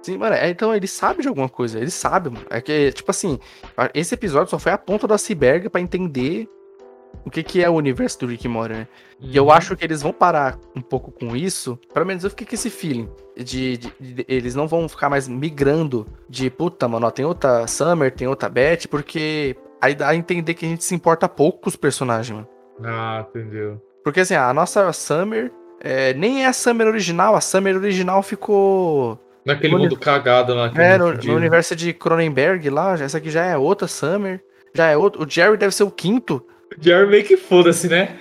Sim, 0.02 0.18
mano, 0.18 0.34
é, 0.34 0.50
então 0.50 0.74
ele 0.74 0.88
sabe 0.88 1.22
de 1.22 1.28
alguma 1.28 1.48
coisa, 1.48 1.78
ele 1.78 1.90
sabe, 1.90 2.30
mano. 2.30 2.44
É 2.50 2.60
que, 2.60 2.90
tipo 2.90 3.08
assim, 3.10 3.38
esse 3.94 4.12
episódio 4.14 4.50
só 4.50 4.58
foi 4.58 4.72
a 4.72 4.76
ponta 4.78 5.06
do 5.06 5.14
iceberg 5.14 5.68
pra 5.70 5.80
entender 5.80 6.48
o 7.24 7.30
que, 7.30 7.42
que 7.42 7.62
é 7.62 7.68
o 7.68 7.74
universo 7.74 8.20
do 8.20 8.26
Rick 8.26 8.44
e 8.46 8.48
Morty, 8.48 8.74
né? 8.74 8.88
E 9.20 9.36
eu 9.36 9.44
Uhum. 9.44 9.50
acho 9.52 9.76
que 9.76 9.84
eles 9.84 10.02
vão 10.02 10.12
parar 10.12 10.58
um 10.76 10.80
pouco 10.80 11.10
com 11.10 11.34
isso. 11.36 11.78
Pelo 11.92 12.04
menos 12.06 12.24
eu 12.24 12.30
fiquei 12.30 12.46
com 12.46 12.54
esse 12.54 12.68
feeling. 12.70 13.08
De, 13.36 13.76
de- 13.76 13.92
de- 14.00 14.24
eles 14.28 14.54
não 14.54 14.66
vão 14.68 14.88
ficar 14.88 15.08
mais 15.10 15.26
migrando 15.28 16.06
de 16.28 16.48
puta, 16.50 16.86
mano, 16.88 17.06
ó, 17.06 17.10
tem 17.10 17.24
outra 17.24 17.66
Summer, 17.66 18.10
tem 18.12 18.28
outra 18.28 18.48
Beth, 18.48 18.86
porque 18.90 19.56
aí 19.80 19.94
dá 19.94 20.08
a 20.08 20.16
entender 20.16 20.54
que 20.54 20.64
a 20.66 20.68
gente 20.68 20.84
se 20.84 20.94
importa 20.94 21.28
pouco 21.28 21.60
com 21.62 21.68
os 21.68 21.76
personagens, 21.76 22.30
mano. 22.36 22.48
Ah, 22.84 23.24
entendeu. 23.28 23.80
Porque 24.02 24.20
assim, 24.20 24.34
a 24.34 24.52
nossa 24.52 24.92
Summer 24.92 25.50
é, 25.80 26.12
nem 26.14 26.44
é 26.44 26.46
a 26.46 26.52
Summer 26.52 26.86
original, 26.86 27.34
a 27.34 27.40
Summer 27.40 27.76
original 27.76 28.22
ficou. 28.22 29.18
Naquele 29.44 29.76
mundo 29.76 29.96
cagado 29.98 30.54
lá. 30.54 30.70
É, 30.74 30.96
no, 30.96 31.12
no 31.12 31.34
universo 31.36 31.76
de 31.76 31.92
Cronenberg 31.92 32.68
lá, 32.70 32.94
essa 32.94 33.18
aqui 33.18 33.30
já 33.30 33.44
é 33.44 33.56
outra 33.56 33.86
Summer. 33.86 34.42
Já 34.74 34.88
é 34.88 34.96
outro. 34.96 35.22
O 35.24 35.28
Jerry 35.28 35.56
deve 35.56 35.74
ser 35.74 35.84
o 35.84 35.90
quinto. 35.90 36.44
O 36.78 36.82
Jerry 36.82 37.06
meio 37.06 37.24
que 37.24 37.36
foda-se, 37.36 37.88
né? 37.88 38.16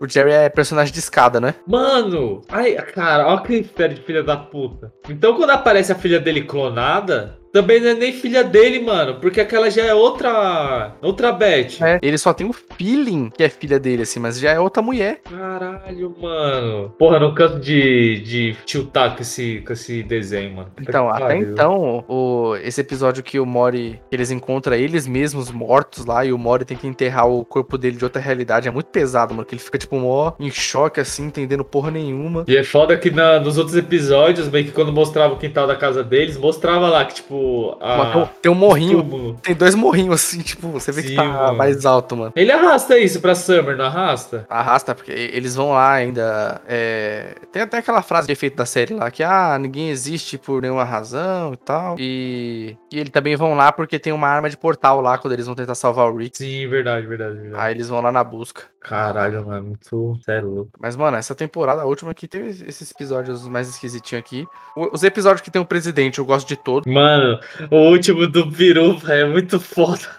O 0.00 0.08
Jerry 0.08 0.32
é 0.32 0.48
personagem 0.48 0.92
de 0.92 0.98
escada, 0.98 1.40
né? 1.40 1.54
Mano, 1.66 2.42
ai, 2.48 2.74
cara, 2.74 3.26
olha 3.26 3.42
que 3.42 3.62
critério 3.62 3.96
de 3.96 4.02
filha 4.02 4.22
da 4.22 4.36
puta. 4.36 4.92
Então 5.08 5.34
quando 5.34 5.50
aparece 5.50 5.92
a 5.92 5.94
filha 5.96 6.18
dele 6.18 6.42
clonada, 6.42 7.38
também 7.52 7.80
não 7.80 7.88
é 7.90 7.94
nem 7.94 8.12
filha 8.12 8.44
dele, 8.44 8.80
mano, 8.80 9.16
porque 9.20 9.40
aquela 9.40 9.70
já 9.70 9.84
é 9.84 9.94
outra. 9.94 10.94
outra 11.02 11.32
Beth. 11.32 11.80
É, 11.82 11.98
ele 12.02 12.18
só 12.18 12.32
tem 12.32 12.46
o 12.48 12.52
feeling 12.52 13.30
que 13.30 13.42
é 13.42 13.48
filha 13.48 13.78
dele, 13.78 14.02
assim, 14.02 14.20
mas 14.20 14.38
já 14.38 14.50
é 14.52 14.60
outra 14.60 14.82
mulher. 14.82 15.20
Caralho, 15.28 16.14
mano. 16.20 16.90
Porra, 16.98 17.18
não 17.18 17.34
canto 17.34 17.58
de, 17.60 18.20
de 18.20 18.56
tiltar 18.64 19.14
com 19.16 19.22
esse, 19.22 19.62
com 19.66 19.72
esse 19.72 20.02
desenho, 20.02 20.56
mano. 20.56 20.70
Então, 20.80 21.08
que 21.10 21.22
até 21.22 21.36
então, 21.38 22.04
o, 22.08 22.54
esse 22.62 22.80
episódio 22.80 23.22
que 23.22 23.38
o 23.40 23.46
Mori, 23.46 24.00
eles 24.10 24.30
encontram 24.30 24.76
eles 24.76 25.06
mesmos 25.06 25.50
mortos 25.50 26.04
lá 26.06 26.24
e 26.24 26.32
o 26.32 26.38
Mori 26.38 26.64
tem 26.64 26.76
que 26.76 26.86
enterrar 26.86 27.28
o 27.28 27.44
corpo 27.44 27.76
dele 27.76 27.96
de 27.96 28.04
outra 28.04 28.20
realidade, 28.20 28.68
é 28.68 28.70
muito 28.70 28.86
pesado, 28.86 29.34
mano, 29.34 29.46
que 29.46 29.54
ele 29.54 29.62
fica, 29.62 29.78
tipo, 29.78 29.96
mó 29.96 30.32
em 30.38 30.50
choque, 30.50 31.00
assim, 31.00 31.26
entendendo 31.26 31.64
porra 31.64 31.90
nenhuma. 31.90 32.44
E 32.46 32.56
é 32.56 32.64
foda 32.64 32.96
que 32.96 33.10
na- 33.10 33.40
nos 33.40 33.58
outros 33.58 33.76
episódios, 33.76 34.48
meio 34.48 34.64
que 34.66 34.72
quando 34.72 34.92
mostrava 34.92 35.34
o 35.34 35.38
quintal 35.38 35.66
da 35.66 35.76
casa 35.76 36.02
deles, 36.04 36.36
mostrava 36.36 36.88
lá 36.88 37.04
que, 37.04 37.14
tipo, 37.14 37.39
a. 37.80 38.28
Tem 38.42 38.50
um- 38.50 38.54
morrinho, 38.54 39.36
tem 39.42 39.54
dois 39.54 39.74
morrinhos, 39.74 40.14
assim, 40.14 40.40
tipo, 40.40 40.68
você 40.68 40.92
vê 40.92 41.02
que 41.02 41.08
Sim, 41.08 41.16
tá 41.16 41.24
mano. 41.24 41.56
mais 41.58 41.84
alto, 41.86 42.16
mano. 42.16 42.32
Ele 42.36 42.52
arrasta 42.52 42.98
isso 42.98 43.20
pra 43.20 43.34
Summer, 43.34 43.76
não 43.76 43.84
arrasta? 43.86 44.46
Arrasta, 44.48 44.94
porque 44.94 45.12
eles 45.12 45.54
vão 45.54 45.70
lá 45.72 45.92
ainda. 45.92 46.60
é, 46.68 47.34
Tem 47.52 47.62
até 47.62 47.78
aquela 47.78 48.02
frase 48.02 48.26
de 48.26 48.32
efeito 48.32 48.56
da 48.56 48.66
série 48.66 48.94
lá, 48.94 49.10
que 49.10 49.22
ah, 49.22 49.58
ninguém 49.58 49.90
existe 49.90 50.36
por 50.38 50.62
nenhuma 50.62 50.84
razão 50.84 51.52
e 51.54 51.56
tal. 51.56 51.96
E, 51.98 52.76
e 52.92 52.98
eles 52.98 53.10
também 53.10 53.36
vão 53.36 53.54
lá 53.54 53.72
porque 53.72 53.98
tem 53.98 54.12
uma 54.12 54.28
arma 54.28 54.48
de 54.50 54.56
portal 54.56 55.00
lá 55.00 55.18
quando 55.18 55.32
eles 55.34 55.46
vão 55.46 55.54
tentar 55.54 55.74
salvar 55.74 56.10
o 56.10 56.16
Rick. 56.16 56.38
Sim, 56.38 56.66
verdade, 56.68 57.06
verdade, 57.06 57.36
verdade. 57.38 57.62
Aí 57.62 57.74
eles 57.74 57.88
vão 57.88 58.00
lá 58.00 58.10
na 58.12 58.22
busca. 58.24 58.62
Caralho, 58.80 59.46
mano, 59.46 59.66
muito 59.66 60.18
sério. 60.24 60.68
Mas, 60.80 60.96
mano, 60.96 61.16
essa 61.18 61.34
temporada, 61.34 61.82
a 61.82 61.84
última 61.84 62.12
aqui, 62.12 62.26
teve 62.26 62.48
esses 62.66 62.90
episódios 62.90 63.46
mais 63.46 63.68
esquisitinhos 63.68 64.24
aqui. 64.24 64.46
Os 64.74 65.02
episódios 65.02 65.42
que 65.42 65.50
tem 65.50 65.60
o 65.60 65.66
presidente, 65.66 66.18
eu 66.18 66.24
gosto 66.24 66.48
de 66.48 66.56
todos. 66.56 66.90
Mano, 66.90 67.29
o 67.70 67.76
último 67.90 68.26
do 68.26 68.50
Peru, 68.50 68.96
velho, 68.96 69.26
é 69.26 69.28
muito 69.28 69.60
foda. 69.60 70.18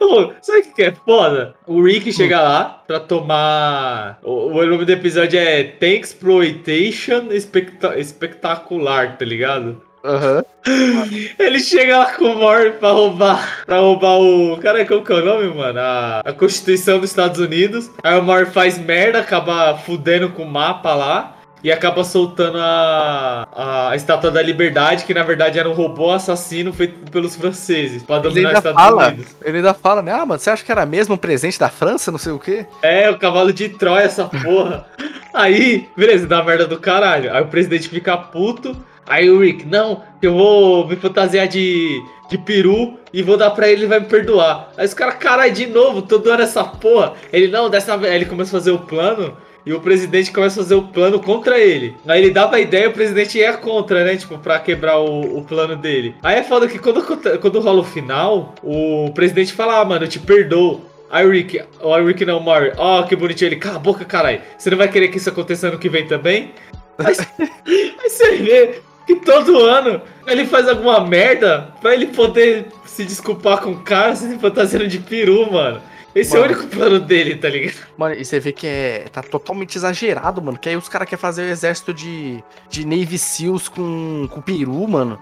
Ô, 0.00 0.32
sabe 0.40 0.60
o 0.60 0.74
que 0.74 0.82
é 0.84 0.92
foda? 0.92 1.54
O 1.66 1.82
Rick 1.82 2.10
chega 2.12 2.40
lá 2.40 2.82
pra 2.86 2.98
tomar. 2.98 4.18
O, 4.22 4.46
o 4.48 4.66
nome 4.66 4.84
do 4.86 4.92
episódio 4.92 5.38
é 5.38 5.62
Tem 5.62 6.00
Exploitation 6.00 7.26
Especta- 7.30 7.98
Espectacular, 7.98 9.18
tá 9.18 9.24
ligado? 9.26 9.82
Aham. 10.02 10.42
Ele 11.38 11.60
chega 11.60 11.98
lá 11.98 12.12
com 12.14 12.24
o 12.24 12.38
Mor 12.38 12.72
pra 12.80 12.90
roubar, 12.90 13.64
pra 13.66 13.78
roubar 13.80 14.18
o. 14.18 14.56
Cara, 14.56 14.84
qual 14.86 15.02
que 15.02 15.12
é 15.12 15.16
o 15.16 15.24
nome, 15.24 15.54
mano? 15.54 15.78
A, 15.78 16.20
a 16.24 16.32
Constituição 16.32 16.98
dos 16.98 17.10
Estados 17.10 17.38
Unidos. 17.38 17.90
Aí 18.02 18.18
o 18.18 18.22
Mor 18.22 18.46
faz 18.46 18.78
merda, 18.78 19.18
acaba 19.20 19.76
fudendo 19.76 20.30
com 20.30 20.44
o 20.44 20.50
mapa 20.50 20.94
lá. 20.94 21.36
E 21.62 21.70
acaba 21.70 22.02
soltando 22.04 22.58
a, 22.58 23.90
a 23.90 23.96
Estátua 23.96 24.30
da 24.30 24.40
Liberdade, 24.40 25.04
que 25.04 25.12
na 25.12 25.22
verdade 25.22 25.58
era 25.58 25.68
um 25.68 25.74
robô 25.74 26.10
assassino 26.10 26.72
feito 26.72 27.10
pelos 27.10 27.36
franceses, 27.36 28.02
pra 28.02 28.18
dominar 28.18 28.52
os 28.52 28.58
Estados 28.58 28.82
fala, 28.82 29.08
Unidos. 29.08 29.36
ele 29.44 29.56
ainda 29.58 29.74
fala, 29.74 30.02
né? 30.02 30.12
Ah, 30.12 30.24
mano, 30.24 30.40
você 30.40 30.50
acha 30.50 30.64
que 30.64 30.72
era 30.72 30.86
mesmo 30.86 31.14
um 31.14 31.18
presente 31.18 31.58
da 31.58 31.68
França, 31.68 32.10
não 32.10 32.18
sei 32.18 32.32
o 32.32 32.38
quê? 32.38 32.66
É, 32.82 33.10
o 33.10 33.18
cavalo 33.18 33.52
de 33.52 33.68
Troia, 33.68 34.04
essa 34.04 34.24
porra. 34.24 34.86
Aí, 35.32 35.88
beleza, 35.96 36.26
dá 36.26 36.42
merda 36.42 36.66
do 36.66 36.78
caralho. 36.78 37.32
Aí 37.32 37.42
o 37.42 37.46
presidente 37.46 37.88
fica 37.88 38.16
puto. 38.16 38.76
Aí 39.06 39.30
o 39.30 39.40
Rick, 39.40 39.66
não, 39.66 40.02
eu 40.22 40.32
vou 40.32 40.86
me 40.86 40.96
fantasiar 40.96 41.48
de, 41.48 42.00
de 42.28 42.38
peru 42.38 42.98
e 43.12 43.22
vou 43.22 43.36
dar 43.36 43.50
pra 43.50 43.68
ele, 43.68 43.82
ele 43.82 43.86
vai 43.88 44.00
me 44.00 44.06
perdoar. 44.06 44.70
Aí 44.76 44.86
os 44.86 44.94
caras, 44.94 45.16
caralho, 45.16 45.52
de 45.52 45.66
novo, 45.66 46.02
todo 46.02 46.30
ano 46.30 46.42
essa 46.42 46.62
porra. 46.62 47.14
Ele, 47.32 47.48
não, 47.48 47.68
dessa 47.68 47.96
vez. 47.96 48.12
Aí 48.12 48.18
ele 48.18 48.26
começa 48.26 48.50
a 48.56 48.58
fazer 48.60 48.70
o 48.70 48.78
plano. 48.78 49.36
E 49.64 49.72
o 49.72 49.80
presidente 49.80 50.32
começa 50.32 50.60
a 50.60 50.62
fazer 50.62 50.74
o 50.74 50.82
plano 50.82 51.20
contra 51.20 51.58
ele. 51.58 51.96
Aí 52.06 52.22
ele 52.22 52.30
dava 52.30 52.56
a 52.56 52.60
ideia 52.60 52.84
e 52.84 52.88
o 52.88 52.92
presidente 52.92 53.38
ia 53.38 53.52
contra, 53.54 54.04
né? 54.04 54.16
Tipo, 54.16 54.38
pra 54.38 54.58
quebrar 54.58 54.98
o, 54.98 55.38
o 55.38 55.44
plano 55.44 55.76
dele. 55.76 56.14
Aí 56.22 56.38
é 56.38 56.42
foda 56.42 56.66
que 56.66 56.78
quando, 56.78 57.02
quando 57.38 57.60
rola 57.60 57.80
o 57.80 57.84
final, 57.84 58.54
o 58.62 59.10
presidente 59.14 59.52
fala, 59.52 59.80
ah, 59.80 59.84
mano, 59.84 60.04
eu 60.04 60.08
te 60.08 60.18
perdoo. 60.18 60.80
Aí 61.10 61.26
o 61.26 61.30
Rick, 61.30 61.60
o 61.80 62.06
Rick 62.06 62.24
não, 62.24 62.38
Mori, 62.38 62.72
ó, 62.76 63.02
que 63.02 63.16
bonitinho 63.16 63.48
ele, 63.48 63.56
cala 63.56 63.76
a 63.76 63.80
boca, 63.80 64.04
caralho. 64.04 64.40
Você 64.56 64.70
não 64.70 64.78
vai 64.78 64.88
querer 64.88 65.08
que 65.08 65.16
isso 65.16 65.28
aconteça 65.28 65.66
ano 65.66 65.78
que 65.78 65.88
vem 65.88 66.06
também? 66.06 66.52
Aí, 66.98 67.16
aí 67.98 68.08
você 68.08 68.36
vê 68.36 68.80
que 69.06 69.16
todo 69.16 69.58
ano 69.58 70.00
ele 70.26 70.46
faz 70.46 70.68
alguma 70.68 71.00
merda 71.00 71.74
pra 71.80 71.94
ele 71.94 72.06
poder 72.06 72.66
se 72.86 73.04
desculpar 73.04 73.60
com 73.60 73.72
o 73.72 73.80
cara 73.80 74.14
se 74.14 74.38
fantasiando 74.38 74.86
de 74.86 74.98
peru, 74.98 75.50
mano. 75.50 75.82
Esse 76.14 76.32
Mano. 76.32 76.44
é 76.44 76.48
o 76.48 76.50
único 76.50 76.66
plano 76.68 77.00
dele, 77.00 77.36
tá 77.36 77.48
ligado? 77.48 77.86
Mano, 77.96 78.14
e 78.14 78.24
você 78.24 78.40
vê 78.40 78.52
que 78.52 78.66
é, 78.66 79.04
tá 79.12 79.22
totalmente 79.22 79.76
exagerado, 79.76 80.42
mano. 80.42 80.58
Que 80.58 80.68
aí 80.68 80.76
os 80.76 80.88
caras 80.88 81.08
querem 81.08 81.20
fazer 81.20 81.42
o 81.42 81.50
exército 81.50 81.94
de, 81.94 82.42
de 82.68 82.84
Navy 82.84 83.18
Seals 83.18 83.68
com, 83.68 84.28
com 84.30 84.40
peru, 84.40 84.86
mano. 84.88 85.18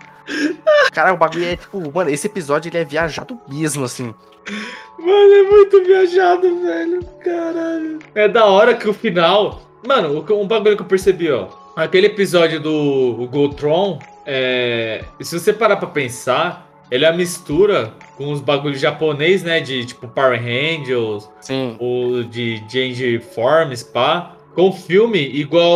Cara, 0.93 1.13
o 1.13 1.17
bagulho 1.17 1.45
é 1.45 1.57
tipo, 1.57 1.93
mano, 1.93 2.11
esse 2.11 2.27
episódio 2.27 2.69
ele 2.69 2.79
é 2.79 2.85
viajado 2.85 3.39
mesmo, 3.49 3.85
assim. 3.85 4.15
Mano, 4.99 5.35
é 5.35 5.43
muito 5.43 5.85
viajado, 5.85 6.61
velho. 6.61 7.05
Caralho. 7.23 7.99
É 8.15 8.29
da 8.29 8.47
hora 8.47 8.75
que 8.75 8.89
o 8.89 8.95
final. 8.95 9.63
Mano, 9.87 10.25
um 10.31 10.47
bagulho 10.47 10.77
que 10.77 10.83
eu 10.83 10.87
percebi, 10.87 11.31
ó. 11.31 11.49
Aquele 11.77 12.09
episódio 12.09 12.61
do 12.61 13.29
Goltron, 13.31 13.99
é. 14.27 15.05
Se 15.21 15.39
você 15.39 15.53
parar 15.53 15.77
pra 15.77 15.89
pensar, 15.89 16.68
ele 16.91 17.05
é 17.05 17.09
a 17.09 17.13
mistura 17.13 17.93
com 18.17 18.31
os 18.33 18.41
bagulhos 18.41 18.81
japonês, 18.81 19.43
né? 19.43 19.61
De 19.61 19.85
tipo 19.85 20.09
Power 20.09 20.41
Rangers, 20.41 21.29
Sim. 21.41 21.77
o 21.81 22.23
de 22.25 22.63
Change 22.71 23.19
Forms, 23.35 23.83
pá. 23.83 24.35
Com 24.55 24.73
filme 24.73 25.21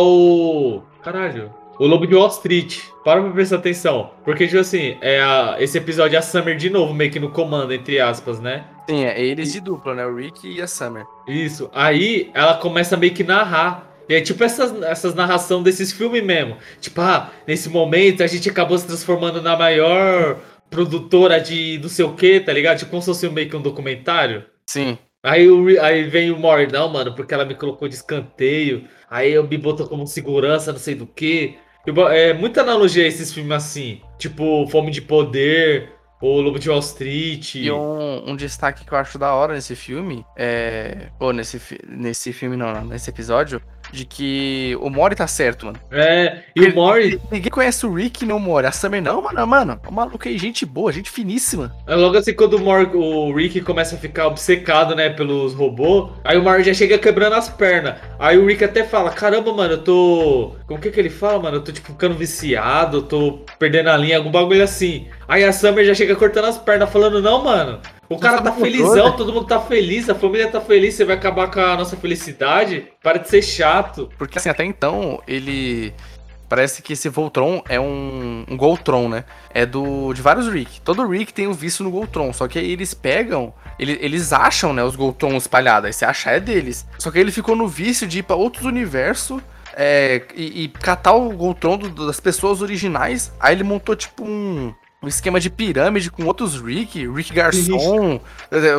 igual. 0.07 0.83
Caralho. 1.03 1.51
O 1.79 1.87
Lobo 1.87 2.05
de 2.05 2.15
Wall 2.15 2.27
Street. 2.27 2.79
Para 3.03 3.21
pra 3.21 3.31
prestar 3.31 3.57
atenção. 3.57 4.11
Porque, 4.23 4.45
tipo 4.47 4.59
assim, 4.59 4.95
é 5.01 5.19
a- 5.21 5.57
esse 5.59 5.77
episódio 5.77 6.15
é 6.15 6.19
a 6.19 6.21
Summer 6.21 6.55
de 6.55 6.69
novo, 6.69 6.93
meio 6.93 7.11
que 7.11 7.19
no 7.19 7.29
comando, 7.29 7.73
entre 7.73 7.99
aspas, 7.99 8.39
né? 8.39 8.63
Sim, 8.89 9.03
é 9.03 9.21
eles 9.21 9.51
de 9.51 9.59
dupla, 9.59 9.93
né? 9.95 10.05
O 10.05 10.15
Rick 10.15 10.47
e 10.47 10.61
a 10.61 10.67
Summer. 10.67 11.03
Isso. 11.27 11.69
Aí 11.73 12.29
ela 12.33 12.53
começa 12.55 12.95
meio 12.95 13.13
que 13.13 13.23
narrar. 13.23 13.89
E 14.07 14.13
é 14.15 14.21
tipo 14.21 14.43
essas, 14.43 14.73
essas 14.83 15.15
narração 15.15 15.63
desses 15.63 15.91
filmes 15.93 16.23
mesmo. 16.23 16.57
Tipo, 16.81 16.99
ah, 17.01 17.29
nesse 17.47 17.69
momento 17.69 18.21
a 18.21 18.27
gente 18.27 18.49
acabou 18.49 18.77
se 18.77 18.85
transformando 18.85 19.41
na 19.41 19.57
maior 19.57 20.37
produtora 20.73 21.39
de 21.39 21.79
não 21.81 21.87
sei 21.87 22.03
o 22.03 22.13
que, 22.13 22.39
tá 22.39 22.51
ligado? 22.51 22.79
Tipo, 22.79 22.91
como 22.91 23.01
se 23.01 23.07
fosse 23.07 23.29
meio 23.29 23.49
que 23.49 23.55
um 23.55 23.61
documentário. 23.61 24.43
Sim. 24.65 24.97
Aí, 25.21 25.47
o, 25.47 25.81
aí 25.81 26.03
vem 26.03 26.31
o 26.31 26.37
Mori, 26.37 26.67
não, 26.71 26.89
mano, 26.89 27.15
porque 27.15 27.33
ela 27.33 27.45
me 27.45 27.55
colocou 27.55 27.87
de 27.87 27.95
escanteio. 27.95 28.85
Aí 29.09 29.31
eu 29.31 29.47
me 29.47 29.57
botou 29.57 29.87
como 29.87 30.05
segurança, 30.07 30.73
não 30.73 30.79
sei 30.79 30.95
do 30.95 31.05
que. 31.05 31.55
É 32.11 32.33
muita 32.33 32.61
analogia 32.61 33.03
a 33.03 33.07
esses 33.07 33.31
filmes 33.31 33.53
assim. 33.53 34.01
Tipo, 34.17 34.67
Fome 34.67 34.91
de 34.91 35.01
Poder, 35.01 35.93
ou 36.21 36.41
Lobo 36.41 36.57
de 36.57 36.69
Wall 36.69 36.79
Street. 36.79 37.55
E 37.55 37.71
um, 37.71 38.31
um 38.31 38.35
destaque 38.35 38.85
que 38.85 38.93
eu 38.93 38.97
acho 38.97 39.17
da 39.17 39.33
hora 39.33 39.53
nesse 39.53 39.75
filme 39.75 40.25
é. 40.37 41.09
Ou 41.19 41.33
nesse, 41.33 41.61
nesse 41.87 42.33
filme, 42.33 42.55
não, 42.55 42.73
não, 42.73 42.85
nesse 42.85 43.09
episódio. 43.09 43.61
De 43.93 44.05
que 44.05 44.75
o 44.81 44.89
Mori 44.89 45.15
tá 45.15 45.27
certo, 45.27 45.67
mano. 45.67 45.77
É, 45.91 46.39
e 46.55 46.65
o 46.65 46.73
Mori, 46.73 47.21
Ninguém 47.31 47.51
conhece 47.51 47.85
o 47.85 47.93
Rick 47.93 48.25
nem 48.25 48.35
o 48.35 48.39
Mori. 48.39 48.65
A 48.65 48.71
Summer 48.71 48.99
não, 48.99 49.21
mano, 49.21 49.45
mano. 49.45 49.79
O 49.87 49.91
maluco 49.91 50.27
aí, 50.27 50.35
gente 50.35 50.65
boa, 50.65 50.91
gente 50.91 51.11
finíssima. 51.11 51.71
É 51.85 51.93
logo 51.93 52.17
assim, 52.17 52.33
quando 52.33 52.55
o, 52.55 52.59
Mor 52.59 52.89
o 52.95 53.31
Rick 53.35 53.61
começa 53.61 53.95
a 53.95 53.99
ficar 53.99 54.25
obcecado, 54.25 54.95
né, 54.95 55.11
pelos 55.11 55.53
robôs, 55.53 56.11
aí 56.23 56.39
o 56.39 56.41
Mor 56.41 56.63
já 56.63 56.73
chega 56.73 56.97
quebrando 56.97 57.33
as 57.35 57.49
pernas. 57.49 57.97
Aí 58.17 58.35
o 58.35 58.47
Rick 58.47 58.63
até 58.63 58.83
fala, 58.83 59.11
caramba, 59.11 59.53
mano, 59.53 59.73
eu 59.73 59.83
tô... 59.83 60.55
Como 60.65 60.79
que 60.79 60.87
é 60.87 60.91
que 60.91 60.99
ele 60.99 61.11
fala, 61.11 61.39
mano? 61.39 61.57
Eu 61.57 61.63
tô, 61.63 61.71
tipo, 61.71 61.91
ficando 61.91 62.15
viciado, 62.15 62.97
eu 62.97 63.01
tô 63.03 63.45
perdendo 63.59 63.89
a 63.89 63.97
linha, 63.97 64.17
algum 64.17 64.31
bagulho 64.31 64.63
assim. 64.63 65.07
Aí 65.27 65.43
a 65.43 65.53
Summer 65.53 65.85
já 65.85 65.93
chega 65.93 66.15
cortando 66.15 66.45
as 66.45 66.57
pernas, 66.57 66.89
falando, 66.89 67.21
não, 67.21 67.43
mano, 67.43 67.79
o 68.15 68.19
cara 68.19 68.41
tá 68.41 68.51
tá 68.51 68.57
felizão, 68.57 68.93
dor. 69.09 69.15
todo 69.17 69.33
mundo 69.33 69.45
tá 69.47 69.59
feliz, 69.59 70.09
a 70.09 70.15
família 70.15 70.47
tá 70.49 70.59
feliz, 70.61 70.95
você 70.95 71.05
vai 71.05 71.15
acabar 71.15 71.49
com 71.51 71.59
a 71.59 71.75
nossa 71.77 71.95
felicidade? 71.97 72.87
Para 73.01 73.19
de 73.19 73.29
ser 73.29 73.41
chato. 73.41 74.09
Porque 74.17 74.37
assim, 74.37 74.49
até 74.49 74.63
então, 74.63 75.21
ele. 75.27 75.93
Parece 76.49 76.83
que 76.83 76.93
esse 76.93 77.09
Voltron 77.09 77.63
é 77.67 77.79
um, 77.79 78.45
um 78.47 78.55
Goltron, 78.55 79.09
né? 79.09 79.23
É 79.51 79.65
do 79.65 80.13
de 80.13 80.21
vários 80.21 80.47
Rick. 80.47 80.81
Todo 80.81 81.07
Rick 81.07 81.33
tem 81.33 81.47
um 81.47 81.53
vício 81.53 81.83
no 81.83 81.89
Goltron. 81.89 82.31
Só 82.31 82.47
que 82.47 82.59
aí 82.59 82.71
eles 82.71 82.93
pegam. 82.93 83.51
ele- 83.79 83.97
eles 83.99 84.31
acham, 84.31 84.71
né, 84.71 84.83
os 84.83 84.95
Goltron 84.95 85.35
espalhados. 85.35 85.87
Aí 85.87 85.93
você 85.93 86.05
achar 86.05 86.33
é 86.33 86.39
deles. 86.39 86.85
Só 86.99 87.09
que 87.09 87.17
ele 87.17 87.31
ficou 87.31 87.55
no 87.55 87.67
vício 87.67 88.05
de 88.05 88.19
ir 88.19 88.23
pra 88.23 88.35
outros 88.35 88.65
universos. 88.65 89.41
é, 89.75 90.21
e, 90.35 90.65
e 90.65 90.67
catar 90.67 91.13
o 91.13 91.31
Goltron 91.35 91.75
do- 91.79 92.05
das 92.05 92.19
pessoas 92.19 92.61
originais. 92.61 93.31
Aí 93.39 93.55
ele 93.55 93.63
montou 93.63 93.95
tipo 93.95 94.23
um. 94.23 94.71
Um 95.03 95.07
esquema 95.07 95.37
de 95.37 95.49
pirâmide 95.49 96.09
com 96.09 96.23
outros 96.25 96.61
Rick, 96.61 97.05
Rick 97.09 97.33
Garçom. 97.33 98.21
é, 98.49 98.75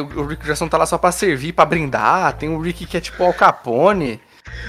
O, 0.00 0.26
Rick 0.26 0.46
Garçom 0.46 0.68
tá 0.68 0.78
lá 0.78 0.86
só 0.86 0.96
pra 0.96 1.10
servir, 1.10 1.52
pra 1.52 1.66
brindar. 1.66 2.34
Tem 2.34 2.48
o 2.48 2.60
Rick 2.60 2.86
que 2.86 2.96
é 2.96 3.00
tipo 3.00 3.24
Al 3.24 3.34
Capone. 3.34 4.20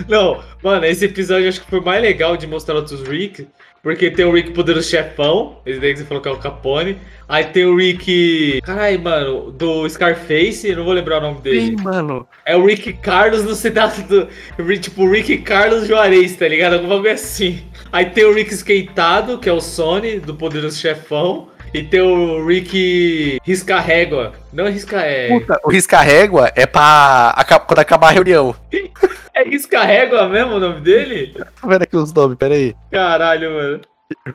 Não, 0.08 0.44
mano, 0.64 0.86
esse 0.86 1.06
episódio 1.06 1.48
acho 1.48 1.62
que 1.62 1.70
foi 1.70 1.82
mais 1.82 2.02
legal 2.02 2.36
de 2.36 2.48
mostrar 2.48 2.76
outros 2.76 3.08
Rick, 3.08 3.48
porque 3.88 4.12
tem 4.12 4.26
o 4.26 4.34
Rick 4.34 4.52
poderoso 4.52 4.90
chefão, 4.90 5.60
esse 5.66 5.80
daí 5.80 5.94
que 5.94 6.00
você 6.00 6.04
falou 6.04 6.22
que 6.22 6.28
é 6.28 6.32
o 6.34 6.38
Capone. 6.38 6.98
Aí 7.26 7.46
tem 7.46 7.66
o 7.66 7.74
Rick. 7.74 8.60
Caralho, 8.62 9.02
mano, 9.02 9.52
do 9.52 9.88
Scarface, 9.88 10.76
não 10.76 10.84
vou 10.84 10.92
lembrar 10.92 11.20
o 11.20 11.22
nome 11.22 11.38
Sim, 11.38 11.42
dele. 11.42 11.76
mano. 11.82 12.28
É 12.46 12.58
o 12.58 12.66
Rick 12.66 12.92
Carlos 12.92 13.46
no 13.46 13.56
cidade 13.56 14.04
do. 14.04 14.28
Tipo, 14.78 15.10
Rick 15.10 15.38
Carlos 15.38 15.88
Juarez, 15.88 16.36
tá 16.36 16.50
ligado? 16.50 16.74
Algum 16.74 16.90
bagulho 16.90 17.14
assim. 17.14 17.64
Aí 17.90 18.08
tem 18.08 18.26
o 18.26 18.34
Rick 18.34 18.54
Esquentado, 18.54 19.38
que 19.38 19.48
é 19.48 19.54
o 19.54 19.62
Sony, 19.62 20.20
do 20.20 20.36
poderoso 20.36 20.78
chefão. 20.78 21.48
E 21.74 21.84
tem 21.84 22.02
o 22.02 22.46
Rick 22.46 23.40
Risca-Régua. 23.44 24.34
Não 24.54 24.66
é 24.68 24.70
risca 24.70 24.98
é. 25.02 25.28
Puta, 25.30 25.60
o 25.64 25.70
risca-régua 25.70 26.52
é 26.56 26.66
pra 26.66 27.34
aca- 27.36 27.60
quando 27.60 27.80
acabar 27.80 28.10
a 28.10 28.12
reunião. 28.12 28.56
É 29.40 29.44
Risca-Régua 29.44 30.28
mesmo 30.28 30.54
o 30.56 30.60
nome 30.60 30.82
dele? 30.82 31.36
Tô 31.62 31.68
vendo 31.68 31.84
aqui 31.84 31.96
os 31.96 32.12
nomes, 32.12 32.36
pera 32.40 32.56
aí. 32.56 32.76
Caralho, 32.92 33.52
mano. 33.54 33.82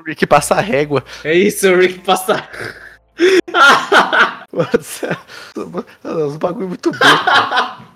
Rick 0.07 0.25
passa 0.29 0.55
régua. 0.61 1.03
É 1.25 1.35
isso, 1.35 1.69
o 1.69 1.77
Rick 1.77 1.99
passa. 2.05 2.49
Nossa, 4.53 5.19
Os 6.05 6.37
bagulho 6.37 6.69
muito 6.69 6.93
bom. 6.93 6.99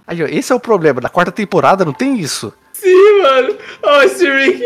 Aí, 0.04 0.20
ó, 0.20 0.26
esse 0.26 0.52
é 0.52 0.56
o 0.56 0.58
problema. 0.58 1.00
Na 1.00 1.08
quarta 1.08 1.30
temporada 1.30 1.84
não 1.84 1.92
tem 1.92 2.18
isso. 2.18 2.52
Sim, 2.72 3.22
mano. 3.22 3.56
Ó, 3.84 4.02
esse 4.02 4.28
Rick. 4.28 4.64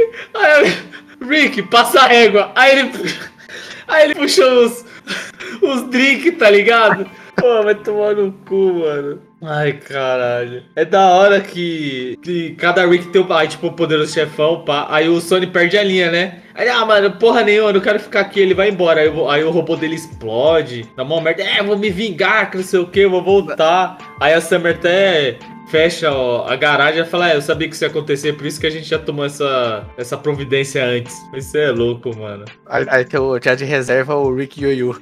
Rick, 1.28 1.62
passa 1.64 2.00
a 2.00 2.06
régua. 2.06 2.52
Aí 2.54 2.78
ele. 2.78 2.92
Aí 3.90 4.04
ele 4.04 4.14
puxou 4.14 4.66
os. 4.66 4.84
Os 5.62 5.82
drinks, 5.90 6.38
tá 6.38 6.48
ligado? 6.48 7.10
Pô, 7.36 7.62
vai 7.62 7.74
tomar 7.74 8.14
no 8.14 8.32
cu, 8.48 8.80
mano. 8.80 9.29
Ai, 9.42 9.72
caralho. 9.72 10.62
É 10.76 10.84
da 10.84 11.08
hora 11.08 11.40
que, 11.40 12.18
que 12.22 12.50
cada 12.56 12.86
Rick 12.86 13.08
tem 13.08 13.22
o. 13.22 13.32
Aí, 13.32 13.48
tipo, 13.48 13.68
o 13.68 13.72
poderoso 13.72 14.12
chefão, 14.12 14.62
pá. 14.64 14.86
Aí 14.90 15.08
o 15.08 15.20
Sony 15.20 15.46
perde 15.46 15.78
a 15.78 15.82
linha, 15.82 16.10
né? 16.10 16.42
Aí, 16.54 16.68
ah, 16.68 16.84
mano, 16.84 17.10
porra 17.12 17.42
nenhuma, 17.42 17.70
eu 17.70 17.74
não 17.74 17.80
quero 17.80 17.98
ficar 17.98 18.20
aqui, 18.20 18.40
ele 18.40 18.52
vai 18.52 18.68
embora. 18.68 19.00
Aí, 19.00 19.10
aí 19.28 19.44
o 19.44 19.50
robô 19.50 19.76
dele 19.76 19.94
explode. 19.94 20.86
Na 20.94 21.04
mão 21.04 21.20
merda, 21.20 21.42
é, 21.42 21.62
vou 21.62 21.78
me 21.78 21.88
vingar, 21.88 22.50
que 22.50 22.58
não 22.58 22.64
sei 22.64 22.80
o 22.80 22.86
que, 22.86 23.06
vou 23.06 23.22
voltar. 23.22 23.96
Aí 24.20 24.34
a 24.34 24.40
Summer 24.42 24.74
até 24.74 25.38
fecha 25.70 26.12
ó, 26.12 26.46
a 26.46 26.56
garagem 26.56 27.00
e 27.00 27.06
fala: 27.06 27.30
é, 27.30 27.36
eu 27.36 27.40
sabia 27.40 27.66
que 27.66 27.74
isso 27.74 27.84
ia 27.84 27.88
acontecer, 27.88 28.34
por 28.34 28.44
isso 28.44 28.60
que 28.60 28.66
a 28.66 28.70
gente 28.70 28.86
já 28.86 28.98
tomou 28.98 29.24
essa, 29.24 29.86
essa 29.96 30.18
providência 30.18 30.84
antes. 30.84 31.16
Isso 31.34 31.56
é 31.56 31.70
louco, 31.70 32.14
mano. 32.14 32.44
Aí, 32.66 32.84
aí 32.90 33.04
tem 33.06 33.18
o 33.18 33.38
tinha 33.38 33.56
de 33.56 33.64
reserva 33.64 34.14
o 34.14 34.34
Rick 34.34 34.62
Yoyo. 34.62 35.00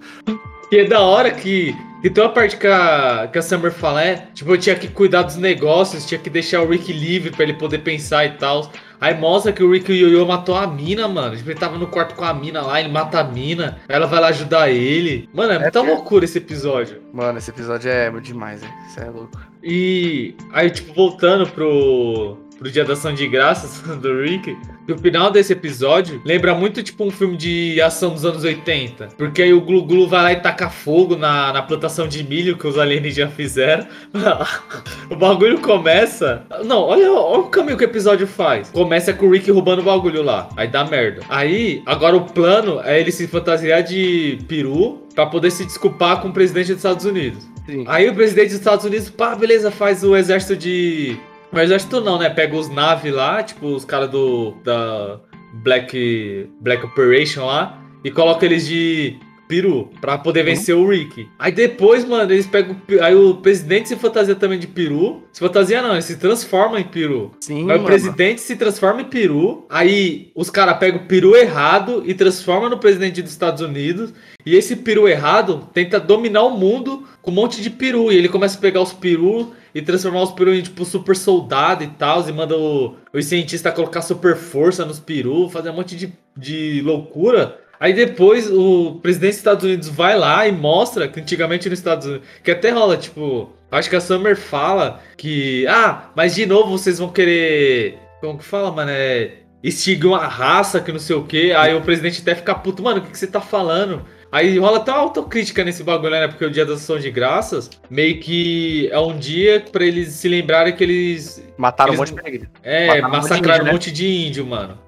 Que 0.69 0.81
é 0.81 0.85
da 0.85 1.01
hora 1.01 1.31
que. 1.31 1.75
E 2.03 2.09
tem 2.09 2.23
uma 2.23 2.31
parte 2.31 2.57
que 2.57 2.67
a, 2.67 3.29
que 3.33 3.39
a 3.39 3.43
Summer 3.43 3.73
fala, 3.73 4.05
é, 4.05 4.29
tipo, 4.33 4.53
eu 4.53 4.59
tinha 4.59 4.77
que 4.77 4.87
cuidar 4.87 5.23
dos 5.23 5.35
negócios, 5.35 6.07
tinha 6.07 6.19
que 6.19 6.31
deixar 6.31 6.63
o 6.63 6.69
Rick 6.69 6.93
livre 6.93 7.33
pra 7.33 7.43
ele 7.43 7.55
poder 7.55 7.79
pensar 7.79 8.25
e 8.25 8.31
tal. 8.33 8.71
Aí 9.01 9.15
mostra 9.15 9.53
que 9.53 9.63
o 9.63 9.73
Rick 9.73 9.93
Yoyo 9.93 10.27
matou 10.27 10.55
a 10.55 10.67
mina, 10.67 11.09
mano. 11.09 11.37
Tipo, 11.37 11.51
ele 11.51 11.59
tava 11.59 11.77
no 11.77 11.87
quarto 11.87 12.15
com 12.15 12.25
a 12.25 12.33
mina 12.33 12.63
lá, 12.63 12.81
ele 12.81 12.89
mata 12.89 13.21
a 13.21 13.25
mina, 13.25 13.79
ela 13.89 14.07
vai 14.07 14.21
lá 14.21 14.29
ajudar 14.29 14.71
ele. 14.71 15.29
Mano, 15.33 15.53
é, 15.53 15.57
é 15.57 15.59
muita 15.59 15.81
loucura 15.81 16.25
esse 16.25 16.39
episódio. 16.39 17.01
Mano, 17.13 17.39
esse 17.39 17.51
episódio 17.51 17.91
é 17.91 18.11
demais, 18.21 18.63
hein? 18.63 18.71
Isso 18.89 19.01
é 19.01 19.11
louco. 19.11 19.41
E 19.63 20.37
aí, 20.53 20.71
tipo, 20.71 20.93
voltando 20.95 21.49
pro, 21.49 22.39
pro 22.59 22.71
Dia 22.71 22.85
da 22.85 22.95
Ação 22.95 23.15
de 23.15 23.27
Graças 23.29 23.81
do 23.99 24.21
Rick, 24.21 24.57
o 24.89 24.99
final 24.99 25.31
desse 25.31 25.53
episódio 25.53 26.21
lembra 26.25 26.55
muito 26.55 26.83
tipo 26.83 27.05
um 27.05 27.11
filme 27.11 27.37
de 27.37 27.81
ação 27.81 28.11
dos 28.11 28.25
anos 28.25 28.43
80. 28.43 29.11
Porque 29.17 29.43
aí 29.43 29.53
o 29.53 29.61
Glu 29.61 29.85
Glu 29.85 30.09
vai 30.09 30.23
lá 30.23 30.33
e 30.33 30.41
taca 30.41 30.69
fogo 30.69 31.17
na, 31.17 31.53
na 31.53 31.63
plantação 31.63 32.09
de 32.09 32.25
milho 32.25 32.57
que 32.57 32.67
os 32.67 32.79
alienígenas 32.79 33.33
fizeram. 33.35 33.87
o 35.11 35.17
bagulho 35.17 35.61
começa. 35.61 36.45
Não, 36.65 36.83
olha, 36.83 37.13
olha 37.13 37.41
o 37.41 37.49
caminho 37.49 37.77
que 37.77 37.85
o 37.85 37.89
episódio 37.89 38.27
faz. 38.27 38.71
Começa 38.71 39.13
com 39.13 39.27
o 39.27 39.31
Rick 39.31 39.51
roubando 39.51 39.81
o 39.81 39.85
bagulho 39.85 40.23
lá. 40.23 40.49
Aí 40.57 40.67
dá 40.67 40.85
merda. 40.85 41.23
Aí, 41.29 41.83
agora 41.87 42.17
o 42.17 42.25
plano 42.25 42.81
é 42.83 43.01
ele 43.01 43.13
se 43.13 43.27
fantasiar 43.29 43.83
de 43.83 44.39
peru 44.49 45.07
para 45.15 45.27
poder 45.27 45.51
se 45.51 45.65
desculpar 45.65 46.21
com 46.21 46.29
o 46.29 46.33
presidente 46.33 46.69
dos 46.69 46.79
Estados 46.79 47.05
Unidos. 47.05 47.47
Sim. 47.67 47.85
Aí 47.87 48.09
o 48.09 48.15
presidente 48.15 48.49
dos 48.49 48.59
Estados 48.59 48.85
Unidos, 48.87 49.11
pá, 49.11 49.35
beleza, 49.35 49.71
faz 49.71 50.03
o 50.03 50.17
exército 50.17 50.57
de 50.57 51.19
mas 51.53 51.65
exército 51.65 52.01
não, 52.01 52.19
né? 52.19 52.31
Pega 52.31 52.57
os 52.57 52.69
naves 52.69 53.13
lá, 53.13 53.43
tipo 53.43 53.67
os 53.67 53.85
caras 53.85 54.11
do 54.11 54.53
da 54.65 55.21
Black 55.55 56.49
Black 56.61 56.85
Operation 56.85 57.47
lá 57.47 57.83
e 58.05 58.11
coloca 58.11 58.45
eles 58.45 58.67
de 58.67 59.19
peru 59.49 59.91
pra 60.01 60.19
poder 60.19 60.45
vencer 60.45 60.77
uhum. 60.77 60.85
o 60.85 60.91
Rick. 60.91 61.27
Aí 61.39 61.51
depois, 61.51 62.05
mano, 62.05 62.31
eles 62.31 62.47
pegam. 62.47 62.77
Aí 63.01 63.15
o 63.15 63.35
presidente 63.37 63.89
se 63.89 63.97
fantasia 63.97 64.35
também 64.35 64.59
de 64.59 64.67
peru. 64.67 65.23
Se 65.33 65.41
fantasia 65.41 65.81
não, 65.81 65.93
ele 65.93 66.03
se 66.03 66.17
transforma 66.17 66.79
em 66.79 66.85
peru. 66.85 67.33
Sim. 67.41 67.61
Aí 67.61 67.65
mano. 67.65 67.83
o 67.83 67.87
presidente 67.87 68.43
se 68.43 68.55
transforma 68.55 69.01
em 69.01 69.07
peru. 69.07 69.67
Aí 69.71 70.31
os 70.35 70.51
caras 70.51 70.77
pegam 70.79 71.01
o 71.01 71.07
peru 71.07 71.35
errado 71.35 72.03
e 72.05 72.15
transforma 72.15 72.69
no 72.69 72.79
presidente 72.79 73.23
dos 73.23 73.33
Estados 73.33 73.63
Unidos. 73.63 74.13
E 74.45 74.55
esse 74.55 74.77
peru 74.77 75.09
errado 75.09 75.69
tenta 75.73 75.99
dominar 75.99 76.43
o 76.43 76.51
mundo 76.51 77.05
com 77.23 77.31
um 77.31 77.35
monte 77.35 77.63
de 77.63 77.71
peru. 77.71 78.13
E 78.13 78.17
ele 78.17 78.29
começa 78.29 78.59
a 78.59 78.61
pegar 78.61 78.83
os 78.83 78.93
peru 78.93 79.53
e 79.75 79.83
transformar 79.83 80.23
os 80.23 80.33
perus 80.33 80.59
em 80.59 80.63
tipo 80.63 80.85
super 80.85 81.17
soldado 81.17 81.85
e 81.85 81.89
tal, 81.89 82.27
e 82.29 82.33
manda 82.33 82.57
o, 82.57 82.97
os 83.13 83.25
cientistas 83.25 83.75
colocar 83.75 84.03
super 84.03 84.37
força 84.37 84.85
nos 84.85 84.99
perus, 84.99 85.53
fazer 85.53 85.71
um 85.71 85.75
monte 85.75 85.97
de, 85.97 86.13
de 86.37 86.83
loucura. 86.83 87.59
Aí 87.81 87.93
depois 87.93 88.51
o 88.51 88.99
presidente 89.01 89.31
dos 89.31 89.39
Estados 89.39 89.65
Unidos 89.65 89.89
vai 89.89 90.19
lá 90.19 90.49
e 90.49 90.53
mostra 90.53 91.07
que 91.07 91.21
antigamente 91.21 91.69
nos 91.69 91.79
Estados 91.79 92.07
Unidos, 92.07 92.27
que 92.43 92.51
até 92.51 92.71
rola, 92.71 92.97
tipo, 92.97 93.53
acho 93.71 93.89
que 93.89 93.97
a 93.97 94.01
Summer 94.01 94.37
fala 94.37 95.01
que, 95.17 95.67
ah, 95.69 96.11
mas 96.17 96.35
de 96.35 96.45
novo 96.45 96.77
vocês 96.77 96.99
vão 96.99 97.09
querer, 97.09 97.99
como 98.21 98.39
que 98.39 98.45
fala, 98.45 98.73
mano, 98.73 98.91
é 98.91 99.43
extinguir 99.63 100.07
uma 100.07 100.27
raça 100.27 100.81
que 100.81 100.93
não 100.93 100.99
sei 100.99 101.17
o 101.17 101.25
que, 101.25 101.53
aí 101.53 101.75
o 101.75 101.81
presidente 101.81 102.21
até 102.21 102.35
fica 102.35 102.55
puto, 102.55 102.83
mano, 102.83 102.99
o 103.01 103.03
que, 103.03 103.11
que 103.11 103.19
você 103.19 103.27
tá 103.27 103.41
falando? 103.41 104.05
Aí 104.31 104.59
rola 104.59 104.79
até 104.79 104.93
uma 104.93 105.01
autocrítica 105.01 105.65
nesse 105.65 105.83
bagulho, 105.83 106.11
né? 106.11 106.29
Porque 106.29 106.45
o 106.45 106.51
dia 106.51 106.67
da 106.67 106.75
ação 106.75 106.99
de 106.99 107.11
graças, 107.11 107.71
meio 107.89 108.21
que 108.21 108.89
é 108.93 108.99
um 108.99 109.17
dia 109.17 109.65
pra 109.73 109.85
eles 109.85 110.09
se 110.09 110.29
lembrarem 110.29 110.77
que 110.77 110.85
eles. 110.85 111.43
Mataram 111.57 111.95
eles, 111.95 112.11
um 112.11 112.15
monte 112.15 112.23
de 112.23 112.37
índio. 112.37 112.51
É, 112.63 113.01
massacraram 113.01 113.65
um 113.65 113.73
monte 113.73 113.91
de 113.91 114.07
índio, 114.07 114.47
mano. 114.47 114.79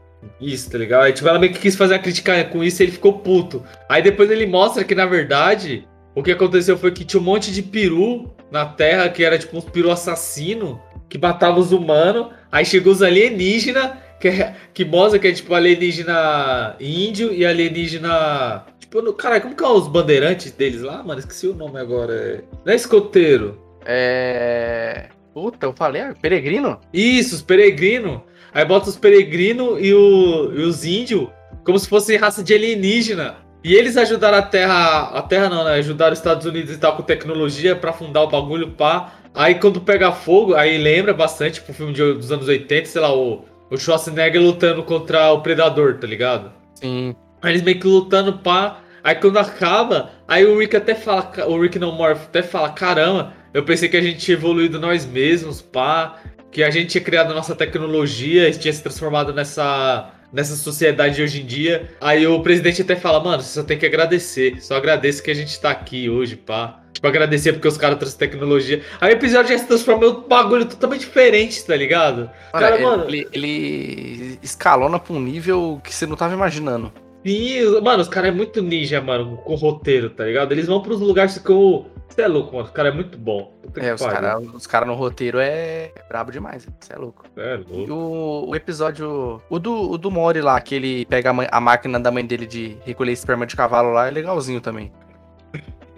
Isso, 0.41 0.70
tá 0.70 0.76
ligado? 0.76 1.05
Aí 1.05 1.12
tipo, 1.12 1.26
ela 1.26 1.38
meio 1.38 1.53
que 1.53 1.59
quis 1.59 1.74
fazer 1.74 1.95
a 1.95 1.99
crítica 1.99 2.45
com 2.45 2.62
isso 2.62 2.82
e 2.82 2.84
ele 2.84 2.93
ficou 2.93 3.14
puto. 3.14 3.64
Aí 3.88 4.03
depois 4.03 4.30
ele 4.30 4.47
mostra 4.47 4.84
que, 4.84 4.95
na 4.95 5.07
verdade, 5.07 5.88
o 6.14 6.22
que 6.22 6.32
aconteceu 6.32 6.76
foi 6.76 6.93
que 6.93 7.05
tinha 7.05 7.20
um 7.20 7.24
monte 7.24 7.51
de 7.51 7.62
peru 7.62 8.34
na 8.51 8.66
Terra, 8.66 9.09
que 9.09 9.24
era 9.24 9.38
tipo 9.38 9.57
uns 9.57 9.64
peru 9.64 9.91
assassino, 9.91 10.80
que 11.09 11.16
matava 11.16 11.59
os 11.59 11.72
humanos. 11.72 12.28
Aí 12.53 12.66
chegou 12.66 12.93
os 12.93 13.03
alienígenas, 13.03 13.93
que, 14.20 14.28
é, 14.28 14.55
que 14.74 14.84
mostra 14.84 15.18
que 15.18 15.28
é 15.28 15.32
tipo 15.32 15.55
alienígena 15.55 16.76
índio 16.78 17.32
e 17.32 17.47
alienígena 17.47 18.66
Tipo, 18.91 19.12
caralho, 19.12 19.43
como 19.43 19.55
que 19.55 19.62
é 19.62 19.68
os 19.68 19.86
bandeirantes 19.86 20.51
deles 20.51 20.82
lá, 20.82 21.03
mano? 21.03 21.20
Esqueci 21.20 21.47
o 21.47 21.55
nome 21.55 21.78
agora. 21.78 22.43
Não 22.64 22.72
é 22.72 22.76
escoteiro. 22.76 23.57
É. 23.86 25.07
Puta, 25.32 25.66
eu 25.66 25.72
falei, 25.72 26.03
ah, 26.03 26.14
peregrino? 26.20 26.80
Isso, 26.93 27.36
os 27.36 27.43
peregrinos. 27.43 28.20
Aí 28.53 28.64
bota 28.64 28.88
os 28.88 28.97
peregrinos 28.97 29.78
e, 29.80 29.95
o, 29.95 30.53
e 30.53 30.62
os 30.62 30.84
índios 30.84 31.28
como 31.64 31.78
se 31.78 31.88
fosse 31.88 32.16
raça 32.16 32.43
de 32.43 32.53
alienígena. 32.53 33.36
E 33.62 33.74
eles 33.74 33.97
ajudaram 33.97 34.38
a 34.38 34.43
Terra. 34.43 35.11
A 35.11 35.22
Terra 35.22 35.49
não, 35.49 35.64
né? 35.64 35.74
Ajudaram 35.74 36.12
os 36.12 36.18
Estados 36.18 36.45
Unidos 36.45 36.74
e 36.74 36.78
tal 36.78 36.97
com 36.97 37.03
tecnologia 37.03 37.76
para 37.76 37.93
fundar 37.93 38.22
o 38.22 38.28
bagulho, 38.28 38.72
pá. 38.72 39.12
Aí 39.32 39.55
quando 39.55 39.80
pega 39.80 40.11
fogo, 40.11 40.55
aí 40.55 40.76
lembra 40.76 41.14
bastante 41.14 41.61
pro 41.61 41.72
filme 41.72 41.93
de, 41.93 42.14
dos 42.14 42.32
anos 42.32 42.49
80, 42.49 42.86
sei 42.86 43.01
lá, 43.01 43.14
o, 43.14 43.45
o 43.70 43.76
Schwarzenegger 43.76 44.43
lutando 44.43 44.82
contra 44.82 45.30
o 45.30 45.41
Predador, 45.41 45.99
tá 45.99 46.07
ligado? 46.07 46.51
Sim. 46.74 47.14
Aí 47.43 47.53
eles 47.53 47.62
meio 47.62 47.78
que 47.78 47.86
lutando, 47.86 48.38
pá. 48.38 48.80
Aí 49.03 49.14
quando 49.14 49.38
acaba, 49.38 50.11
aí 50.28 50.45
o 50.45 50.59
Rick 50.59 50.76
até 50.76 50.95
fala, 50.95 51.32
o 51.47 51.61
Rick 51.61 51.78
não 51.78 51.93
Morph 51.93 52.24
até 52.24 52.43
fala, 52.43 52.68
caramba, 52.70 53.32
eu 53.55 53.64
pensei 53.64 53.88
que 53.88 53.97
a 53.97 54.03
gente 54.03 54.18
tinha 54.18 54.36
evoluído 54.36 54.78
nós 54.78 55.07
mesmos, 55.07 55.62
pá, 55.62 56.16
que 56.53 56.62
a 56.62 56.70
gente 56.70 56.91
tinha 56.91 57.03
criado 57.03 57.30
a 57.30 57.34
nossa 57.34 57.55
tecnologia, 57.55 58.51
tinha 58.53 58.72
se 58.72 58.82
transformado 58.82 59.32
nessa 59.32 60.12
nessa 60.32 60.55
sociedade 60.55 61.16
de 61.16 61.22
hoje 61.22 61.43
em 61.43 61.47
dia. 61.47 61.91
Aí 62.01 62.26
o 62.26 62.41
presidente 62.41 62.82
até 62.82 62.95
fala, 62.95 63.22
mano, 63.22 63.43
você 63.43 63.61
só 63.61 63.64
tem 63.64 63.78
que 63.78 63.86
agradecer, 63.86 64.62
só 64.62 64.76
agradeço 64.76 65.22
que 65.22 65.30
a 65.30 65.34
gente 65.34 65.59
tá 65.61 65.70
aqui 65.70 66.09
hoje, 66.09 66.36
pá. 66.36 66.80
Tipo, 66.93 67.07
agradecer 67.07 67.53
porque 67.55 67.66
os 67.66 67.76
caras 67.76 67.99
trouxeram 67.99 68.30
tecnologia. 68.30 68.82
Aí 69.01 69.12
o 69.12 69.16
episódio 69.16 69.53
já 69.53 69.59
se 69.59 69.66
transformou 69.66 70.09
em 70.09 70.12
um 70.12 70.28
bagulho 70.28 70.66
totalmente 70.66 71.01
diferente, 71.01 71.64
tá 71.64 71.74
ligado? 71.74 72.30
Cara, 72.53 72.70
cara 72.70 72.80
mano, 72.82 73.05
ele, 73.09 73.26
ele 73.32 74.38
escalona 74.43 74.99
pra 74.99 75.14
um 75.14 75.20
nível 75.20 75.80
que 75.82 75.95
você 75.95 76.07
não 76.07 76.14
tava 76.14 76.34
imaginando. 76.34 76.93
Sim, 77.24 77.80
mano, 77.80 78.02
os 78.02 78.08
caras 78.08 78.30
é 78.30 78.32
muito 78.32 78.62
ninja, 78.62 79.00
mano, 79.00 79.36
com 79.38 79.52
o 79.52 79.56
roteiro, 79.56 80.08
tá 80.10 80.24
ligado? 80.24 80.52
Eles 80.52 80.66
vão 80.66 80.80
pros 80.80 81.00
lugares 81.00 81.38
que 81.38 81.50
eu. 81.50 81.86
Você 82.08 82.22
é 82.22 82.28
louco, 82.28 82.52
mano. 82.54 82.64
Os 82.64 82.72
caras 82.72 82.92
é 82.92 82.94
muito 82.94 83.18
bom. 83.18 83.54
É, 83.76 83.94
os 83.94 84.02
caras 84.02 84.66
cara 84.66 84.86
no 84.86 84.94
roteiro 84.94 85.38
é... 85.38 85.92
é 85.94 86.02
brabo 86.08 86.32
demais. 86.32 86.66
Você 86.80 86.92
é 86.92 86.96
louco. 86.96 87.24
É 87.36 87.56
louco. 87.56 87.72
E 87.74 87.90
o, 87.90 88.46
o 88.48 88.56
episódio. 88.56 89.40
O 89.48 89.58
do, 89.58 89.92
o 89.92 89.98
do 89.98 90.10
Mori 90.10 90.40
lá, 90.40 90.60
que 90.60 90.74
ele 90.74 91.04
pega 91.06 91.30
a, 91.30 91.32
mãe, 91.32 91.46
a 91.50 91.60
máquina 91.60 92.00
da 92.00 92.10
mãe 92.10 92.24
dele 92.24 92.46
de 92.46 92.76
recolher 92.84 93.12
esperma 93.12 93.46
de 93.46 93.54
cavalo 93.54 93.92
lá, 93.92 94.08
é 94.08 94.10
legalzinho 94.10 94.60
também. 94.60 94.90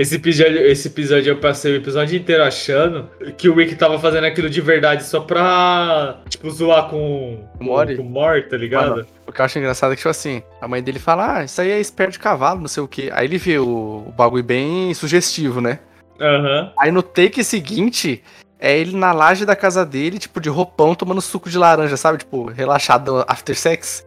Esse 0.03 0.17
episódio, 0.17 0.59
esse 0.67 0.89
episódio 0.89 1.31
eu 1.31 1.37
passei 1.37 1.75
o 1.75 1.77
episódio 1.77 2.19
inteiro 2.19 2.43
achando 2.43 3.09
que 3.39 3.49
o 3.49 3.55
Rick 3.55 3.77
tava 3.77 4.01
fazendo 4.01 4.25
aquilo 4.25 4.51
de 4.51 4.61
verdade 4.61 5.05
só 5.05 5.21
pra, 5.21 6.19
tipo, 6.29 6.51
zoar 6.51 6.89
com 6.89 7.47
o 7.61 7.65
Mori, 7.65 7.95
com, 7.95 8.03
com 8.03 8.09
Mori 8.09 8.43
tá 8.43 8.57
ligado? 8.57 8.91
Mano, 8.91 9.07
o 9.25 9.31
que 9.31 9.41
eu 9.41 9.45
acho 9.45 9.61
engraçado 9.61 9.93
é 9.93 9.95
que, 9.95 10.01
tipo 10.01 10.09
assim, 10.09 10.43
a 10.61 10.67
mãe 10.67 10.83
dele 10.83 10.99
fala, 10.99 11.37
ah, 11.37 11.45
isso 11.45 11.61
aí 11.61 11.71
é 11.71 11.79
esperto 11.79 12.15
de 12.15 12.19
cavalo, 12.19 12.61
não 12.61 12.67
sei 12.67 12.83
o 12.83 12.89
quê. 12.89 13.11
Aí 13.13 13.29
ele 13.29 13.39
vê 13.39 13.61
o, 13.61 14.05
o 14.09 14.13
bagulho 14.17 14.43
bem 14.43 14.93
sugestivo, 14.93 15.61
né? 15.61 15.79
Uhum. 16.21 16.73
Aí 16.77 16.91
no 16.91 17.05
take 17.05 17.45
seguinte, 17.45 18.25
é 18.59 18.77
ele 18.77 18.97
na 18.97 19.13
laje 19.13 19.47
da 19.47 19.55
casa 19.55 19.87
dele, 19.87 20.19
tipo, 20.19 20.41
de 20.41 20.49
roupão, 20.49 20.97
tomando 20.97 21.21
suco 21.21 21.49
de 21.49 21.57
laranja, 21.57 21.97
sabe? 21.97 22.19
Tipo, 22.19 22.47
relaxado 22.47 23.25
after 23.29 23.57
sex. 23.57 24.05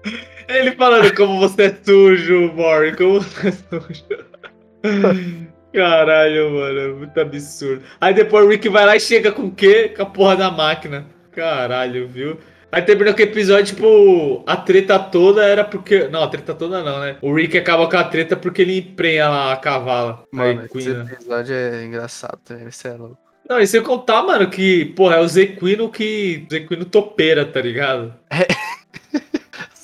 Ele 0.49 0.73
falando 0.73 1.15
como 1.15 1.39
você 1.39 1.67
é 1.67 1.77
sujo, 1.81 2.51
Mori, 2.53 2.93
como 2.97 3.21
você 3.21 3.47
é 3.47 3.51
sujo. 3.53 5.45
Caralho, 5.75 6.51
mano, 6.51 6.79
é 6.79 6.87
muito 6.87 7.19
absurdo. 7.19 7.83
Aí 7.99 8.13
depois 8.13 8.45
o 8.45 8.49
Rick 8.49 8.69
vai 8.69 8.85
lá 8.85 8.95
e 8.95 8.99
chega 8.99 9.31
com 9.31 9.43
o 9.47 9.51
quê? 9.51 9.89
Com 9.89 10.03
a 10.03 10.05
porra 10.05 10.37
da 10.37 10.49
máquina. 10.49 11.05
Caralho, 11.31 12.07
viu? 12.07 12.39
Aí 12.71 12.81
terminou 12.81 13.13
que 13.13 13.23
o 13.23 13.25
episódio, 13.25 13.75
tipo, 13.75 14.43
a 14.47 14.57
treta 14.57 14.97
toda 14.99 15.45
era 15.45 15.63
porque. 15.63 16.07
Não, 16.07 16.23
a 16.23 16.27
treta 16.27 16.53
toda 16.53 16.83
não, 16.83 16.99
né? 16.99 17.17
O 17.21 17.33
Rick 17.33 17.57
acaba 17.57 17.89
com 17.89 17.97
a 17.97 18.03
treta 18.03 18.35
porque 18.35 18.61
ele 18.61 18.79
emprenha 18.79 19.29
lá 19.29 19.53
a 19.53 19.57
cavala. 19.57 20.23
Mano, 20.31 20.65
esse 20.73 20.89
episódio 20.89 21.55
é 21.55 21.85
engraçado, 21.85 22.39
esse 22.67 22.87
é 22.87 22.93
louco. 22.93 23.17
Não, 23.47 23.59
e 23.59 23.67
você 23.67 23.79
contar, 23.79 24.23
mano, 24.23 24.49
que, 24.49 24.85
porra, 24.85 25.17
é 25.17 25.19
o 25.19 25.27
Zequino 25.27 25.89
que. 25.89 26.47
Zequino 26.49 26.85
topeira, 26.85 27.45
tá 27.45 27.61
ligado? 27.61 28.13
É. 28.29 28.47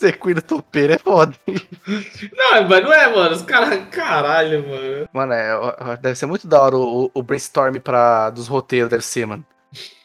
Sequino 0.01 0.41
topeiro 0.41 0.93
é 0.93 0.97
foda. 0.97 1.35
Não, 1.47 2.67
mas 2.67 2.83
não 2.83 2.91
é, 2.91 3.15
mano. 3.15 3.35
Os 3.35 3.43
caras. 3.43 3.87
Caralho, 3.91 4.67
mano. 4.67 5.09
Mano, 5.13 5.33
é, 5.33 5.97
deve 6.01 6.15
ser 6.15 6.25
muito 6.25 6.47
da 6.47 6.59
hora 6.59 6.75
o, 6.75 7.11
o 7.13 7.21
brainstorm 7.21 7.75
pra, 7.77 8.31
dos 8.31 8.47
roteiros, 8.47 8.89
deve 8.89 9.05
ser, 9.05 9.27
mano. 9.27 9.45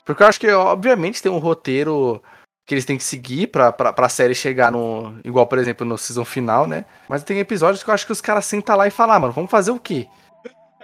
Porque 0.04 0.22
eu 0.22 0.26
acho 0.26 0.38
que, 0.38 0.50
obviamente, 0.50 1.22
tem 1.22 1.32
um 1.32 1.38
roteiro 1.38 2.22
que 2.66 2.74
eles 2.74 2.84
têm 2.84 2.98
que 2.98 3.04
seguir 3.04 3.46
pra, 3.46 3.72
pra, 3.72 3.90
pra 3.90 4.08
série 4.10 4.34
chegar 4.34 4.70
no. 4.70 5.18
Igual, 5.24 5.46
por 5.46 5.58
exemplo, 5.58 5.86
no 5.86 5.96
season 5.96 6.26
final, 6.26 6.66
né? 6.66 6.84
Mas 7.08 7.24
tem 7.24 7.38
episódios 7.38 7.82
que 7.82 7.88
eu 7.88 7.94
acho 7.94 8.04
que 8.04 8.12
os 8.12 8.20
caras 8.20 8.44
sentam 8.44 8.76
lá 8.76 8.86
e 8.86 8.90
falam, 8.90 9.16
ah, 9.16 9.20
mano, 9.20 9.32
vamos 9.32 9.50
fazer 9.50 9.70
o 9.70 9.80
quê? 9.80 10.06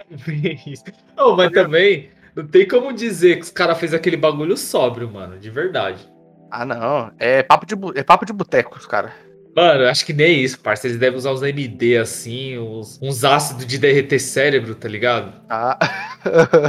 oh, 1.15 1.35
mas 1.35 1.51
também, 1.51 2.09
não 2.35 2.47
tem 2.47 2.67
como 2.67 2.91
dizer 2.91 3.35
que 3.35 3.43
os 3.43 3.51
caras 3.51 3.77
fez 3.77 3.93
aquele 3.93 4.17
bagulho 4.17 4.57
sóbrio, 4.57 5.11
mano, 5.11 5.37
de 5.37 5.51
verdade. 5.51 6.11
Ah, 6.55 6.65
não. 6.65 7.11
É 7.19 7.41
papo 7.41 7.65
de, 7.65 7.75
é 7.99 8.03
papo 8.03 8.25
de 8.25 8.31
boteco, 8.33 8.79
cara. 8.87 9.11
Mano, 9.55 9.85
acho 9.87 10.05
que 10.05 10.13
nem 10.13 10.41
isso, 10.41 10.59
parça. 10.59 10.87
Eles 10.87 10.97
devem 10.97 11.17
usar 11.17 11.31
uns 11.31 11.41
MD 11.43 11.97
assim, 11.97 12.57
uns, 12.57 12.99
uns 13.01 13.23
ácidos 13.23 13.65
de 13.67 13.77
derreter 13.77 14.19
cérebro, 14.19 14.73
tá 14.75 14.87
ligado? 14.87 15.33
Ah. 15.49 15.77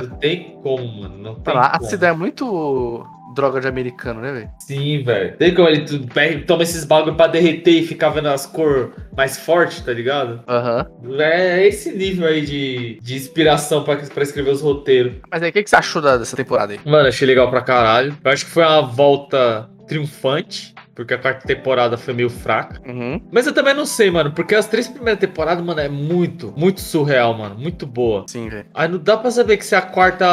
Não 0.03 0.18
tem 0.18 0.59
como, 0.62 1.03
mano. 1.03 1.16
Não 1.18 1.35
tem 1.37 1.55
Mano, 1.55 1.70
como. 1.70 1.85
ácido 1.87 2.05
é 2.05 2.12
muito 2.12 3.07
droga 3.35 3.61
de 3.61 3.66
americano, 3.66 4.20
né, 4.20 4.32
velho? 4.32 4.51
Sim, 4.61 5.03
velho. 5.03 5.37
Tem 5.39 5.53
como 5.55 5.68
ele 5.68 5.80
tu- 5.85 6.07
toma 6.47 6.62
esses 6.62 6.85
bagulho 6.85 7.16
pra 7.16 7.26
derreter 7.26 7.70
e 7.72 7.87
ficar 7.87 8.11
vendo 8.11 8.28
as 8.28 8.47
cores 8.47 8.91
mais 9.16 9.39
fortes, 9.39 9.80
tá 9.80 9.93
ligado? 9.93 10.43
Aham. 10.47 10.87
É 11.18 11.66
esse 11.66 11.91
nível 11.93 12.28
aí 12.28 12.43
de, 12.43 12.99
de 13.01 13.14
inspiração 13.16 13.82
pra, 13.82 13.97
pra 13.97 14.22
escrever 14.22 14.51
os 14.51 14.61
roteiros. 14.61 15.14
Mas 15.30 15.43
aí, 15.43 15.51
o 15.51 15.53
que, 15.53 15.62
que 15.64 15.70
você 15.70 15.76
achou 15.76 16.01
da- 16.03 16.16
dessa 16.18 16.37
temporada 16.37 16.74
aí? 16.74 16.80
Mano, 16.85 17.09
achei 17.09 17.26
legal 17.26 17.51
pra 17.51 17.61
caralho. 17.62 18.16
Eu 18.22 18.30
acho 18.30 18.45
que 18.45 18.51
foi 18.53 18.62
uma 18.62 18.82
volta 18.82 19.68
triunfante, 19.87 20.74
porque 20.95 21.14
a 21.14 21.18
quarta 21.18 21.47
temporada 21.47 21.97
foi 21.97 22.14
meio 22.14 22.30
fraca. 22.30 22.80
Uhum. 22.87 23.20
Mas 23.32 23.47
eu 23.47 23.53
também 23.53 23.74
não 23.74 23.85
sei, 23.87 24.11
mano, 24.11 24.32
porque 24.32 24.55
as 24.55 24.66
três 24.66 24.87
primeiras 24.89 25.18
temporadas, 25.20 25.64
mano, 25.64 25.80
é 25.80 25.89
muito, 25.89 26.53
muito 26.57 26.80
surreal, 26.80 27.35
mano. 27.37 27.57
Muito 27.57 27.87
boa. 27.87 28.24
Sim, 28.28 28.49
velho. 28.49 28.66
Aí 28.74 28.89
não 28.89 28.99
dá 28.99 29.16
pra 29.16 29.30
saber 29.30 29.57
que 29.57 29.64
se 29.66 29.74
a 29.74 29.82
quarta 29.82 30.24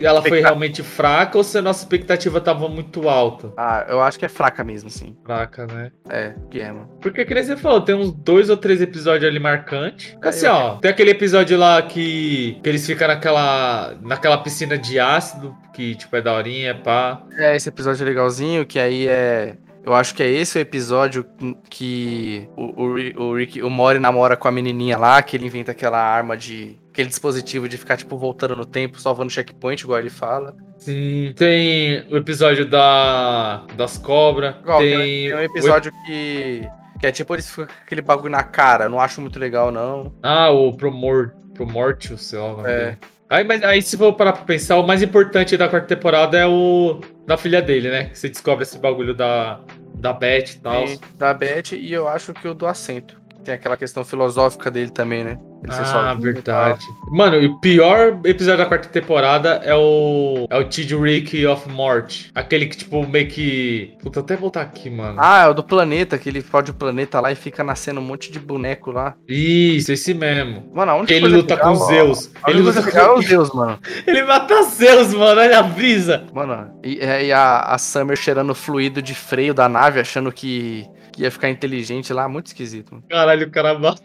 ela 0.00 0.22
foi 0.22 0.40
realmente 0.40 0.82
fraca 0.82 1.38
ou 1.38 1.44
se 1.44 1.56
a 1.58 1.62
nossa 1.62 1.82
expectativa 1.82 2.40
tava 2.40 2.68
muito 2.68 3.08
alta. 3.08 3.52
Ah, 3.56 3.86
eu 3.88 4.00
acho 4.00 4.18
que 4.18 4.24
é 4.24 4.28
fraca 4.28 4.64
mesmo, 4.64 4.90
sim. 4.90 5.16
Fraca, 5.24 5.66
né? 5.66 5.90
É, 6.08 6.34
que 6.50 6.60
é, 6.60 6.72
mano. 6.72 6.88
Porque, 7.00 7.24
que 7.24 7.34
nem 7.34 7.42
você 7.44 7.56
falou, 7.56 7.80
tem 7.80 7.94
uns 7.94 8.12
dois 8.12 8.50
ou 8.50 8.56
três 8.56 8.80
episódios 8.80 9.28
ali 9.30 9.38
marcantes. 9.38 10.16
É, 10.22 10.28
Assim, 10.28 10.46
eu- 10.46 10.52
ó, 10.52 10.70
tem 10.76 10.90
aquele 10.90 11.10
episódio 11.10 11.56
lá 11.58 11.80
que, 11.82 12.58
que 12.62 12.68
eles 12.68 12.84
ficam 12.86 13.08
naquela, 13.08 13.94
naquela 14.02 14.38
piscina 14.38 14.76
de 14.76 14.98
ácido, 14.98 15.54
que, 15.76 15.94
tipo, 15.94 16.16
é 16.16 16.22
daorinha, 16.22 16.74
pá. 16.74 17.22
É, 17.36 17.54
esse 17.54 17.68
episódio 17.68 18.02
é 18.02 18.06
legalzinho, 18.08 18.64
que 18.64 18.78
aí 18.78 19.06
é. 19.06 19.56
Eu 19.84 19.94
acho 19.94 20.14
que 20.16 20.22
é 20.22 20.28
esse 20.28 20.58
o 20.58 20.60
episódio 20.60 21.24
que 21.70 22.48
o, 22.56 22.64
o, 22.84 23.22
o 23.26 23.36
Rick, 23.36 23.62
o 23.62 23.70
Mori 23.70 24.00
namora 24.00 24.36
com 24.36 24.48
a 24.48 24.50
menininha 24.50 24.98
lá, 24.98 25.22
que 25.22 25.36
ele 25.36 25.46
inventa 25.46 25.70
aquela 25.70 25.98
arma 26.02 26.36
de. 26.36 26.76
aquele 26.90 27.08
dispositivo 27.08 27.68
de 27.68 27.76
ficar, 27.76 27.96
tipo, 27.96 28.16
voltando 28.16 28.56
no 28.56 28.64
tempo, 28.66 28.98
salvando 29.00 29.30
checkpoint, 29.30 29.82
igual 29.84 30.00
ele 30.00 30.10
fala. 30.10 30.56
Sim. 30.78 31.32
Tem 31.36 32.04
o 32.10 32.16
episódio 32.16 32.66
da, 32.68 33.64
das 33.76 33.96
cobras. 33.98 34.56
Igual, 34.62 34.78
tem, 34.80 34.96
tem 35.28 35.34
um 35.34 35.40
episódio 35.40 35.92
que. 36.06 36.66
Que 36.98 37.06
é 37.08 37.12
tipo, 37.12 37.34
eles 37.34 37.48
ficam 37.50 37.66
com 37.66 37.72
aquele 37.84 38.00
bagulho 38.00 38.30
na 38.30 38.42
cara. 38.42 38.88
Não 38.88 38.98
acho 38.98 39.20
muito 39.20 39.38
legal, 39.38 39.70
não. 39.70 40.14
Ah, 40.22 40.50
o 40.50 40.72
Promor, 40.74 41.32
Promortius, 41.54 42.22
sei 42.26 42.38
lá. 42.38 42.46
o 42.46 42.56
nome 42.56 42.68
É. 42.70 42.78
dele. 42.86 42.98
Aí, 43.28 43.42
mas 43.42 43.62
aí, 43.64 43.82
se 43.82 43.96
for 43.96 44.12
parar 44.12 44.32
pra 44.32 44.44
pensar, 44.44 44.76
o 44.76 44.86
mais 44.86 45.02
importante 45.02 45.56
da 45.56 45.68
quarta 45.68 45.88
temporada 45.88 46.38
é 46.38 46.46
o 46.46 47.00
da 47.26 47.36
filha 47.36 47.60
dele, 47.60 47.90
né? 47.90 48.04
Que 48.04 48.18
você 48.18 48.28
descobre 48.28 48.62
esse 48.62 48.78
bagulho 48.78 49.14
da, 49.14 49.60
da 49.94 50.12
Beth 50.12 50.54
e 50.54 50.58
tal. 50.60 50.84
Da 51.16 51.34
Beth 51.34 51.72
e 51.72 51.92
eu 51.92 52.06
acho 52.06 52.32
que 52.32 52.46
o 52.46 52.54
do 52.54 52.66
assento. 52.66 53.20
Tem 53.46 53.54
aquela 53.54 53.76
questão 53.76 54.04
filosófica 54.04 54.72
dele 54.72 54.90
também, 54.90 55.22
né? 55.22 55.38
Ele 55.62 55.72
Ah, 55.72 56.14
verdade. 56.14 56.84
Mano, 57.12 57.36
e 57.36 57.46
o 57.46 57.60
pior 57.60 58.18
episódio 58.24 58.58
da 58.58 58.66
quarta 58.66 58.88
temporada 58.88 59.60
é 59.62 59.72
o. 59.72 60.48
É 60.50 60.58
o 60.58 60.64
Tid 60.64 60.96
Rick 60.96 61.46
of 61.46 61.68
Mort. 61.68 62.26
Aquele 62.34 62.66
que, 62.66 62.76
tipo, 62.76 63.06
meio 63.06 63.28
que. 63.28 63.94
Puta, 64.02 64.18
até 64.18 64.34
voltar 64.34 64.62
aqui, 64.62 64.90
mano. 64.90 65.16
Ah, 65.20 65.44
é 65.44 65.48
o 65.48 65.54
do 65.54 65.62
planeta, 65.62 66.18
que 66.18 66.28
ele 66.28 66.40
fode 66.40 66.72
o 66.72 66.74
planeta 66.74 67.20
lá 67.20 67.30
e 67.30 67.36
fica 67.36 67.62
nascendo 67.62 68.00
um 68.00 68.04
monte 68.04 68.32
de 68.32 68.40
boneco 68.40 68.90
lá. 68.90 69.14
Isso, 69.28 69.92
esse 69.92 70.12
mesmo. 70.12 70.68
Mano, 70.74 70.90
aonde 70.90 71.06
Que 71.06 71.14
ele 71.14 71.28
luta 71.28 71.56
com 71.56 71.76
Zeus. 71.76 72.32
Ele 72.48 72.58
Ele 72.58 72.62
luta 72.62 72.82
com 72.82 72.88
é 72.98 73.04
com. 73.04 73.20
o 73.20 73.22
Deus, 73.22 73.54
mano. 73.54 73.78
Ele 74.08 74.24
mata 74.24 74.60
Zeus, 74.64 75.14
mano. 75.14 75.40
Olha 75.40 75.60
a 75.60 75.62
brisa. 75.62 76.24
Mano, 76.34 76.80
e, 76.82 76.98
é, 76.98 77.26
e 77.26 77.32
a, 77.32 77.60
a 77.60 77.78
Summer 77.78 78.16
cheirando 78.16 78.56
fluido 78.56 79.00
de 79.00 79.14
freio 79.14 79.54
da 79.54 79.68
nave, 79.68 80.00
achando 80.00 80.32
que, 80.32 80.84
que 81.16 81.22
ia 81.22 81.30
ficar 81.30 81.48
inteligente 81.48 82.12
lá, 82.12 82.28
muito 82.28 82.46
esquisito. 82.48 82.92
Mano. 82.92 83.04
Caralho, 83.08 83.46
o 83.46 83.50
cara 83.50 83.78
mata. 83.78 84.02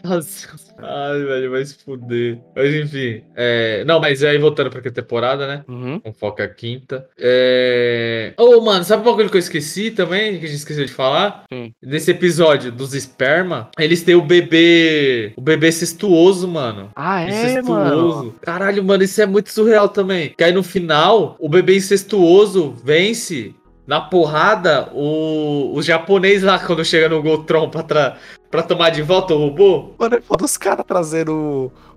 Ai, 0.78 1.22
velho, 1.24 1.50
vai 1.50 1.64
se 1.64 1.76
fuder. 1.84 2.38
Mas 2.56 2.74
enfim. 2.74 3.22
É... 3.36 3.84
Não, 3.84 4.00
mas 4.00 4.24
aí 4.24 4.38
voltando 4.38 4.70
pra 4.70 4.80
que 4.80 4.90
temporada, 4.90 5.46
né? 5.46 5.64
Uhum. 5.68 6.00
Com 6.00 6.12
foco 6.14 6.40
é 6.40 6.46
a 6.46 6.48
quinta. 6.48 7.06
É. 7.18 8.32
Ô, 8.38 8.60
mano, 8.62 8.82
sabe 8.82 9.02
um 9.02 9.04
bagulho 9.04 9.28
que 9.28 9.36
eu 9.36 9.40
esqueci 9.40 9.90
também? 9.90 10.38
Que 10.38 10.46
a 10.46 10.48
gente 10.48 10.58
esqueceu 10.58 10.86
de 10.86 10.92
falar? 10.92 11.44
Sim. 11.52 11.72
Nesse 11.82 12.10
episódio 12.10 12.72
dos 12.72 12.94
esperma, 12.94 13.70
eles 13.78 14.02
têm 14.02 14.14
o 14.14 14.22
bebê. 14.22 15.34
O 15.36 15.42
bebê 15.42 15.70
cestuoso, 15.70 16.48
mano. 16.48 16.90
Ah, 16.96 17.22
é, 17.22 17.28
Incestuoso. 17.28 17.70
mano. 17.70 18.34
Caralho, 18.40 18.82
mano, 18.82 19.02
isso 19.04 19.20
é 19.20 19.26
muito 19.26 19.50
surreal 19.50 19.88
também. 19.90 20.34
Que 20.36 20.44
aí 20.44 20.52
no 20.52 20.62
final, 20.62 21.36
o 21.38 21.48
bebê 21.48 21.76
incestuoso 21.76 22.74
vence 22.82 23.54
na 23.86 24.00
porrada 24.00 24.88
o, 24.92 25.72
o 25.74 25.82
japonês 25.82 26.42
lá 26.42 26.58
quando 26.58 26.84
chega 26.84 27.08
no 27.08 27.22
Goltron 27.22 27.68
pra, 27.68 27.82
tra- 27.82 28.16
pra 28.50 28.62
tomar 28.62 28.90
de 28.90 29.02
volta 29.02 29.34
o 29.34 29.38
robô. 29.38 29.92
Mano, 29.98 30.16
é 30.16 30.20
foda 30.20 30.44
os 30.44 30.56
caras 30.56 30.84
trazendo 30.86 31.32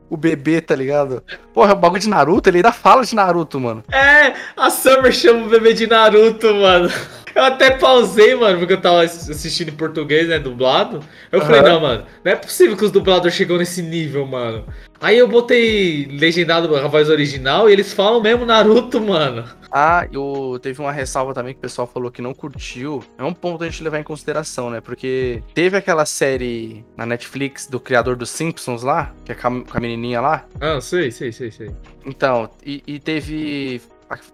o, 0.09 0.15
o 0.15 0.17
bebê, 0.17 0.61
tá 0.61 0.75
ligado? 0.75 1.21
Porra, 1.53 1.73
o 1.73 1.75
bagulho 1.75 2.01
de 2.01 2.09
Naruto, 2.09 2.49
ele 2.49 2.57
ainda 2.57 2.71
fala 2.71 3.03
de 3.05 3.13
Naruto, 3.15 3.59
mano. 3.59 3.83
É, 3.91 4.33
a 4.57 4.69
Summer 4.69 5.11
chama 5.11 5.45
o 5.45 5.49
bebê 5.49 5.73
de 5.73 5.85
Naruto, 5.87 6.53
mano. 6.55 6.89
Eu 7.35 7.43
até 7.43 7.71
pausei, 7.71 8.33
mano, 8.33 8.57
porque 8.59 8.73
eu 8.73 8.81
tava 8.81 9.03
ass- 9.03 9.29
assistindo 9.29 9.67
em 9.69 9.75
português, 9.75 10.29
né, 10.29 10.39
dublado. 10.39 11.01
Eu 11.31 11.41
falei, 11.41 11.59
Aham. 11.59 11.69
não, 11.69 11.79
mano, 11.81 12.05
não 12.23 12.31
é 12.31 12.35
possível 12.35 12.77
que 12.77 12.85
os 12.85 12.91
dubladores 12.91 13.35
chegam 13.35 13.57
nesse 13.57 13.81
nível, 13.81 14.25
mano. 14.25 14.65
Aí 15.01 15.17
eu 15.17 15.27
botei 15.27 16.07
legendado 16.17 16.73
a 16.77 16.87
voz 16.87 17.09
original 17.09 17.69
e 17.69 17.73
eles 17.73 17.91
falam 17.93 18.21
mesmo 18.21 18.45
Naruto, 18.45 19.01
mano. 19.01 19.43
Ah, 19.69 20.07
eu 20.09 20.57
teve 20.61 20.79
uma 20.79 20.93
ressalva 20.93 21.33
também 21.33 21.53
que 21.53 21.57
o 21.57 21.61
pessoal 21.61 21.85
falou 21.85 22.09
que 22.09 22.21
não 22.21 22.33
curtiu. 22.33 23.03
É 23.17 23.23
um 23.23 23.33
ponto 23.33 23.61
a 23.65 23.69
gente 23.69 23.83
levar 23.83 23.99
em 23.99 24.03
consideração, 24.03 24.69
né? 24.69 24.79
Porque 24.79 25.43
teve 25.53 25.75
aquela 25.75 26.05
série 26.05 26.85
na 26.95 27.05
Netflix 27.05 27.67
do 27.67 27.77
criador 27.81 28.15
dos 28.15 28.29
Simpsons 28.29 28.81
lá, 28.83 29.13
que 29.25 29.33
é 29.33 29.35
com 29.35 29.47
a, 29.47 29.51
com 29.65 29.77
a 29.77 29.81
menininha 29.81 30.21
lá. 30.21 30.45
Ah, 30.61 30.79
sei, 30.79 31.11
sei, 31.11 31.33
sei, 31.33 31.51
sei. 31.51 31.71
Então, 32.05 32.49
e, 32.65 32.81
e 32.87 32.97
teve. 32.99 33.81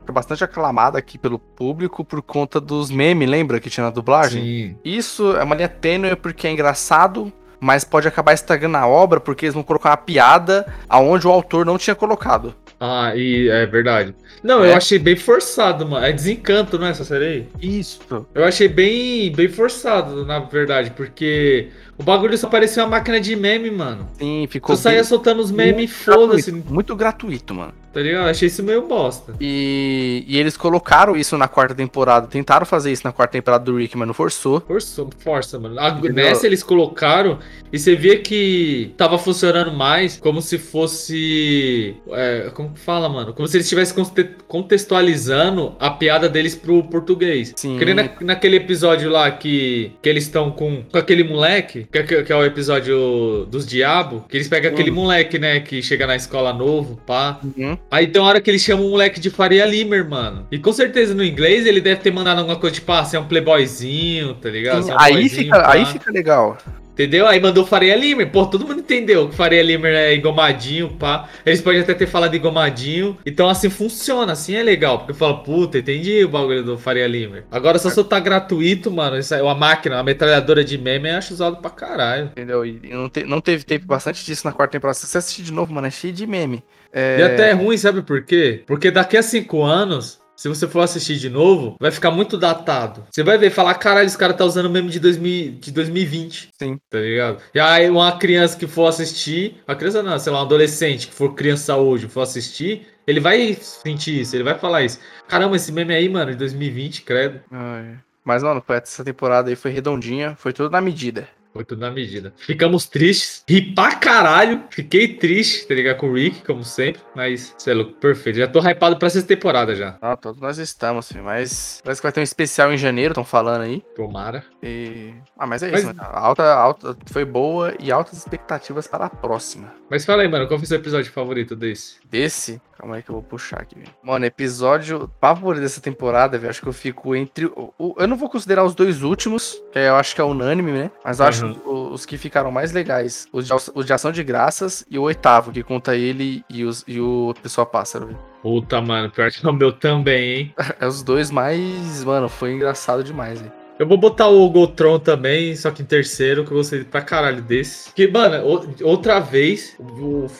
Foi 0.05 0.13
bastante 0.13 0.43
aclamada 0.43 0.97
aqui 0.97 1.17
pelo 1.17 1.39
público 1.39 2.03
por 2.03 2.21
conta 2.21 2.59
dos 2.59 2.91
memes, 2.91 3.29
lembra 3.29 3.59
que 3.59 3.69
tinha 3.69 3.85
na 3.85 3.89
dublagem? 3.89 4.41
Sim. 4.43 4.75
Isso 4.83 5.35
é 5.35 5.43
uma 5.43 5.55
linha 5.55 5.69
tênue 5.69 6.15
porque 6.15 6.45
é 6.45 6.51
engraçado, 6.51 7.31
mas 7.59 7.83
pode 7.83 8.07
acabar 8.07 8.33
estragando 8.33 8.75
a 8.77 8.85
obra 8.87 9.19
porque 9.19 9.45
eles 9.45 9.53
vão 9.53 9.63
colocar 9.63 9.91
uma 9.91 9.97
piada 9.97 10.65
aonde 10.89 11.25
o 11.27 11.31
autor 11.31 11.65
não 11.65 11.77
tinha 11.77 11.95
colocado. 11.95 12.53
Ah, 12.83 13.15
e 13.15 13.47
é 13.47 13.65
verdade. 13.67 14.15
Não, 14.41 14.63
É. 14.63 14.71
eu 14.71 14.75
achei 14.75 14.97
bem 14.97 15.15
forçado, 15.15 15.87
mano. 15.87 16.03
É 16.03 16.11
desencanto, 16.11 16.79
não 16.79 16.87
é 16.87 16.89
essa 16.89 17.03
série 17.05 17.25
aí? 17.25 17.47
Isso. 17.61 18.25
Eu 18.33 18.43
achei 18.43 18.67
bem, 18.67 19.31
bem 19.31 19.47
forçado, 19.47 20.25
na 20.25 20.39
verdade, 20.39 20.89
porque 20.89 21.69
o 22.01 22.03
bagulho 22.03 22.37
só 22.37 22.47
parecia 22.49 22.83
uma 22.83 22.89
máquina 22.89 23.19
de 23.19 23.35
meme, 23.35 23.71
mano. 23.71 24.07
Sim, 24.17 24.47
ficou. 24.49 24.75
Tu 24.75 24.81
saía 24.81 25.03
soltando 25.03 25.39
os 25.41 25.51
memes 25.51 25.91
foda-se, 25.91 26.51
Muito 26.51 26.95
gratuito, 26.95 27.53
mano. 27.53 27.73
tá 27.93 27.99
ligado? 28.01 28.27
Achei 28.29 28.47
isso 28.47 28.63
meio 28.63 28.87
bosta. 28.87 29.33
E, 29.39 30.23
e 30.27 30.37
eles 30.37 30.57
colocaram 30.57 31.15
isso 31.15 31.37
na 31.37 31.47
quarta 31.47 31.75
temporada. 31.75 32.27
Tentaram 32.27 32.65
fazer 32.65 32.91
isso 32.91 33.01
na 33.05 33.11
quarta 33.11 33.33
temporada 33.33 33.63
do 33.65 33.77
Rick, 33.77 33.97
mas 33.97 34.07
não 34.07 34.13
forçou. 34.13 34.61
Força, 34.61 35.05
força, 35.19 35.59
mano. 35.59 35.79
A- 35.79 35.91
nessa 36.11 36.45
eles 36.47 36.63
colocaram 36.63 37.39
e 37.71 37.77
você 37.79 37.95
via 37.95 38.17
que 38.19 38.93
tava 38.97 39.17
funcionando 39.17 39.71
mais 39.71 40.17
como 40.17 40.41
se 40.41 40.57
fosse. 40.57 41.95
é, 42.11 42.49
como 42.53 42.69
que 42.73 42.79
fala, 42.79 43.07
mano? 43.09 43.33
Como 43.33 43.47
se 43.47 43.57
eles 43.57 43.65
estivessem 43.65 43.95
conte- 43.95 44.29
contextualizando 44.47 45.75
a 45.79 45.89
piada 45.89 46.27
deles 46.27 46.55
pro 46.55 46.83
português. 46.83 47.53
Sim. 47.55 47.77
Que 47.77 47.85
nem 47.85 47.93
na- 47.93 48.09
naquele 48.21 48.57
episódio 48.57 49.09
lá 49.09 49.29
que, 49.31 49.91
que 50.01 50.09
eles 50.09 50.23
estão 50.23 50.51
com, 50.51 50.83
com 50.91 50.97
aquele 50.97 51.23
moleque, 51.23 51.87
que, 51.91 51.97
é- 51.97 52.23
que 52.23 52.31
é 52.31 52.35
o 52.35 52.45
episódio 52.45 53.45
dos 53.49 53.65
diabos, 53.65 54.23
que 54.29 54.37
eles 54.37 54.47
pegam 54.47 54.71
aquele 54.71 54.91
Hum. 54.91 54.95
moleque, 54.95 55.37
né, 55.37 55.59
que 55.59 55.81
chega 55.81 56.07
na 56.07 56.15
escola 56.15 56.53
novo, 56.53 56.95
pá. 57.05 57.39
Uhum. 57.43 57.77
Aí 57.89 58.07
tem 58.07 58.21
uma 58.21 58.29
hora 58.29 58.39
que 58.41 58.49
eles 58.49 58.61
chamam 58.61 58.85
o 58.85 58.89
moleque 58.91 59.19
de 59.19 59.29
Faria 59.29 59.65
Limer, 59.65 60.07
mano. 60.09 60.47
E 60.51 60.57
com 60.57 60.71
certeza 60.71 61.13
no 61.13 61.23
inglês 61.23 61.65
ele 61.65 61.81
deve 61.81 62.01
ter 62.01 62.11
mandado 62.11 62.39
alguma 62.39 62.57
coisa 62.57 62.73
tipo, 62.75 62.91
ah, 62.91 63.03
você 63.03 63.17
é 63.17 63.19
um 63.19 63.25
playboyzinho, 63.25 64.33
tá 64.35 64.49
ligado? 64.49 64.83
Você 64.83 64.91
é 64.91 64.95
um 64.95 64.99
aí, 64.99 65.29
fica, 65.29 65.59
pá. 65.61 65.73
aí 65.73 65.85
fica 65.85 66.11
legal. 66.11 66.57
Entendeu? 67.01 67.25
Aí 67.27 67.39
mandou 67.39 67.65
Faria 67.65 67.95
Limer. 67.95 68.29
Pô, 68.31 68.45
todo 68.45 68.65
mundo 68.67 68.79
entendeu 68.79 69.27
que 69.27 69.35
Faria 69.35 69.63
Limer 69.63 69.93
é 69.95 70.15
engomadinho, 70.15 70.89
pá. 70.89 71.27
Eles 71.45 71.59
podem 71.61 71.81
até 71.81 71.93
ter 71.93 72.05
falado 72.07 72.35
engomadinho. 72.35 73.17
Então 73.25 73.49
assim 73.49 73.69
funciona, 73.69 74.33
assim 74.33 74.55
é 74.55 74.61
legal. 74.61 74.99
Porque 74.99 75.13
fala, 75.13 75.41
puta, 75.43 75.79
entendi 75.79 76.23
o 76.23 76.29
bagulho 76.29 76.63
do 76.63 76.77
Faria 76.77 77.07
Limer. 77.07 77.43
Agora 77.51 77.79
só 77.79 77.89
se 77.89 78.03
tá 78.03 78.19
gratuito, 78.19 78.91
mano. 78.91 79.17
Isso 79.17 79.33
é 79.33 79.41
uma 79.41 79.55
máquina, 79.55 79.95
uma 79.97 80.03
metralhadora 80.03 80.63
de 80.63 80.77
meme, 80.77 81.09
eu 81.09 81.17
acho 81.17 81.33
usado 81.33 81.57
pra 81.57 81.71
caralho. 81.71 82.25
Entendeu? 82.25 82.63
E 82.65 82.79
não, 82.89 83.09
te- 83.09 83.23
não 83.23 83.41
teve 83.41 83.63
tempo 83.63 83.85
bastante 83.87 84.23
disso 84.23 84.45
na 84.45 84.53
quarta 84.53 84.73
temporada. 84.73 84.93
Se 84.99 85.07
você 85.07 85.17
assistir 85.17 85.41
de 85.43 85.51
novo, 85.51 85.73
mano, 85.73 85.87
é 85.87 85.91
cheio 85.91 86.13
de 86.13 86.27
meme. 86.27 86.63
É, 86.93 87.19
E 87.19 87.23
até 87.23 87.49
é 87.49 87.53
ruim, 87.53 87.77
sabe 87.77 88.01
por 88.01 88.21
quê? 88.23 88.63
Porque 88.67 88.91
daqui 88.91 89.17
a 89.17 89.23
cinco 89.23 89.63
anos, 89.63 90.19
se 90.35 90.47
você 90.47 90.67
for 90.67 90.81
assistir 90.81 91.17
de 91.17 91.29
novo, 91.29 91.75
vai 91.79 91.91
ficar 91.91 92.11
muito 92.11 92.37
datado. 92.37 93.05
Você 93.11 93.23
vai 93.23 93.37
ver 93.37 93.47
e 93.47 93.51
falar, 93.51 93.75
caralho, 93.75 94.07
esse 94.07 94.17
cara 94.17 94.33
tá 94.33 94.43
usando 94.43 94.69
meme 94.69 94.89
de, 94.89 94.99
2000, 94.99 95.51
de 95.59 95.71
2020. 95.71 96.49
Sim. 96.57 96.79
Tá 96.89 96.99
ligado? 96.99 97.41
E 97.53 97.59
aí 97.59 97.89
uma 97.89 98.17
criança 98.17 98.57
que 98.57 98.67
for 98.67 98.87
assistir, 98.87 99.61
uma 99.67 99.75
criança 99.75 100.01
não, 100.01 100.17
sei 100.17 100.31
lá, 100.31 100.39
um 100.39 100.45
adolescente 100.45 101.07
que 101.07 101.13
for 101.13 101.33
criança 101.35 101.75
hoje, 101.75 102.07
for 102.07 102.21
assistir, 102.21 102.87
ele 103.05 103.19
vai 103.19 103.53
sentir 103.55 104.21
isso, 104.21 104.35
ele 104.35 104.43
vai 104.43 104.57
falar 104.57 104.83
isso. 104.83 104.99
Caramba, 105.27 105.55
esse 105.55 105.71
meme 105.71 105.93
aí, 105.93 106.09
mano, 106.09 106.31
de 106.31 106.37
2020, 106.37 107.03
credo. 107.03 107.41
ai. 107.51 107.97
Mas, 108.23 108.43
mano, 108.43 108.63
essa 108.69 109.03
temporada 109.03 109.49
aí 109.49 109.55
foi 109.55 109.71
redondinha, 109.71 110.35
foi 110.35 110.53
tudo 110.53 110.69
na 110.69 110.79
medida. 110.79 111.27
Foi 111.53 111.65
tudo 111.65 111.81
na 111.81 111.91
medida. 111.91 112.33
Ficamos 112.37 112.87
tristes. 112.87 113.43
Ri 113.47 113.73
pra 113.73 113.95
caralho. 113.95 114.63
Fiquei 114.69 115.15
triste, 115.15 115.67
tá 115.67 115.73
ligado? 115.73 115.97
Com 115.97 116.09
o 116.09 116.13
Rick, 116.13 116.45
como 116.45 116.63
sempre. 116.63 117.01
Mas, 117.15 117.53
sei 117.57 117.73
lá, 117.73 117.83
perfeito. 117.83 118.39
Já 118.39 118.47
tô 118.47 118.59
hypado 118.59 118.97
pra 118.97 119.07
essa 119.07 119.21
temporada 119.21 119.75
já. 119.75 119.97
Ah, 120.01 120.15
todos 120.15 120.39
nós 120.39 120.57
estamos, 120.57 121.09
filho. 121.09 121.23
Mas 121.23 121.81
parece 121.83 122.01
que 122.01 122.05
vai 122.05 122.11
ter 122.11 122.21
um 122.21 122.23
especial 122.23 122.71
em 122.71 122.77
janeiro, 122.77 123.11
estão 123.11 123.25
falando 123.25 123.63
aí. 123.63 123.83
Tomara. 123.95 124.45
E... 124.63 125.13
Ah, 125.37 125.45
mas 125.45 125.61
é 125.61 125.71
mas... 125.71 125.81
isso, 125.81 125.87
mano. 125.87 126.01
A 126.01 126.19
alta, 126.19 126.53
alta 126.53 126.97
foi 127.07 127.25
boa 127.25 127.73
e 127.79 127.91
altas 127.91 128.17
expectativas 128.17 128.87
para 128.87 129.05
a 129.05 129.09
próxima. 129.09 129.73
Mas 129.89 130.05
fala 130.05 130.21
aí, 130.21 130.27
mano, 130.29 130.47
qual 130.47 130.57
foi 130.57 130.65
o 130.65 130.67
seu 130.67 130.77
episódio 130.77 131.11
favorito 131.11 131.55
desse? 131.55 131.97
Desse? 132.09 132.61
Calma 132.81 132.95
aí 132.95 133.03
que 133.03 133.11
eu 133.11 133.13
vou 133.13 133.21
puxar 133.21 133.61
aqui. 133.61 133.75
Mano, 134.01 134.25
episódio 134.25 135.07
favorito 135.21 135.61
dessa 135.61 135.79
temporada, 135.79 136.39
velho. 136.39 136.49
Acho 136.49 136.63
que 136.63 136.67
eu 136.67 136.73
fico 136.73 137.15
entre. 137.15 137.45
O, 137.45 137.71
o, 137.77 137.95
eu 137.99 138.07
não 138.07 138.17
vou 138.17 138.27
considerar 138.27 138.63
os 138.63 138.73
dois 138.73 139.03
últimos, 139.03 139.61
que 139.71 139.77
eu 139.77 139.95
acho 139.95 140.15
que 140.15 140.19
é 140.19 140.23
unânime, 140.23 140.71
né? 140.71 140.91
Mas 141.05 141.19
eu 141.19 141.23
uhum. 141.23 141.29
acho 141.29 141.45
os, 141.45 141.91
os, 141.91 142.05
que 142.07 142.17
ficaram 142.17 142.51
mais 142.51 142.71
legais. 142.71 143.27
Os 143.31 143.45
de, 143.45 143.53
os 143.53 143.85
de 143.85 143.93
Ação 143.93 144.11
de 144.11 144.23
Graças 144.23 144.83
e 144.89 144.97
o 144.97 145.03
oitavo, 145.03 145.51
que 145.51 145.61
conta 145.61 145.95
ele 145.95 146.43
e, 146.49 146.65
os, 146.65 146.83
e 146.87 146.99
o 146.99 147.35
Pessoa 147.43 147.67
Pássaro, 147.67 148.07
velho. 148.07 148.19
Puta, 148.41 148.81
mano, 148.81 149.11
pior 149.11 149.29
que 149.29 149.45
o 149.45 149.53
meu 149.53 149.71
também, 149.71 150.33
hein? 150.33 150.55
é 150.81 150.87
os 150.87 151.03
dois 151.03 151.29
mais. 151.29 152.03
Mano, 152.03 152.27
foi 152.27 152.51
engraçado 152.51 153.03
demais, 153.03 153.39
velho. 153.41 153.60
Eu 153.81 153.87
vou 153.87 153.97
botar 153.97 154.27
o 154.27 154.47
Gotron 154.47 154.99
também, 154.99 155.55
só 155.55 155.71
que 155.71 155.81
em 155.81 155.85
terceiro, 155.85 156.45
que 156.45 156.51
eu 156.51 156.57
gostei 156.57 156.83
pra 156.83 157.01
caralho 157.01 157.41
desse. 157.41 157.85
Porque, 157.85 158.07
mano, 158.07 158.67
outra 158.83 159.19
vez, 159.19 159.75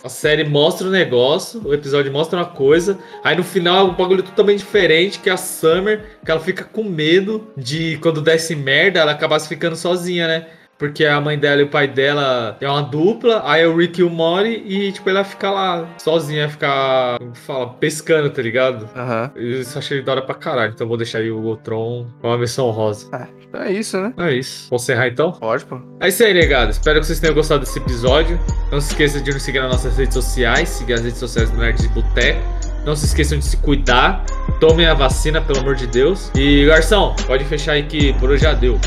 a 0.04 0.10
série 0.10 0.44
mostra 0.44 0.88
o 0.88 0.92
negócio, 0.92 1.60
o 1.66 1.74
episódio 1.74 2.12
mostra 2.12 2.38
uma 2.38 2.46
coisa, 2.46 3.00
aí 3.24 3.36
no 3.36 3.44
final 3.44 3.80
é 3.80 3.90
um 3.90 3.96
bagulho 3.96 4.22
totalmente 4.22 4.60
diferente, 4.60 5.18
que 5.18 5.28
é 5.28 5.34
a 5.34 5.38
Summer, 5.38 6.20
que 6.24 6.30
ela 6.30 6.40
fica 6.40 6.64
com 6.64 6.84
medo 6.84 7.48
de 7.58 7.98
quando 7.98 8.22
desce 8.22 8.56
merda, 8.56 9.00
ela 9.00 9.14
acabasse 9.14 9.50
ficando 9.50 9.76
sozinha, 9.76 10.28
né? 10.28 10.46
Porque 10.82 11.06
a 11.06 11.22
mãe 11.22 11.38
dela 11.38 11.62
e 11.62 11.66
o 11.66 11.68
pai 11.68 11.88
dela 11.88 12.58
é 12.60 12.68
uma 12.68 12.82
dupla, 12.82 13.44
aí 13.46 13.62
é 13.62 13.68
o 13.68 13.78
Rick 13.78 14.02
e 14.02 14.04
o 14.04 14.10
Mori, 14.10 14.64
e 14.66 14.92
tipo, 14.92 15.08
ela 15.12 15.24
fica 15.24 15.52
lá 15.52 15.88
sozinha, 16.00 16.50
ficar, 16.50 17.20
fala, 17.46 17.70
pescando, 17.74 18.32
tá 18.32 18.42
ligado? 18.42 18.90
Aham. 18.96 19.32
Uhum. 19.36 19.44
Isso 19.44 19.78
achei 19.78 20.02
da 20.02 20.14
hora 20.14 20.24
pra 20.24 20.34
caralho, 20.34 20.74
então 20.74 20.88
vou 20.88 20.98
deixar 20.98 21.20
aí 21.20 21.30
o 21.30 21.40
Gotron 21.40 22.08
com 22.20 22.30
uma 22.30 22.38
missão 22.40 22.72
rosa. 22.72 23.08
É, 23.16 23.28
então 23.48 23.62
é 23.62 23.72
isso, 23.72 23.96
né? 24.02 24.12
É 24.18 24.34
isso. 24.34 24.70
Vamos 24.72 24.82
encerrar 24.82 25.08
então? 25.08 25.34
Pode, 25.34 25.64
pô. 25.66 25.80
É 26.00 26.08
isso 26.08 26.24
aí, 26.24 26.34
negado. 26.34 26.72
Espero 26.72 27.00
que 27.00 27.06
vocês 27.06 27.20
tenham 27.20 27.36
gostado 27.36 27.60
desse 27.60 27.78
episódio. 27.78 28.40
Não 28.72 28.82
se 28.82 28.94
esqueça 28.94 29.22
de 29.22 29.32
nos 29.32 29.44
seguir 29.44 29.60
nas 29.60 29.74
nossas 29.74 29.96
redes 29.96 30.16
sociais, 30.16 30.68
seguir 30.68 30.94
as 30.94 31.04
redes 31.04 31.20
sociais 31.20 31.52
do 31.52 31.58
Nerd 31.60 31.80
de 31.80 31.90
Boteco. 31.90 32.42
Não 32.84 32.96
se 32.96 33.06
esqueçam 33.06 33.38
de 33.38 33.46
se 33.46 33.58
cuidar. 33.58 34.26
Tomem 34.60 34.88
a 34.88 34.96
vacina, 34.96 35.40
pelo 35.42 35.60
amor 35.60 35.76
de 35.76 35.86
Deus. 35.86 36.32
E, 36.34 36.66
garçom, 36.66 37.16
pode 37.28 37.46
fechar 37.46 37.74
aí 37.74 37.84
que 37.84 38.14
por 38.14 38.32
hoje 38.32 38.42
já 38.42 38.54
deu. 38.54 38.80